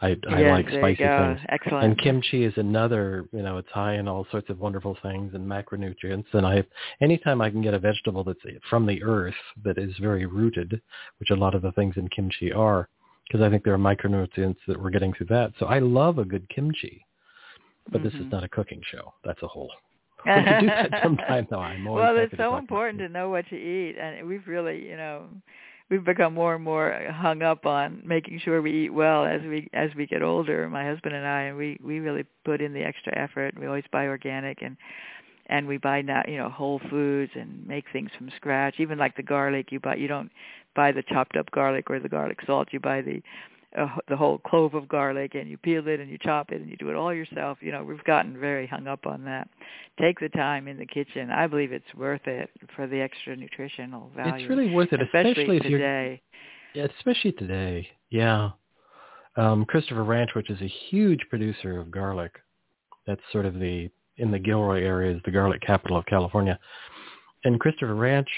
I, 0.00 0.16
I 0.30 0.40
yes, 0.40 0.50
like 0.50 0.68
spicy 0.68 1.04
things. 1.04 1.40
Excellent. 1.48 1.84
And 1.84 1.98
kimchi 1.98 2.44
is 2.44 2.54
another, 2.56 3.28
you 3.32 3.42
know, 3.42 3.58
it's 3.58 3.70
high 3.70 3.94
in 3.94 4.06
all 4.06 4.26
sorts 4.30 4.48
of 4.48 4.60
wonderful 4.60 4.96
things 5.02 5.34
and 5.34 5.44
macronutrients. 5.44 6.26
And 6.34 6.46
I, 6.46 6.62
anytime 7.00 7.40
I 7.40 7.50
can 7.50 7.62
get 7.62 7.74
a 7.74 7.80
vegetable 7.80 8.22
that's 8.22 8.38
from 8.70 8.86
the 8.86 9.02
earth 9.02 9.34
that 9.64 9.76
is 9.76 9.92
very 10.00 10.24
rooted, 10.24 10.80
which 11.18 11.30
a 11.30 11.34
lot 11.34 11.56
of 11.56 11.62
the 11.62 11.72
things 11.72 11.96
in 11.96 12.08
kimchi 12.10 12.52
are, 12.52 12.88
because 13.26 13.44
I 13.44 13.50
think 13.50 13.64
there 13.64 13.74
are 13.74 13.78
micronutrients 13.78 14.58
that 14.68 14.80
we're 14.80 14.90
getting 14.90 15.12
through 15.14 15.26
that. 15.30 15.52
So 15.58 15.66
I 15.66 15.80
love 15.80 16.18
a 16.18 16.24
good 16.24 16.48
kimchi. 16.48 17.04
But 17.90 17.98
mm-hmm. 17.98 18.04
this 18.04 18.14
is 18.14 18.20
mm-hmm. 18.20 18.30
not 18.30 18.44
a 18.44 18.48
cooking 18.48 18.82
show. 18.92 19.14
That's 19.24 19.42
a 19.42 19.48
whole. 19.48 19.72
do 20.60 20.66
that 20.66 20.90
sometime, 21.02 21.46
though. 21.50 21.60
I'm 21.60 21.86
always 21.86 22.02
well, 22.02 22.16
it's 22.16 22.36
so 22.36 22.56
important 22.56 22.98
to 23.00 23.08
know 23.08 23.28
what 23.30 23.50
you 23.50 23.58
eat, 23.58 23.96
and 23.98 24.26
we've 24.26 24.46
really, 24.46 24.86
you 24.86 24.96
know, 24.96 25.26
we've 25.90 26.04
become 26.04 26.34
more 26.34 26.54
and 26.54 26.64
more 26.64 27.06
hung 27.12 27.42
up 27.42 27.66
on 27.66 28.02
making 28.04 28.40
sure 28.44 28.60
we 28.60 28.84
eat 28.84 28.92
well 28.92 29.24
as 29.24 29.40
we 29.42 29.68
as 29.72 29.90
we 29.96 30.06
get 30.06 30.22
older. 30.22 30.68
My 30.68 30.84
husband 30.84 31.14
and 31.14 31.26
i 31.26 31.42
and 31.42 31.56
we 31.56 31.78
we 31.82 32.00
really 32.00 32.24
put 32.44 32.60
in 32.60 32.72
the 32.72 32.82
extra 32.82 33.16
effort. 33.16 33.58
We 33.58 33.66
always 33.66 33.84
buy 33.92 34.06
organic 34.06 34.62
and 34.62 34.76
and 35.46 35.66
we 35.66 35.78
buy 35.78 36.02
now 36.02 36.22
you 36.26 36.36
know 36.36 36.48
whole 36.48 36.80
foods 36.90 37.32
and 37.34 37.66
make 37.66 37.84
things 37.92 38.10
from 38.16 38.30
scratch. 38.36 38.76
Even 38.78 38.98
like 38.98 39.16
the 39.16 39.22
garlic 39.22 39.72
you 39.72 39.80
buy 39.80 39.96
you 39.96 40.08
don't 40.08 40.30
buy 40.74 40.92
the 40.92 41.02
chopped 41.02 41.36
up 41.36 41.50
garlic 41.50 41.90
or 41.90 42.00
the 42.00 42.08
garlic 42.08 42.38
salt. 42.46 42.68
You 42.72 42.80
buy 42.80 43.00
the 43.02 43.22
uh, 43.76 43.86
the 44.08 44.16
whole 44.16 44.38
clove 44.38 44.74
of 44.74 44.88
garlic 44.88 45.34
and 45.34 45.48
you 45.48 45.58
peel 45.58 45.86
it 45.88 46.00
and 46.00 46.08
you 46.08 46.16
chop 46.22 46.52
it 46.52 46.60
and 46.60 46.70
you 46.70 46.76
do 46.76 46.88
it 46.88 46.96
all 46.96 47.12
yourself. 47.12 47.58
You 47.60 47.72
know 47.72 47.84
we've 47.84 48.02
gotten 48.04 48.38
very 48.38 48.66
hung 48.66 48.86
up 48.86 49.06
on 49.06 49.24
that. 49.24 49.48
Take 50.00 50.20
the 50.20 50.30
time 50.30 50.68
in 50.68 50.78
the 50.78 50.86
kitchen. 50.86 51.30
I 51.30 51.46
believe 51.46 51.72
it's 51.72 51.94
worth 51.94 52.26
it 52.26 52.50
for 52.74 52.86
the 52.86 53.00
extra 53.00 53.36
nutritional 53.36 54.10
value 54.16 54.34
it's 54.34 54.48
really 54.48 54.70
worth 54.70 54.92
it 54.92 55.02
especially, 55.02 55.32
especially 55.32 55.56
if 55.58 55.62
today. 55.64 56.22
You're, 56.72 56.86
yeah, 56.86 56.92
especially 56.98 57.32
today. 57.32 57.88
Yeah. 58.10 58.50
Um 59.36 59.64
christopher 59.66 60.04
ranch 60.04 60.30
which 60.34 60.50
is 60.50 60.60
a 60.62 60.72
huge 60.88 61.20
producer 61.28 61.78
of 61.78 61.90
garlic 61.90 62.32
that's 63.06 63.20
sort 63.32 63.44
of 63.44 63.54
the 63.58 63.90
in 64.16 64.30
the 64.30 64.38
gilroy 64.38 64.82
area 64.82 65.14
is 65.14 65.20
the 65.24 65.30
garlic 65.30 65.60
capital 65.60 65.96
of 65.98 66.06
california. 66.06 66.58
And 67.44 67.60
christopher 67.60 67.94
ranch 67.94 68.28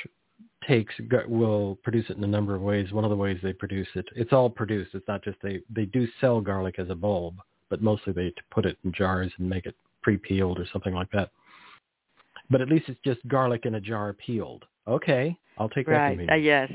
takes 0.66 0.94
will 1.26 1.78
produce 1.82 2.06
it 2.10 2.16
in 2.16 2.24
a 2.24 2.28
number 2.28 2.54
of 2.54 2.62
ways. 2.62 2.92
One 2.92 3.04
of 3.04 3.10
the 3.10 3.16
ways 3.16 3.38
they 3.42 3.52
produce 3.52 3.88
it, 3.94 4.06
it's 4.14 4.32
all 4.32 4.50
produced. 4.50 4.94
It's 4.94 5.08
not 5.08 5.24
just 5.24 5.38
they 5.42 5.60
they 5.74 5.86
do 5.86 6.06
sell 6.20 6.40
garlic 6.40 6.78
as 6.78 6.90
a 6.90 6.94
bulb, 6.94 7.36
but 7.68 7.82
mostly 7.82 8.12
they 8.12 8.32
put 8.50 8.66
it 8.66 8.78
in 8.84 8.92
jars 8.92 9.32
and 9.38 9.48
make 9.48 9.66
it 9.66 9.74
pre-peeled 10.02 10.58
or 10.58 10.66
something 10.72 10.94
like 10.94 11.10
that. 11.12 11.30
But 12.50 12.60
at 12.60 12.68
least 12.68 12.88
it's 12.88 13.00
just 13.04 13.26
garlic 13.28 13.64
in 13.64 13.76
a 13.76 13.80
jar 13.80 14.12
peeled. 14.14 14.64
Okay, 14.88 15.36
I'll 15.58 15.68
take 15.68 15.88
right. 15.88 16.16
that 16.16 16.26
from 16.26 16.30
uh, 16.30 16.36
yes. 16.36 16.72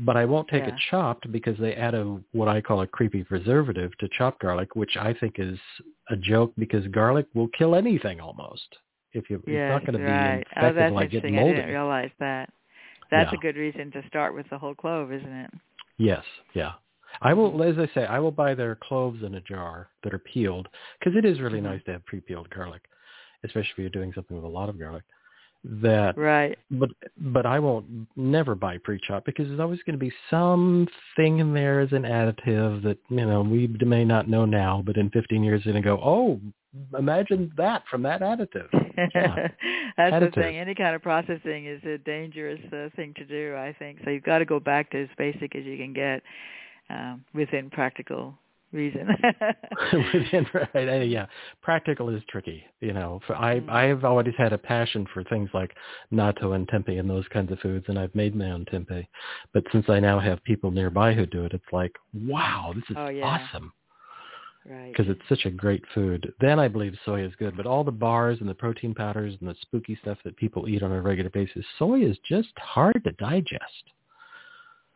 But 0.00 0.16
I 0.16 0.24
won't 0.24 0.48
take 0.48 0.64
yeah. 0.64 0.74
it 0.74 0.80
chopped 0.90 1.30
because 1.30 1.56
they 1.58 1.74
add 1.74 1.94
a 1.94 2.18
what 2.32 2.48
I 2.48 2.60
call 2.60 2.80
a 2.80 2.86
creepy 2.86 3.22
preservative 3.22 3.96
to 3.98 4.08
chopped 4.16 4.40
garlic, 4.40 4.74
which 4.74 4.96
I 4.96 5.14
think 5.14 5.36
is 5.38 5.58
a 6.10 6.16
joke 6.16 6.52
because 6.58 6.86
garlic 6.88 7.26
will 7.34 7.48
kill 7.48 7.76
anything 7.76 8.20
almost. 8.20 8.76
If 9.12 9.30
you, 9.30 9.36
yes, 9.46 9.46
it's 9.46 9.70
not 9.70 9.86
going 9.86 10.04
to 10.04 10.10
right. 10.10 10.32
be 10.32 10.38
infected 10.38 10.64
oh, 10.64 10.72
that's 10.74 10.94
like 10.94 11.04
interesting. 11.04 11.34
moldy. 11.36 11.52
I 11.52 11.54
didn't 11.54 11.70
realize 11.70 12.10
that. 12.18 12.50
That's 13.14 13.32
yeah. 13.32 13.38
a 13.38 13.42
good 13.42 13.56
reason 13.56 13.92
to 13.92 14.02
start 14.08 14.34
with 14.34 14.46
the 14.50 14.58
whole 14.58 14.74
clove, 14.74 15.12
isn't 15.12 15.32
it? 15.32 15.50
Yes, 15.98 16.24
yeah. 16.52 16.72
I 17.22 17.32
will, 17.32 17.62
as 17.62 17.76
I 17.78 17.88
say, 17.94 18.06
I 18.06 18.18
will 18.18 18.32
buy 18.32 18.54
their 18.54 18.74
cloves 18.74 19.22
in 19.22 19.36
a 19.36 19.40
jar 19.40 19.88
that 20.02 20.12
are 20.12 20.18
peeled 20.18 20.68
because 20.98 21.16
it 21.16 21.24
is 21.24 21.40
really 21.40 21.58
mm-hmm. 21.58 21.68
nice 21.68 21.84
to 21.84 21.92
have 21.92 22.06
pre-peeled 22.06 22.50
garlic, 22.50 22.82
especially 23.44 23.70
if 23.70 23.78
you're 23.78 23.90
doing 23.90 24.12
something 24.14 24.36
with 24.36 24.44
a 24.44 24.48
lot 24.48 24.68
of 24.68 24.80
garlic. 24.80 25.04
That 25.62 26.18
right, 26.18 26.58
but 26.72 26.90
but 27.16 27.46
I 27.46 27.58
won't 27.58 27.86
never 28.16 28.54
buy 28.54 28.76
pre-chopped 28.76 29.24
because 29.24 29.48
there's 29.48 29.60
always 29.60 29.80
going 29.86 29.98
to 29.98 30.04
be 30.04 30.12
something 30.28 31.38
in 31.38 31.54
there 31.54 31.80
as 31.80 31.90
an 31.92 32.02
additive 32.02 32.82
that 32.82 32.98
you 33.08 33.24
know 33.24 33.40
we 33.40 33.68
may 33.80 34.04
not 34.04 34.28
know 34.28 34.44
now, 34.44 34.82
but 34.84 34.98
in 34.98 35.08
15 35.08 35.42
years 35.42 35.62
they're 35.64 35.72
going 35.72 35.82
to 35.82 35.88
go, 35.88 36.00
oh, 36.04 36.38
imagine 36.98 37.52
that 37.56 37.82
from 37.90 38.02
that 38.02 38.20
additive. 38.20 38.68
Yeah. 39.12 39.48
That's 39.96 40.14
additive. 40.14 40.34
the 40.36 40.40
thing. 40.40 40.56
Any 40.56 40.74
kind 40.76 40.94
of 40.94 41.02
processing 41.02 41.66
is 41.66 41.82
a 41.82 41.98
dangerous 41.98 42.60
uh, 42.72 42.90
thing 42.94 43.12
to 43.16 43.24
do, 43.24 43.56
I 43.56 43.74
think. 43.76 43.98
So 44.04 44.10
you've 44.10 44.22
got 44.22 44.38
to 44.38 44.44
go 44.44 44.60
back 44.60 44.90
to 44.92 45.02
as 45.02 45.08
basic 45.18 45.56
as 45.56 45.64
you 45.64 45.76
can 45.76 45.92
get 45.92 46.22
um, 46.90 47.24
within 47.34 47.70
practical 47.70 48.34
reason. 48.72 49.08
within 50.14 50.46
right, 50.54 51.08
yeah, 51.08 51.26
practical 51.60 52.08
is 52.08 52.22
tricky. 52.28 52.64
You 52.80 52.92
know, 52.92 53.20
for, 53.26 53.34
I 53.34 53.58
mm. 53.58 53.68
I've 53.68 54.04
always 54.04 54.34
had 54.38 54.52
a 54.52 54.58
passion 54.58 55.08
for 55.12 55.24
things 55.24 55.50
like 55.52 55.72
natto 56.12 56.54
and 56.54 56.68
tempeh 56.68 56.98
and 56.98 57.10
those 57.10 57.26
kinds 57.32 57.50
of 57.50 57.58
foods, 57.58 57.86
and 57.88 57.98
I've 57.98 58.14
made 58.14 58.36
my 58.36 58.52
own 58.52 58.64
tempeh. 58.66 59.04
But 59.52 59.64
since 59.72 59.86
I 59.88 59.98
now 59.98 60.20
have 60.20 60.42
people 60.44 60.70
nearby 60.70 61.14
who 61.14 61.26
do 61.26 61.44
it, 61.44 61.52
it's 61.52 61.72
like, 61.72 61.92
wow, 62.12 62.72
this 62.76 62.84
is 62.90 62.96
oh, 62.96 63.08
yeah. 63.08 63.24
awesome 63.24 63.72
right? 64.68 64.92
because 64.92 65.10
it's 65.10 65.28
such 65.28 65.46
a 65.46 65.50
great 65.50 65.84
food. 65.94 66.32
Then 66.40 66.58
I 66.58 66.68
believe 66.68 66.94
soy 67.04 67.24
is 67.24 67.32
good, 67.38 67.56
but 67.56 67.66
all 67.66 67.84
the 67.84 67.90
bars 67.90 68.38
and 68.40 68.48
the 68.48 68.54
protein 68.54 68.94
powders 68.94 69.34
and 69.40 69.48
the 69.48 69.54
spooky 69.62 69.98
stuff 70.00 70.18
that 70.24 70.36
people 70.36 70.68
eat 70.68 70.82
on 70.82 70.92
a 70.92 71.00
regular 71.00 71.30
basis, 71.30 71.64
soy 71.78 72.04
is 72.04 72.16
just 72.28 72.52
hard 72.56 73.02
to 73.04 73.12
digest. 73.12 73.84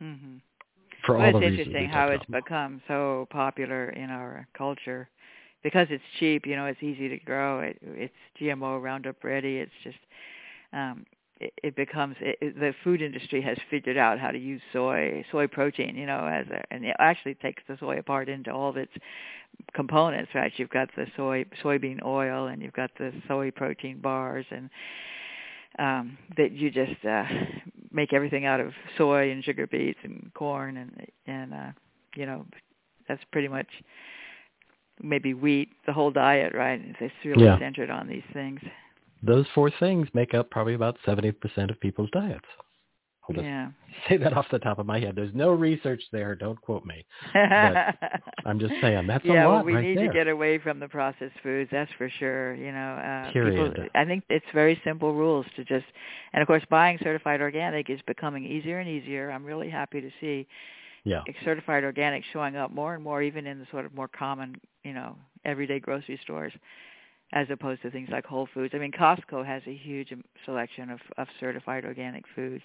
Mm-hmm. 0.03 0.37
For 1.05 1.17
well, 1.17 1.23
all 1.23 1.29
it's 1.29 1.35
the 1.35 1.41
reasons 1.41 1.59
interesting 1.69 1.89
we 1.89 1.95
how 1.95 2.09
it's 2.09 2.25
about. 2.29 2.45
become 2.45 2.83
so 2.89 3.27
popular 3.31 3.91
in 3.91 4.11
our 4.11 4.47
culture 4.57 5.09
because 5.63 5.87
it's 5.91 6.03
cheap. 6.19 6.47
You 6.47 6.57
know, 6.57 6.67
it's 6.67 6.83
easy 6.83 7.09
to 7.09 7.19
grow. 7.19 7.61
It, 7.61 7.79
it's 7.83 8.15
GMO 8.41 8.83
Roundup 8.83 9.23
ready. 9.23 9.59
It's 9.59 9.73
just 9.85 9.99
um, 10.73 11.05
it, 11.41 11.53
it 11.63 11.77
becomes 11.77 12.17
it, 12.21 12.39
it, 12.41 12.59
the 12.59 12.75
food 12.85 13.03
industry 13.03 13.41
has 13.43 13.57
figured 13.71 13.97
out 13.97 14.19
how 14.19 14.31
to 14.31 14.39
use 14.39 14.61
soy 14.73 15.25
soy 15.31 15.47
protein. 15.47 15.97
You 15.97 16.07
know, 16.07 16.27
as 16.27 16.47
a, 16.49 16.63
and 16.73 16.85
it 16.85 16.97
actually 16.99 17.35
takes 17.35 17.63
the 17.69 17.77
soy 17.79 17.99
apart 17.99 18.29
into 18.29 18.53
all 18.53 18.71
of 18.71 18.77
its 18.77 18.93
components. 19.75 20.31
Right? 20.35 20.53
You've 20.57 20.71
got 20.71 20.89
the 20.97 21.07
soy 21.17 21.45
soybean 21.63 22.05
oil, 22.05 22.47
and 22.49 22.63
you've 22.63 22.73
got 22.75 22.91
the 22.99 23.13
soy 23.29 23.51
protein 23.51 24.01
bars, 24.01 24.47
and 24.51 24.71
um, 25.79 26.17
that 26.37 26.53
you 26.53 26.71
just 26.71 27.05
uh, 27.05 27.25
make 27.93 28.13
everything 28.13 28.45
out 28.47 28.61
of 28.61 28.73
soy 28.97 29.31
and 29.31 29.45
sugar 29.45 29.67
beets 29.67 29.99
and 30.03 30.31
corn 30.35 30.77
and 30.79 31.07
and 31.27 31.55
uh, 31.55 31.71
you 32.17 32.27
know 32.27 32.45
that's 33.09 33.23
pretty 33.33 33.49
much 33.49 33.69
maybe 35.03 35.35
wheat 35.35 35.71
the 35.87 35.93
whole 35.93 36.11
diet 36.11 36.55
right 36.55 36.81
it's 37.01 37.15
really 37.25 37.45
Yeah. 37.45 37.59
centered 37.59 37.91
on 37.91 38.09
these 38.09 38.25
things 38.33 38.61
Those 39.23 39.47
four 39.55 39.71
things 39.79 40.09
make 40.15 40.35
up 40.35 40.51
probably 40.51 40.75
about 40.75 40.97
70% 41.07 41.71
of 41.71 41.81
people's 41.81 42.11
diets. 42.11 42.47
I'll 43.29 43.35
just 43.35 43.45
yeah 43.45 43.69
say 44.09 44.17
that 44.17 44.33
off 44.33 44.47
the 44.51 44.59
top 44.59 44.79
of 44.79 44.87
my 44.87 44.99
head. 45.01 45.17
There's 45.17 45.35
no 45.35 45.51
research 45.51 46.03
there. 46.13 46.35
Don't 46.35 46.61
quote 46.61 46.85
me. 46.85 47.05
I'm 47.35 48.59
just 48.59 48.75
saying 48.81 49.07
that's 49.07 49.25
yeah, 49.25 49.47
a 49.47 49.49
lot 49.49 49.55
well, 49.57 49.65
we 49.65 49.75
right 49.75 49.85
need 49.85 49.99
there. 49.99 50.07
to 50.09 50.13
get 50.13 50.29
away 50.29 50.59
from 50.59 50.79
the 50.81 50.89
processed 50.89 51.35
foods. 51.43 51.69
That's 51.73 51.91
for 51.99 52.11
sure. 52.19 52.55
You 52.55 52.73
know, 52.73 52.79
uh, 53.29 53.33
Period. 53.33 53.75
People, 53.75 53.89
I 53.95 54.05
think 54.05 54.25
it's 54.29 54.47
very 54.55 54.81
simple 54.85 55.15
rules 55.15 55.47
to 55.57 55.65
just, 55.65 55.87
and 56.33 56.43
of 56.43 56.47
course, 56.47 56.63
buying 56.71 56.99
certified 57.03 57.41
organic 57.41 57.91
is 57.91 58.01
becoming 58.07 58.45
easier 58.45 58.79
and 58.79 58.89
easier. 58.89 59.31
I'm 59.31 59.45
really 59.45 59.71
happy 59.71 60.01
to 60.01 60.11
see 60.21 60.47
yeah. 61.05 61.23
certified 61.45 61.85
organic 61.85 62.25
showing 62.33 62.57
up 62.57 62.71
more 62.71 62.95
and 62.95 63.03
more, 63.03 63.23
even 63.23 63.47
in 63.47 63.59
the 63.59 63.67
sort 63.71 63.87
of 63.87 63.95
more 63.95 64.09
common, 64.09 64.57
you 64.85 64.93
know, 64.93 65.17
everyday 65.45 65.81
grocery 65.81 66.19
stores, 66.23 66.53
as 67.33 67.47
opposed 67.51 67.83
to 67.83 67.91
things 67.91 68.09
like 68.11 68.25
Whole 68.25 68.49
Foods. 68.55 68.75
I 68.75 68.79
mean, 68.79 68.93
Costco 68.93 69.45
has 69.45 69.63
a 69.67 69.75
huge 69.75 70.13
um, 70.13 70.25
selection 70.45 70.91
of 70.91 71.01
of 71.17 71.29
certified 71.41 71.85
organic 71.85 72.25
foods. 72.35 72.65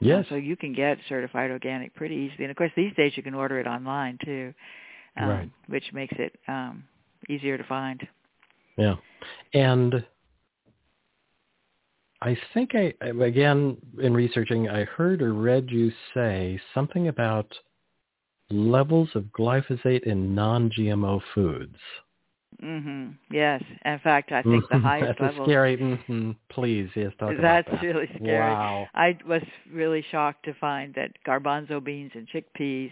Yes. 0.00 0.26
Uh, 0.26 0.30
so 0.30 0.34
you 0.36 0.56
can 0.56 0.74
get 0.74 0.98
certified 1.08 1.50
organic 1.50 1.94
pretty 1.94 2.14
easily, 2.14 2.44
and 2.44 2.50
of 2.50 2.56
course 2.56 2.72
these 2.76 2.94
days 2.96 3.12
you 3.16 3.22
can 3.22 3.34
order 3.34 3.58
it 3.58 3.66
online 3.66 4.18
too, 4.24 4.52
um, 5.16 5.28
Right. 5.28 5.50
which 5.68 5.84
makes 5.92 6.14
it 6.18 6.36
um, 6.48 6.84
easier 7.28 7.56
to 7.56 7.64
find. 7.64 8.06
Yeah. 8.76 8.96
And 9.54 10.04
I 12.22 12.36
think 12.52 12.74
I 12.74 12.92
again 13.00 13.76
in 14.00 14.14
researching 14.14 14.68
I 14.68 14.84
heard 14.84 15.22
or 15.22 15.32
read 15.32 15.70
you 15.70 15.92
say 16.14 16.60
something 16.74 17.08
about 17.08 17.46
levels 18.50 19.08
of 19.14 19.24
glyphosate 19.24 20.04
in 20.04 20.34
non-GMO 20.34 21.20
foods. 21.34 21.76
Hmm 22.60 23.08
Yes. 23.30 23.62
In 23.84 23.98
fact, 24.00 24.32
I 24.32 24.42
think 24.42 24.68
the 24.68 24.78
highest 24.82 25.20
That's 25.20 25.34
level. 25.34 25.46
scary. 25.46 25.76
hmm 25.76 26.30
Please, 26.48 26.88
yes, 26.94 27.12
talk 27.18 27.32
about 27.38 27.64
That's 27.66 27.68
that. 27.70 27.82
really 27.82 28.08
scary. 28.16 28.52
Wow. 28.52 28.88
I 28.94 29.18
was 29.26 29.42
really 29.72 30.04
shocked 30.10 30.44
to 30.46 30.54
find 30.54 30.94
that 30.94 31.12
garbanzo 31.26 31.82
beans 31.82 32.12
and 32.14 32.26
chickpeas 32.28 32.90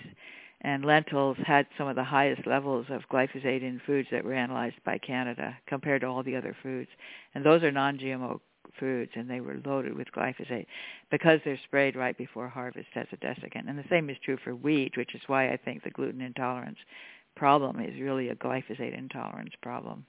and 0.62 0.84
lentils 0.84 1.36
had 1.46 1.66
some 1.76 1.88
of 1.88 1.96
the 1.96 2.04
highest 2.04 2.46
levels 2.46 2.86
of 2.90 3.02
glyphosate 3.12 3.62
in 3.62 3.80
foods 3.86 4.08
that 4.10 4.24
were 4.24 4.32
analyzed 4.32 4.76
by 4.84 4.98
Canada 4.98 5.56
compared 5.66 6.00
to 6.00 6.06
all 6.06 6.22
the 6.22 6.36
other 6.36 6.56
foods. 6.62 6.88
And 7.34 7.44
those 7.44 7.62
are 7.62 7.70
non-GMO 7.70 8.40
foods, 8.80 9.12
and 9.14 9.28
they 9.28 9.40
were 9.40 9.60
loaded 9.64 9.94
with 9.94 10.08
glyphosate 10.16 10.66
because 11.10 11.38
they're 11.44 11.60
sprayed 11.64 11.96
right 11.96 12.16
before 12.16 12.48
harvest 12.48 12.88
as 12.94 13.06
a 13.12 13.16
desiccant. 13.16 13.68
And 13.68 13.78
the 13.78 13.84
same 13.90 14.08
is 14.10 14.16
true 14.24 14.38
for 14.42 14.54
wheat, 14.54 14.96
which 14.96 15.14
is 15.14 15.20
why 15.26 15.50
I 15.50 15.56
think 15.58 15.82
the 15.84 15.90
gluten 15.90 16.20
intolerance 16.20 16.78
problem 17.36 17.80
is 17.80 18.00
really 18.00 18.28
a 18.28 18.34
glyphosate 18.36 18.96
intolerance 18.96 19.52
problem. 19.62 20.06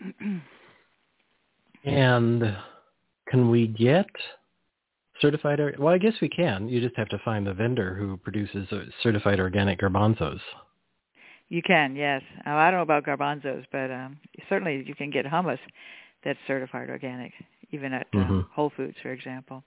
And 1.84 2.56
can 3.28 3.50
we 3.50 3.66
get 3.66 4.06
certified? 5.20 5.60
Or, 5.60 5.74
well, 5.78 5.94
I 5.94 5.98
guess 5.98 6.14
we 6.20 6.28
can. 6.28 6.68
You 6.68 6.80
just 6.80 6.96
have 6.96 7.08
to 7.08 7.18
find 7.24 7.46
the 7.46 7.54
vendor 7.54 7.94
who 7.94 8.16
produces 8.18 8.68
uh, 8.72 8.80
certified 9.02 9.40
organic 9.40 9.80
garbanzos. 9.80 10.40
You 11.48 11.62
can, 11.62 11.96
yes. 11.96 12.22
Now, 12.46 12.58
I 12.58 12.70
don't 12.70 12.78
know 12.78 12.82
about 12.82 13.04
garbanzos, 13.04 13.64
but 13.72 13.90
um, 13.90 14.18
certainly 14.48 14.84
you 14.86 14.94
can 14.94 15.10
get 15.10 15.26
hummus 15.26 15.58
that's 16.24 16.38
certified 16.46 16.90
organic, 16.90 17.32
even 17.72 17.92
at 17.92 18.10
Mhm. 18.12 18.30
um, 18.30 18.46
Whole 18.52 18.70
Foods, 18.70 18.96
for 19.02 19.10
example. 19.10 19.64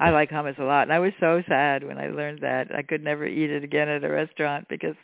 I 0.00 0.10
like 0.10 0.30
hummus 0.30 0.58
a 0.58 0.64
lot, 0.64 0.82
and 0.82 0.92
I 0.92 0.98
was 0.98 1.12
so 1.20 1.42
sad 1.48 1.84
when 1.84 1.98
I 1.98 2.08
learned 2.08 2.40
that 2.42 2.74
I 2.74 2.82
could 2.82 3.02
never 3.02 3.26
eat 3.26 3.50
it 3.50 3.64
again 3.64 3.88
at 3.88 4.04
a 4.04 4.08
restaurant 4.08 4.66
because 4.68 4.96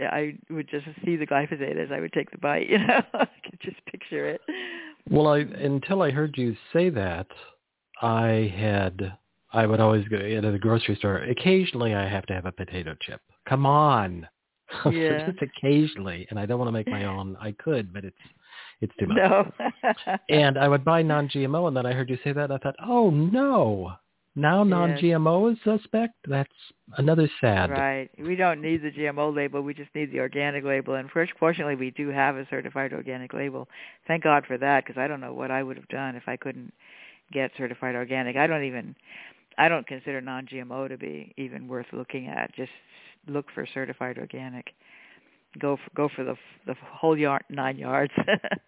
I 0.00 0.36
would 0.50 0.68
just 0.68 0.86
see 1.04 1.16
the 1.16 1.26
glyphosate 1.26 1.76
as 1.76 1.90
I 1.92 2.00
would 2.00 2.12
take 2.12 2.30
the 2.30 2.38
bite. 2.38 2.68
You 2.70 2.78
know, 2.78 3.00
I 3.14 3.28
could 3.48 3.60
just 3.60 3.84
picture 3.86 4.26
it. 4.28 4.40
Well, 5.10 5.28
I 5.28 5.38
until 5.38 6.02
I 6.02 6.10
heard 6.10 6.36
you 6.36 6.56
say 6.72 6.90
that, 6.90 7.26
I 8.02 8.52
had 8.56 9.16
I 9.52 9.66
would 9.66 9.80
always 9.80 10.06
go 10.08 10.18
into 10.18 10.50
the 10.50 10.58
grocery 10.58 10.96
store. 10.96 11.18
Occasionally, 11.18 11.94
I 11.94 12.08
have 12.08 12.26
to 12.26 12.34
have 12.34 12.46
a 12.46 12.52
potato 12.52 12.94
chip. 13.00 13.20
Come 13.48 13.64
on, 13.66 14.28
Yeah. 14.92 15.26
just 15.26 15.38
occasionally, 15.42 16.26
and 16.30 16.38
I 16.38 16.46
don't 16.46 16.58
want 16.58 16.68
to 16.68 16.72
make 16.72 16.90
my 16.90 17.04
own. 17.04 17.36
I 17.40 17.52
could, 17.52 17.92
but 17.92 18.04
it's 18.04 18.16
it's 18.80 18.92
too 18.98 19.06
much. 19.06 19.16
No. 19.16 19.52
And 20.28 20.58
I 20.58 20.68
would 20.68 20.84
buy 20.84 21.02
non-GMO, 21.02 21.68
and 21.68 21.76
then 21.76 21.86
I 21.86 21.92
heard 21.92 22.10
you 22.10 22.18
say 22.22 22.32
that, 22.32 22.44
and 22.44 22.52
I 22.52 22.58
thought, 22.58 22.76
oh 22.84 23.10
no, 23.10 23.92
now 24.38 24.62
non-GMO 24.62 25.52
is 25.52 25.58
suspect. 25.64 26.14
That's 26.28 26.48
another 26.96 27.28
sad. 27.40 27.70
Right. 27.70 28.08
We 28.18 28.36
don't 28.36 28.62
need 28.62 28.82
the 28.82 28.90
GMO 28.92 29.34
label. 29.34 29.62
We 29.62 29.74
just 29.74 29.92
need 29.94 30.12
the 30.12 30.20
organic 30.20 30.64
label. 30.64 30.94
And 30.94 31.10
first, 31.10 31.32
fortunately, 31.40 31.74
we 31.74 31.90
do 31.90 32.08
have 32.10 32.36
a 32.36 32.46
certified 32.48 32.92
organic 32.92 33.34
label. 33.34 33.68
Thank 34.06 34.22
God 34.22 34.44
for 34.46 34.56
that, 34.56 34.84
because 34.84 35.00
I 35.00 35.08
don't 35.08 35.20
know 35.20 35.34
what 35.34 35.50
I 35.50 35.62
would 35.62 35.76
have 35.76 35.88
done 35.88 36.14
if 36.14 36.28
I 36.28 36.36
couldn't 36.36 36.72
get 37.32 37.50
certified 37.58 37.96
organic. 37.96 38.36
I 38.36 38.46
don't 38.46 38.64
even, 38.64 38.94
I 39.58 39.68
don't 39.68 39.86
consider 39.86 40.20
non-GMO 40.20 40.88
to 40.88 40.96
be 40.96 41.34
even 41.36 41.66
worth 41.66 41.86
looking 41.92 42.28
at. 42.28 42.54
Just 42.54 42.70
look 43.26 43.46
for 43.54 43.66
certified 43.74 44.18
organic. 44.18 44.66
Go 45.58 45.76
for, 45.76 45.90
go 45.94 46.08
for 46.14 46.24
the 46.24 46.36
the 46.66 46.74
whole 46.92 47.16
yard 47.16 47.44
nine 47.50 47.78
yards. 47.78 48.12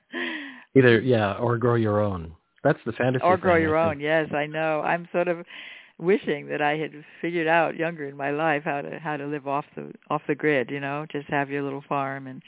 Either 0.77 1.01
yeah, 1.01 1.35
or 1.35 1.59
grow 1.59 1.75
your 1.75 2.01
own. 2.01 2.35
That's 2.63 2.79
the 2.85 2.93
fantasy. 2.93 3.25
or 3.25 3.37
grow 3.37 3.55
thing, 3.55 3.63
your 3.63 3.77
own. 3.77 4.01
Yes, 4.01 4.29
I 4.35 4.47
know. 4.47 4.81
I'm 4.83 5.09
sort 5.13 5.29
of 5.29 5.45
wishing 5.99 6.47
that 6.49 6.63
I 6.63 6.77
had 6.77 6.93
figured 7.21 7.47
out 7.47 7.77
younger 7.77 8.07
in 8.07 8.17
my 8.17 8.31
life 8.31 8.63
how 8.65 8.83
to 8.83 8.99
how 8.99 9.17
to 9.17 9.27
live 9.27 9.49
off 9.49 9.65
the 9.77 9.93
off 10.09 10.23
the 10.29 10.35
grid. 10.35 10.71
You 10.71 10.81
know, 10.81 11.07
just 11.11 11.29
have 11.29 11.51
your 11.51 11.63
little 11.63 11.85
farm 11.89 12.27
and 12.27 12.43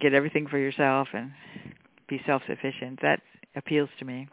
get 0.00 0.14
everything 0.14 0.46
for 0.46 0.58
yourself 0.58 1.08
and 1.12 1.32
be 2.08 2.20
self-sufficient. 2.26 3.00
That 3.02 3.20
appeals 3.56 3.88
to 3.98 4.04
me 4.04 4.28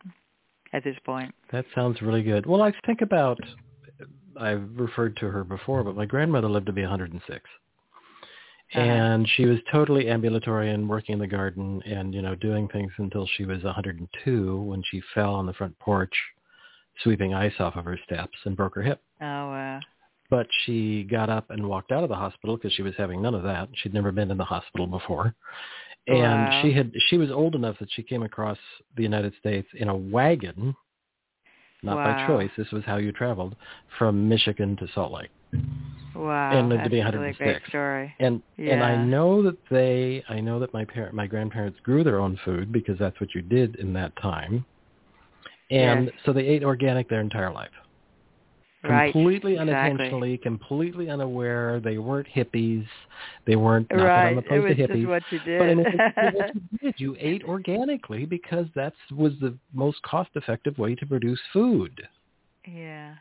at 0.73 0.83
this 0.83 0.97
point. 1.05 1.33
That 1.51 1.65
sounds 1.73 2.01
really 2.01 2.23
good. 2.23 2.45
Well, 2.45 2.61
I 2.61 2.73
think 2.85 3.01
about 3.01 3.39
I've 4.39 4.69
referred 4.75 5.17
to 5.17 5.29
her 5.29 5.43
before, 5.43 5.83
but 5.83 5.95
my 5.95 6.05
grandmother 6.05 6.49
lived 6.49 6.67
to 6.67 6.73
be 6.73 6.81
106. 6.81 7.49
Uh-huh. 8.73 8.81
And 8.81 9.27
she 9.35 9.45
was 9.45 9.57
totally 9.71 10.09
ambulatory 10.09 10.71
and 10.71 10.87
working 10.87 11.13
in 11.13 11.19
the 11.19 11.27
garden 11.27 11.81
and, 11.85 12.13
you 12.13 12.21
know, 12.21 12.35
doing 12.35 12.67
things 12.67 12.91
until 12.97 13.27
she 13.35 13.45
was 13.45 13.63
102 13.63 14.61
when 14.61 14.83
she 14.91 15.01
fell 15.15 15.33
on 15.33 15.47
the 15.47 15.53
front 15.53 15.77
porch 15.79 16.13
sweeping 17.01 17.33
ice 17.33 17.53
off 17.59 17.75
of 17.75 17.85
her 17.85 17.97
steps 18.05 18.37
and 18.45 18.55
broke 18.55 18.75
her 18.75 18.83
hip. 18.83 19.01
Oh, 19.21 19.25
wow. 19.25 19.79
But 20.29 20.47
she 20.65 21.03
got 21.03 21.29
up 21.29 21.49
and 21.49 21.67
walked 21.67 21.91
out 21.91 22.03
of 22.03 22.09
the 22.09 22.15
hospital 22.15 22.57
because 22.57 22.73
she 22.73 22.83
was 22.83 22.93
having 22.97 23.21
none 23.21 23.33
of 23.33 23.41
that. 23.43 23.69
She'd 23.73 23.93
never 23.93 24.11
been 24.11 24.29
in 24.29 24.37
the 24.37 24.45
hospital 24.45 24.85
before. 24.85 25.33
And 26.07 26.19
wow. 26.19 26.61
she 26.61 26.71
had 26.71 26.91
she 27.07 27.17
was 27.17 27.31
old 27.31 27.55
enough 27.55 27.77
that 27.79 27.89
she 27.91 28.03
came 28.03 28.23
across 28.23 28.57
the 28.95 29.03
United 29.03 29.33
States 29.39 29.67
in 29.73 29.89
a 29.89 29.95
wagon, 29.95 30.75
not 31.83 31.97
wow. 31.97 32.05
by 32.05 32.27
choice. 32.27 32.51
This 32.57 32.71
was 32.71 32.83
how 32.85 32.97
you 32.97 33.11
traveled 33.11 33.55
from 33.97 34.27
Michigan 34.27 34.75
to 34.77 34.87
Salt 34.93 35.11
Lake. 35.11 35.29
Wow, 36.15 36.51
and 36.51 36.69
lived 36.69 36.83
to 36.83 36.89
be 36.89 36.97
106. 36.97 37.39
really 37.39 37.53
great 37.53 37.69
story. 37.69 38.13
And 38.19 38.41
yeah. 38.57 38.73
and 38.73 38.83
I 38.83 39.03
know 39.03 39.41
that 39.43 39.57
they, 39.69 40.23
I 40.27 40.41
know 40.41 40.59
that 40.59 40.73
my 40.73 40.83
parent, 40.83 41.13
my 41.13 41.27
grandparents 41.27 41.79
grew 41.81 42.03
their 42.03 42.19
own 42.19 42.37
food 42.43 42.71
because 42.71 42.97
that's 42.99 43.19
what 43.21 43.33
you 43.33 43.41
did 43.41 43.75
in 43.77 43.93
that 43.93 44.15
time. 44.21 44.65
And 45.71 46.05
yes. 46.05 46.13
so 46.25 46.33
they 46.33 46.45
ate 46.45 46.63
organic 46.63 47.09
their 47.09 47.21
entire 47.21 47.51
life. 47.51 47.69
Right. 48.81 49.11
Completely 49.11 49.53
exactly. 49.53 49.75
unintentionally, 49.75 50.37
completely 50.37 51.09
unaware. 51.09 51.81
They 51.81 51.97
weren't 51.97 52.27
hippies. 52.33 52.85
They 53.45 53.57
weren't 53.57 53.87
not 53.91 54.03
right. 54.03 54.05
that 54.07 54.27
I'm 54.27 54.37
it 54.37 54.45
opposed 54.45 54.63
was 54.63 54.77
to 54.77 54.87
just 54.87 54.91
hippies. 54.99 55.07
what 55.07 55.23
you 55.31 55.39
did. 55.39 55.59
But 55.59 55.69
in 55.69 55.79
essence, 55.85 56.13
what 56.35 56.55
you 56.55 56.77
did, 56.81 56.95
you 56.97 57.17
ate 57.19 57.43
organically 57.43 58.25
because 58.25 58.67
that 58.75 58.93
was 59.11 59.33
the 59.41 59.57
most 59.73 60.01
cost-effective 60.03 60.77
way 60.77 60.95
to 60.95 61.05
produce 61.05 61.39
food. 61.51 62.07
yeah. 62.65 63.15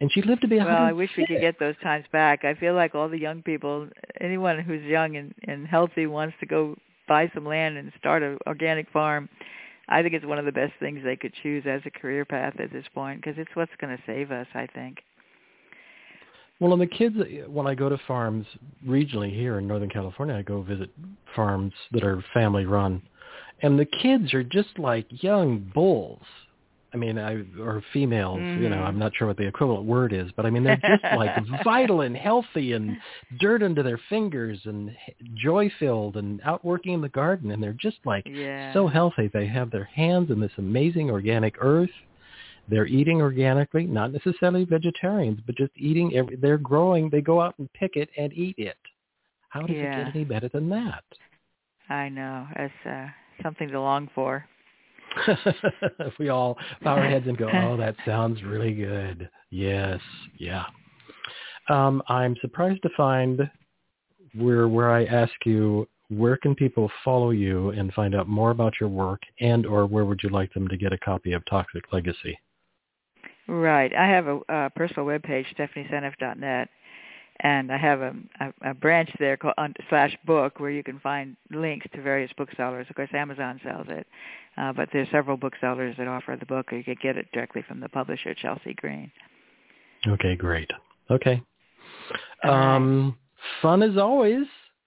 And 0.00 0.10
she 0.12 0.22
lived 0.22 0.42
to 0.42 0.48
be 0.48 0.58
Well, 0.58 0.68
I 0.68 0.92
wish 0.92 1.10
we 1.16 1.24
could 1.26 1.40
get 1.40 1.58
those 1.58 1.76
times 1.82 2.04
back. 2.12 2.44
I 2.44 2.54
feel 2.54 2.74
like 2.74 2.94
all 2.94 3.08
the 3.08 3.18
young 3.18 3.42
people, 3.42 3.88
anyone 4.20 4.58
who's 4.58 4.82
young 4.82 5.16
and, 5.16 5.34
and 5.46 5.66
healthy 5.66 6.06
wants 6.06 6.34
to 6.40 6.46
go 6.46 6.76
buy 7.08 7.30
some 7.32 7.46
land 7.46 7.78
and 7.78 7.92
start 7.98 8.22
an 8.22 8.38
organic 8.46 8.90
farm. 8.90 9.28
I 9.88 10.02
think 10.02 10.14
it's 10.14 10.24
one 10.24 10.38
of 10.38 10.44
the 10.44 10.52
best 10.52 10.72
things 10.80 11.00
they 11.04 11.16
could 11.16 11.32
choose 11.42 11.64
as 11.66 11.82
a 11.84 11.90
career 11.90 12.24
path 12.24 12.54
at 12.58 12.72
this 12.72 12.84
point 12.94 13.20
because 13.20 13.38
it's 13.38 13.50
what's 13.54 13.72
going 13.80 13.96
to 13.96 14.02
save 14.06 14.30
us, 14.30 14.46
I 14.54 14.66
think. 14.66 14.98
Well, 16.60 16.72
and 16.72 16.80
the 16.80 16.86
kids, 16.86 17.16
when 17.48 17.66
I 17.66 17.74
go 17.74 17.88
to 17.88 17.98
farms 18.06 18.46
regionally 18.86 19.34
here 19.34 19.58
in 19.58 19.66
Northern 19.66 19.90
California, 19.90 20.34
I 20.36 20.42
go 20.42 20.62
visit 20.62 20.90
farms 21.34 21.72
that 21.92 22.04
are 22.04 22.24
family 22.32 22.64
run, 22.64 23.02
and 23.62 23.78
the 23.78 23.86
kids 23.86 24.32
are 24.32 24.44
just 24.44 24.78
like 24.78 25.06
young 25.22 25.70
bulls. 25.74 26.22
I 26.94 26.96
mean, 26.96 27.18
I 27.18 27.42
or 27.60 27.82
females. 27.92 28.38
Mm-hmm. 28.38 28.62
You 28.62 28.68
know, 28.68 28.78
I'm 28.78 28.98
not 28.98 29.12
sure 29.16 29.26
what 29.26 29.36
the 29.36 29.46
equivalent 29.46 29.84
word 29.84 30.12
is, 30.12 30.30
but 30.36 30.46
I 30.46 30.50
mean, 30.50 30.62
they're 30.62 30.76
just 30.76 31.02
like 31.16 31.30
vital 31.64 32.02
and 32.02 32.16
healthy 32.16 32.72
and 32.72 32.96
dirt 33.40 33.64
under 33.64 33.82
their 33.82 34.00
fingers 34.08 34.60
and 34.64 34.92
joy 35.34 35.70
filled 35.80 36.16
and 36.16 36.40
out 36.44 36.64
working 36.64 36.94
in 36.94 37.00
the 37.00 37.08
garden, 37.08 37.50
and 37.50 37.60
they're 37.60 37.72
just 37.72 37.98
like 38.04 38.24
yeah. 38.30 38.72
so 38.72 38.86
healthy. 38.86 39.28
They 39.32 39.48
have 39.48 39.72
their 39.72 39.84
hands 39.92 40.30
in 40.30 40.40
this 40.40 40.52
amazing 40.56 41.10
organic 41.10 41.56
earth. 41.60 41.90
They're 42.68 42.86
eating 42.86 43.20
organically, 43.20 43.84
not 43.84 44.12
necessarily 44.12 44.64
vegetarians, 44.64 45.40
but 45.44 45.56
just 45.56 45.72
eating. 45.76 46.14
Every, 46.14 46.36
they're 46.36 46.58
growing. 46.58 47.10
They 47.10 47.22
go 47.22 47.40
out 47.40 47.56
and 47.58 47.70
pick 47.72 47.96
it 47.96 48.08
and 48.16 48.32
eat 48.32 48.54
it. 48.56 48.78
How 49.48 49.62
does 49.62 49.76
yeah. 49.76 50.00
it 50.00 50.04
get 50.06 50.14
any 50.14 50.24
better 50.24 50.48
than 50.48 50.68
that? 50.70 51.02
I 51.88 52.08
know. 52.08 52.46
It's 52.54 52.86
uh, 52.88 53.08
something 53.42 53.68
to 53.68 53.80
long 53.80 54.08
for. 54.14 54.46
we 56.18 56.28
all 56.28 56.56
bow 56.82 56.96
our 56.96 57.08
heads 57.08 57.26
and 57.26 57.36
go, 57.36 57.48
"Oh, 57.52 57.76
that 57.76 57.96
sounds 58.06 58.42
really 58.42 58.74
good." 58.74 59.28
Yes, 59.50 60.00
yeah. 60.38 60.64
Um, 61.68 62.02
I'm 62.08 62.36
surprised 62.40 62.82
to 62.82 62.90
find 62.96 63.48
where 64.34 64.68
where 64.68 64.90
I 64.90 65.04
ask 65.04 65.32
you 65.44 65.88
where 66.08 66.36
can 66.36 66.54
people 66.54 66.90
follow 67.04 67.30
you 67.30 67.70
and 67.70 67.92
find 67.94 68.14
out 68.14 68.28
more 68.28 68.50
about 68.50 68.74
your 68.80 68.88
work, 68.88 69.22
and 69.40 69.66
or 69.66 69.86
where 69.86 70.04
would 70.04 70.20
you 70.22 70.28
like 70.28 70.52
them 70.52 70.68
to 70.68 70.76
get 70.76 70.92
a 70.92 70.98
copy 70.98 71.32
of 71.32 71.42
Toxic 71.46 71.92
Legacy? 71.92 72.38
Right. 73.46 73.92
I 73.94 74.06
have 74.06 74.26
a, 74.26 74.40
a 74.48 74.70
personal 74.70 75.06
webpage, 75.06 75.44
stephanieseneff.net, 75.56 76.68
and 77.44 77.70
I 77.70 77.76
have 77.76 78.00
a, 78.00 78.14
a, 78.40 78.70
a 78.70 78.74
branch 78.74 79.10
there 79.20 79.36
called 79.36 79.54
on, 79.58 79.74
slash 79.90 80.16
book 80.26 80.58
where 80.58 80.70
you 80.70 80.82
can 80.82 80.98
find 80.98 81.36
links 81.50 81.86
to 81.94 82.02
various 82.02 82.32
booksellers. 82.36 82.86
Of 82.88 82.96
course, 82.96 83.10
Amazon 83.12 83.60
sells 83.62 83.86
it, 83.90 84.06
uh, 84.56 84.72
but 84.72 84.88
there's 84.92 85.08
several 85.12 85.36
booksellers 85.36 85.94
that 85.98 86.08
offer 86.08 86.36
the 86.40 86.46
book, 86.46 86.72
or 86.72 86.78
you 86.78 86.84
can 86.84 86.96
get 87.02 87.16
it 87.16 87.30
directly 87.32 87.62
from 87.68 87.80
the 87.80 87.88
publisher, 87.90 88.34
Chelsea 88.34 88.74
Green. 88.74 89.12
Okay, 90.08 90.34
great. 90.34 90.70
Okay. 91.10 91.40
Um, 92.42 93.16
fun 93.62 93.82
as 93.82 93.96
always. 93.98 94.46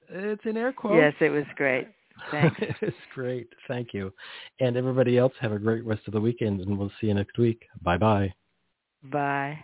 It's 0.09 0.45
in 0.45 0.57
air 0.57 0.73
quotes. 0.73 0.95
Yes, 0.95 1.13
it 1.21 1.29
was 1.29 1.45
great. 1.55 1.87
Thanks. 2.31 2.55
it's 2.81 2.95
great. 3.13 3.47
Thank 3.67 3.93
you. 3.93 4.11
And 4.59 4.75
everybody 4.77 5.17
else, 5.17 5.33
have 5.39 5.51
a 5.51 5.59
great 5.59 5.85
rest 5.85 6.01
of 6.07 6.13
the 6.13 6.21
weekend, 6.21 6.61
and 6.61 6.77
we'll 6.77 6.91
see 6.99 7.07
you 7.07 7.13
next 7.13 7.37
week. 7.37 7.63
Bye-bye. 7.83 8.33
Bye. 9.11 9.59